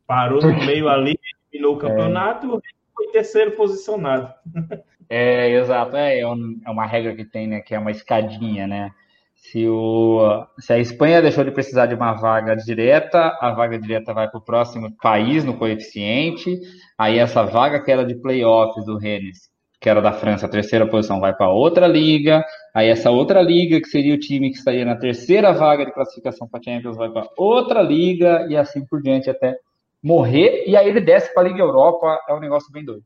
Parou 0.08 0.42
no 0.42 0.66
meio 0.66 0.88
ali, 0.90 1.20
terminou 1.52 1.76
o 1.76 1.78
é. 1.78 1.82
campeonato, 1.82 2.58
é 2.58 2.78
foi 2.96 3.08
terceiro 3.12 3.52
posicionado. 3.52 4.34
É, 5.10 5.52
exato. 5.52 5.96
É, 5.96 6.20
é, 6.20 6.22
é, 6.22 6.70
uma 6.70 6.86
regra 6.86 7.16
que 7.16 7.24
tem, 7.24 7.48
né? 7.48 7.62
Que 7.62 7.74
é 7.74 7.80
uma 7.80 7.92
escadinha, 7.92 8.68
né? 8.68 8.92
Se, 9.36 9.66
o, 9.66 10.46
se 10.60 10.74
a 10.74 10.80
Espanha 10.80 11.22
deixou 11.22 11.46
de 11.46 11.52
precisar 11.52 11.86
de 11.86 11.96
uma 11.96 12.14
vaga 12.14 12.56
direta, 12.56 13.38
a 13.40 13.52
vaga 13.52 13.80
direta 13.80 14.14
vai 14.14 14.30
para 14.30 14.38
o 14.38 14.44
próximo 14.44 14.92
país 15.02 15.46
no 15.46 15.58
coeficiente. 15.58 16.60
Aí 16.98 17.20
essa 17.20 17.44
vaga 17.44 17.82
que 17.82 17.90
era 17.90 18.04
de 18.04 18.16
playoffs 18.16 18.84
do 18.84 18.98
Rennes, 18.98 19.50
que 19.80 19.90
era 19.90 20.02
da 20.02 20.12
França, 20.12 20.46
a 20.46 20.50
terceira 20.50 20.86
posição, 20.88 21.22
vai 21.22 21.34
para 21.34 21.50
outra 21.50 21.88
liga. 21.88 22.44
Aí 22.74 22.90
essa 22.90 23.10
outra 23.10 23.42
liga, 23.42 23.80
que 23.80 23.88
seria 23.88 24.16
o 24.16 24.20
time 24.20 24.50
que 24.50 24.58
estaria 24.58 24.84
na 24.84 24.98
terceira 24.98 25.54
vaga 25.54 25.86
de 25.86 25.94
classificação 25.94 26.50
para 26.50 26.62
Champions, 26.62 26.98
vai 26.98 27.10
para 27.10 27.30
outra 27.38 27.82
liga 27.82 28.46
e 28.50 28.58
assim 28.58 28.86
por 28.86 29.02
diante 29.02 29.30
até 29.30 29.56
morrer, 30.04 30.64
e 30.68 30.76
aí 30.76 30.88
ele 30.88 31.02
desce 31.02 31.34
para 31.34 31.44
a 31.44 31.50
Liga 31.50 31.62
Europa, 31.62 32.20
é 32.30 32.34
um 32.34 32.40
negócio 32.40 32.72
bem 32.72 32.84
doido. 32.84 33.04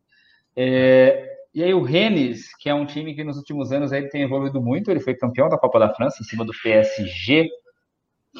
É, 0.55 1.27
e 1.53 1.63
aí 1.63 1.73
o 1.73 1.81
Rennes, 1.81 2.55
que 2.57 2.69
é 2.69 2.73
um 2.73 2.85
time 2.85 3.13
que 3.13 3.23
nos 3.23 3.37
últimos 3.37 3.71
anos 3.71 3.91
ele 3.91 4.07
tem 4.09 4.23
evoluído 4.23 4.61
muito, 4.61 4.91
ele 4.91 4.99
foi 4.99 5.15
campeão 5.15 5.49
da 5.49 5.57
Copa 5.57 5.79
da 5.79 5.93
França 5.93 6.17
em 6.21 6.25
cima 6.25 6.45
do 6.45 6.53
PSG, 6.61 7.49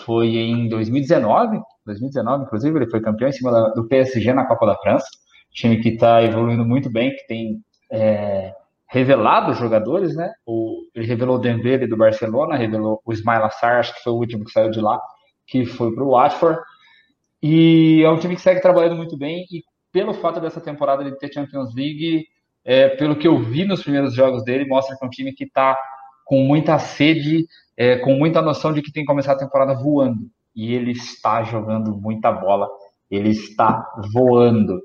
foi 0.05 0.27
em 0.37 0.69
2019, 0.69 1.59
2019 1.85 2.43
inclusive, 2.43 2.77
ele 2.77 2.89
foi 2.89 3.01
campeão 3.01 3.29
em 3.29 3.33
cima 3.33 3.71
do 3.75 3.87
PSG 3.87 4.33
na 4.33 4.45
Copa 4.45 4.65
da 4.65 4.77
França, 4.77 5.07
time 5.51 5.81
que 5.81 5.89
está 5.89 6.23
evoluindo 6.23 6.63
muito 6.63 6.89
bem, 6.89 7.11
que 7.11 7.27
tem 7.27 7.61
é, 7.91 8.53
revelado 8.91 9.53
jogadores, 9.53 10.15
né? 10.15 10.31
O, 10.45 10.85
ele 10.95 11.05
revelou 11.05 11.37
o 11.37 11.39
Dembele 11.39 11.87
do 11.87 11.97
Barcelona, 11.97 12.55
revelou 12.55 13.01
o 13.05 13.13
Ismail 13.13 13.43
Assar, 13.45 13.79
acho 13.79 13.93
que 13.95 14.03
foi 14.03 14.13
o 14.13 14.17
último 14.17 14.45
que 14.45 14.51
saiu 14.51 14.69
de 14.69 14.81
lá, 14.81 14.99
que 15.47 15.65
foi 15.65 15.93
para 15.93 16.03
o 16.03 16.11
Watford. 16.11 16.59
E 17.41 18.03
é 18.03 18.09
um 18.09 18.19
time 18.19 18.35
que 18.35 18.41
segue 18.41 18.61
trabalhando 18.61 18.95
muito 18.95 19.17
bem 19.17 19.45
e 19.51 19.63
pelo 19.91 20.13
fato 20.13 20.39
dessa 20.39 20.61
temporada 20.61 21.03
de 21.03 21.17
ter 21.17 21.33
Champions 21.33 21.73
League, 21.75 22.25
é, 22.63 22.89
pelo 22.89 23.15
que 23.15 23.27
eu 23.27 23.39
vi 23.39 23.65
nos 23.65 23.81
primeiros 23.81 24.13
jogos 24.13 24.43
dele, 24.43 24.67
mostra 24.67 24.95
que 24.95 25.03
é 25.03 25.07
um 25.07 25.11
time 25.11 25.33
que 25.33 25.43
está 25.43 25.77
com 26.25 26.43
muita 26.43 26.77
sede, 26.79 27.45
é, 27.75 27.97
com 27.97 28.13
muita 28.13 28.41
noção 28.41 28.71
de 28.71 28.81
que 28.81 28.91
tem 28.91 29.03
que 29.03 29.07
começar 29.07 29.33
a 29.33 29.37
temporada 29.37 29.73
voando. 29.73 30.29
E 30.55 30.73
ele 30.73 30.91
está 30.91 31.43
jogando 31.43 31.95
muita 31.95 32.31
bola, 32.31 32.69
ele 33.09 33.29
está 33.29 33.85
voando. 34.13 34.81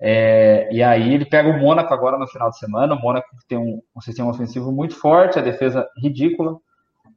É, 0.00 0.68
e 0.72 0.82
aí 0.82 1.14
ele 1.14 1.24
pega 1.24 1.48
o 1.48 1.60
Mônaco 1.60 1.94
agora 1.94 2.18
no 2.18 2.26
final 2.26 2.50
de 2.50 2.58
semana. 2.58 2.94
O 2.94 3.00
Mônaco 3.00 3.28
tem 3.46 3.58
um, 3.58 3.80
um 3.94 4.00
sistema 4.00 4.30
ofensivo 4.30 4.72
muito 4.72 4.96
forte, 4.96 5.38
a 5.38 5.42
defesa 5.42 5.86
ridícula, 6.02 6.56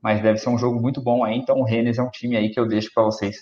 mas 0.01 0.21
deve 0.21 0.37
ser 0.37 0.49
um 0.49 0.57
jogo 0.57 0.79
muito 0.79 1.01
bom 1.01 1.23
aí. 1.23 1.35
Então 1.37 1.57
o 1.59 1.63
Rennes 1.63 1.97
é 1.97 2.03
um 2.03 2.09
time 2.09 2.35
aí 2.37 2.49
que 2.49 2.59
eu 2.59 2.67
deixo 2.67 2.91
para 2.93 3.03
vocês 3.03 3.37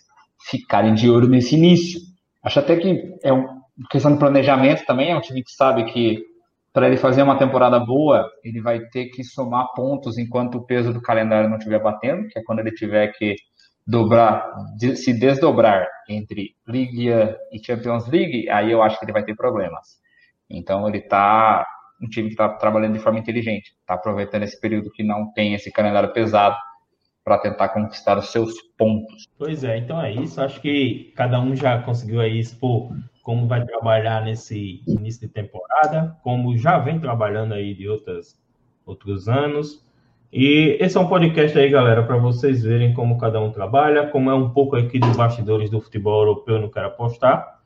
ficarem 0.50 0.94
de 0.94 1.10
olho 1.10 1.28
nesse 1.28 1.56
início. 1.56 2.00
Acho 2.44 2.60
até 2.60 2.76
que 2.76 3.16
é 3.24 3.32
uma 3.32 3.62
questão 3.90 4.14
de 4.14 4.20
planejamento 4.20 4.86
também, 4.86 5.12
é 5.12 5.16
um 5.16 5.22
time 5.22 5.44
que 5.44 5.52
sabe 5.52 5.86
que 5.86 6.22
para 6.74 6.88
ele 6.88 6.98
fazer 6.98 7.22
uma 7.22 7.38
temporada 7.38 7.80
boa, 7.80 8.28
ele 8.44 8.60
vai 8.60 8.80
ter 8.88 9.06
que 9.06 9.24
somar 9.24 9.68
pontos 9.76 10.18
enquanto 10.18 10.56
o 10.56 10.66
peso 10.66 10.92
do 10.92 11.02
calendário 11.02 11.50
não 11.50 11.58
estiver 11.58 11.82
batendo, 11.82 12.28
que 12.28 12.40
é 12.40 12.44
quando 12.44 12.60
ele 12.60 12.72
tiver 12.72 13.10
que 13.10 13.36
dobrar, 13.86 14.44
se 14.96 15.14
desdobrar 15.14 15.88
entre 16.10 16.56
Liga 16.68 17.38
e 17.52 17.64
Champions 17.64 18.08
League, 18.08 18.50
aí 18.50 18.72
eu 18.72 18.82
acho 18.82 18.98
que 18.98 19.06
ele 19.06 19.12
vai 19.12 19.24
ter 19.24 19.36
problemas. 19.36 20.00
Então 20.50 20.88
ele 20.88 20.98
está 20.98 21.66
um 22.02 22.08
time 22.08 22.28
que 22.28 22.34
está 22.34 22.50
trabalhando 22.50 22.94
de 22.94 23.00
forma 23.00 23.20
inteligente, 23.20 23.76
está 23.80 23.94
aproveitando 23.94 24.44
esse 24.44 24.60
período 24.60 24.92
que 24.92 25.04
não 25.04 25.32
tem 25.32 25.54
esse 25.54 25.72
calendário 25.72 26.12
pesado 26.12 26.56
para 27.24 27.38
tentar 27.38 27.70
conquistar 27.70 28.18
os 28.18 28.32
seus 28.32 28.62
pontos. 28.78 29.28
Pois 29.38 29.64
é, 29.64 29.78
então 29.78 30.02
é 30.02 30.12
isso. 30.12 30.42
Acho 30.42 30.60
que 30.60 31.14
cada 31.16 31.40
um 31.40 31.56
já 31.56 31.82
conseguiu 31.82 32.20
aí 32.20 32.38
expor 32.38 32.92
como 33.24 33.48
vai 33.48 33.64
trabalhar 33.66 34.24
nesse 34.24 34.84
início 34.86 35.22
de 35.22 35.34
temporada, 35.34 36.18
como 36.22 36.58
já 36.58 36.78
vem 36.78 37.00
trabalhando 37.00 37.54
aí 37.54 37.74
de 37.74 37.88
outras, 37.88 38.38
outros 38.86 39.30
anos. 39.30 39.82
E 40.32 40.78
esse 40.80 40.98
é 40.98 41.00
um 41.00 41.08
podcast 41.08 41.58
aí, 41.58 41.70
galera, 41.70 42.04
para 42.04 42.18
vocês 42.18 42.64
verem 42.64 42.94
como 42.94 43.18
cada 43.18 43.40
um 43.40 43.52
trabalha, 43.52 44.08
como 44.08 44.30
é 44.30 44.34
um 44.34 44.50
pouco 44.50 44.76
aqui 44.76 45.00
dos 45.00 45.16
bastidores 45.16 45.70
do 45.70 45.80
futebol 45.80 46.22
europeu, 46.22 46.60
não 46.60 46.70
quero 46.70 46.88
apostar. 46.88 47.62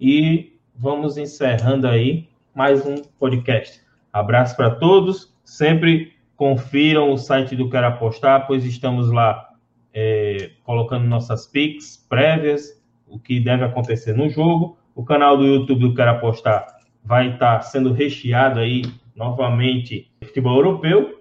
E 0.00 0.58
vamos 0.74 1.18
encerrando 1.18 1.86
aí 1.86 2.28
mais 2.54 2.86
um 2.86 3.02
podcast. 3.18 3.82
Abraço 4.10 4.56
para 4.56 4.70
todos, 4.70 5.36
sempre 5.44 6.13
Confiram 6.36 7.12
o 7.12 7.16
site 7.16 7.54
do 7.54 7.70
Quero 7.70 7.86
Apostar, 7.86 8.46
pois 8.46 8.64
estamos 8.64 9.10
lá 9.10 9.48
é, 9.92 10.50
colocando 10.64 11.06
nossas 11.06 11.46
picks 11.46 12.04
prévias, 12.08 12.82
o 13.06 13.18
que 13.18 13.38
deve 13.38 13.64
acontecer 13.64 14.16
no 14.16 14.28
jogo. 14.28 14.76
O 14.94 15.04
canal 15.04 15.36
do 15.36 15.44
YouTube 15.44 15.80
do 15.80 15.94
Quero 15.94 16.10
Apostar 16.10 16.66
vai 17.04 17.34
estar 17.34 17.60
sendo 17.62 17.92
recheado 17.92 18.58
aí 18.58 18.82
novamente 19.14 20.10
futebol 20.22 20.56
europeu. 20.56 21.20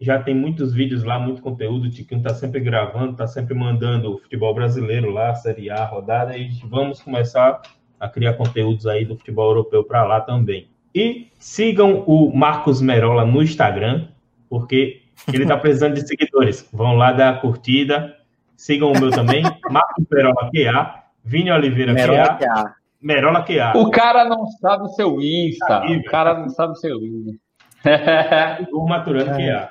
Já 0.00 0.22
tem 0.22 0.34
muitos 0.34 0.74
vídeos 0.74 1.02
lá, 1.02 1.18
muito 1.18 1.42
conteúdo. 1.42 1.86
O 1.86 1.90
Tiquinho 1.90 2.18
está 2.18 2.34
sempre 2.34 2.60
gravando, 2.60 3.12
está 3.12 3.26
sempre 3.26 3.54
mandando 3.54 4.14
o 4.14 4.18
futebol 4.18 4.54
brasileiro 4.54 5.10
lá, 5.10 5.34
Série 5.34 5.70
A, 5.70 5.84
rodada, 5.84 6.36
e 6.36 6.50
vamos 6.64 7.00
começar 7.00 7.60
a 7.98 8.08
criar 8.08 8.34
conteúdos 8.34 8.86
aí 8.86 9.04
do 9.04 9.16
futebol 9.16 9.50
europeu 9.50 9.84
para 9.84 10.04
lá 10.04 10.20
também. 10.20 10.68
E 10.94 11.28
sigam 11.38 12.04
o 12.06 12.34
Marcos 12.34 12.80
Merola 12.80 13.24
no 13.24 13.42
Instagram, 13.42 14.08
porque 14.48 15.02
ele 15.32 15.42
está 15.42 15.56
precisando 15.56 15.94
de 15.94 16.06
seguidores. 16.06 16.68
Vão 16.72 16.94
lá 16.94 17.12
dar 17.12 17.30
a 17.30 17.38
curtida, 17.40 18.16
Sigam 18.56 18.90
o 18.90 18.98
meu 18.98 19.10
também, 19.10 19.42
Marco 19.70 20.04
Perola 20.08 20.50
QA, 20.50 21.04
Vini 21.22 21.50
Oliveira 21.50 21.92
Merola 21.92 22.38
QA. 22.38 22.74
Merola 23.00 23.44
QA. 23.44 23.72
O 23.76 23.90
cara 23.90 24.24
não 24.24 24.46
sabe 24.46 24.84
o 24.84 24.88
seu 24.88 25.20
Insta. 25.20 25.66
Tá 25.66 25.86
o 25.86 26.04
cara 26.04 26.38
não 26.38 26.48
sabe 26.48 26.72
o 26.72 26.76
seu 26.76 26.96
Insta. 26.96 27.38
Gol 28.70 28.88
Maturano 28.88 29.36
QA. 29.36 29.70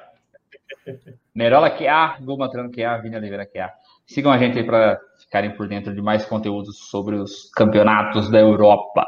Merola 1.34 1.72
QA, 1.72 2.18
Gol 2.22 2.38
Maturano 2.38 2.72
QA, 2.72 2.98
Vini 3.00 3.16
Oliveira 3.16 3.46
QA. 3.46 3.72
Sigam 4.06 4.32
a 4.32 4.38
gente 4.38 4.60
aí 4.60 4.64
para 4.64 5.00
ficarem 5.20 5.52
por 5.56 5.68
dentro 5.68 5.94
de 5.94 6.02
mais 6.02 6.26
conteúdos 6.26 6.78
sobre 6.90 7.16
os 7.16 7.50
campeonatos 7.52 8.30
da 8.30 8.40
Europa. 8.40 9.06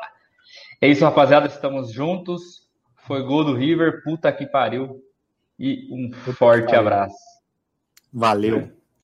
É 0.82 0.88
isso, 0.88 1.05
rapaziada. 1.05 1.45
Estamos 1.45 1.91
juntos. 1.91 2.68
Foi 3.05 3.22
gol 3.24 3.43
do 3.43 3.53
River. 3.53 4.01
Puta 4.03 4.32
que 4.32 4.47
pariu. 4.47 4.99
E 5.59 5.87
um 5.91 6.11
forte 6.33 6.75
abraço. 6.75 7.15
Valeu. 8.13 8.76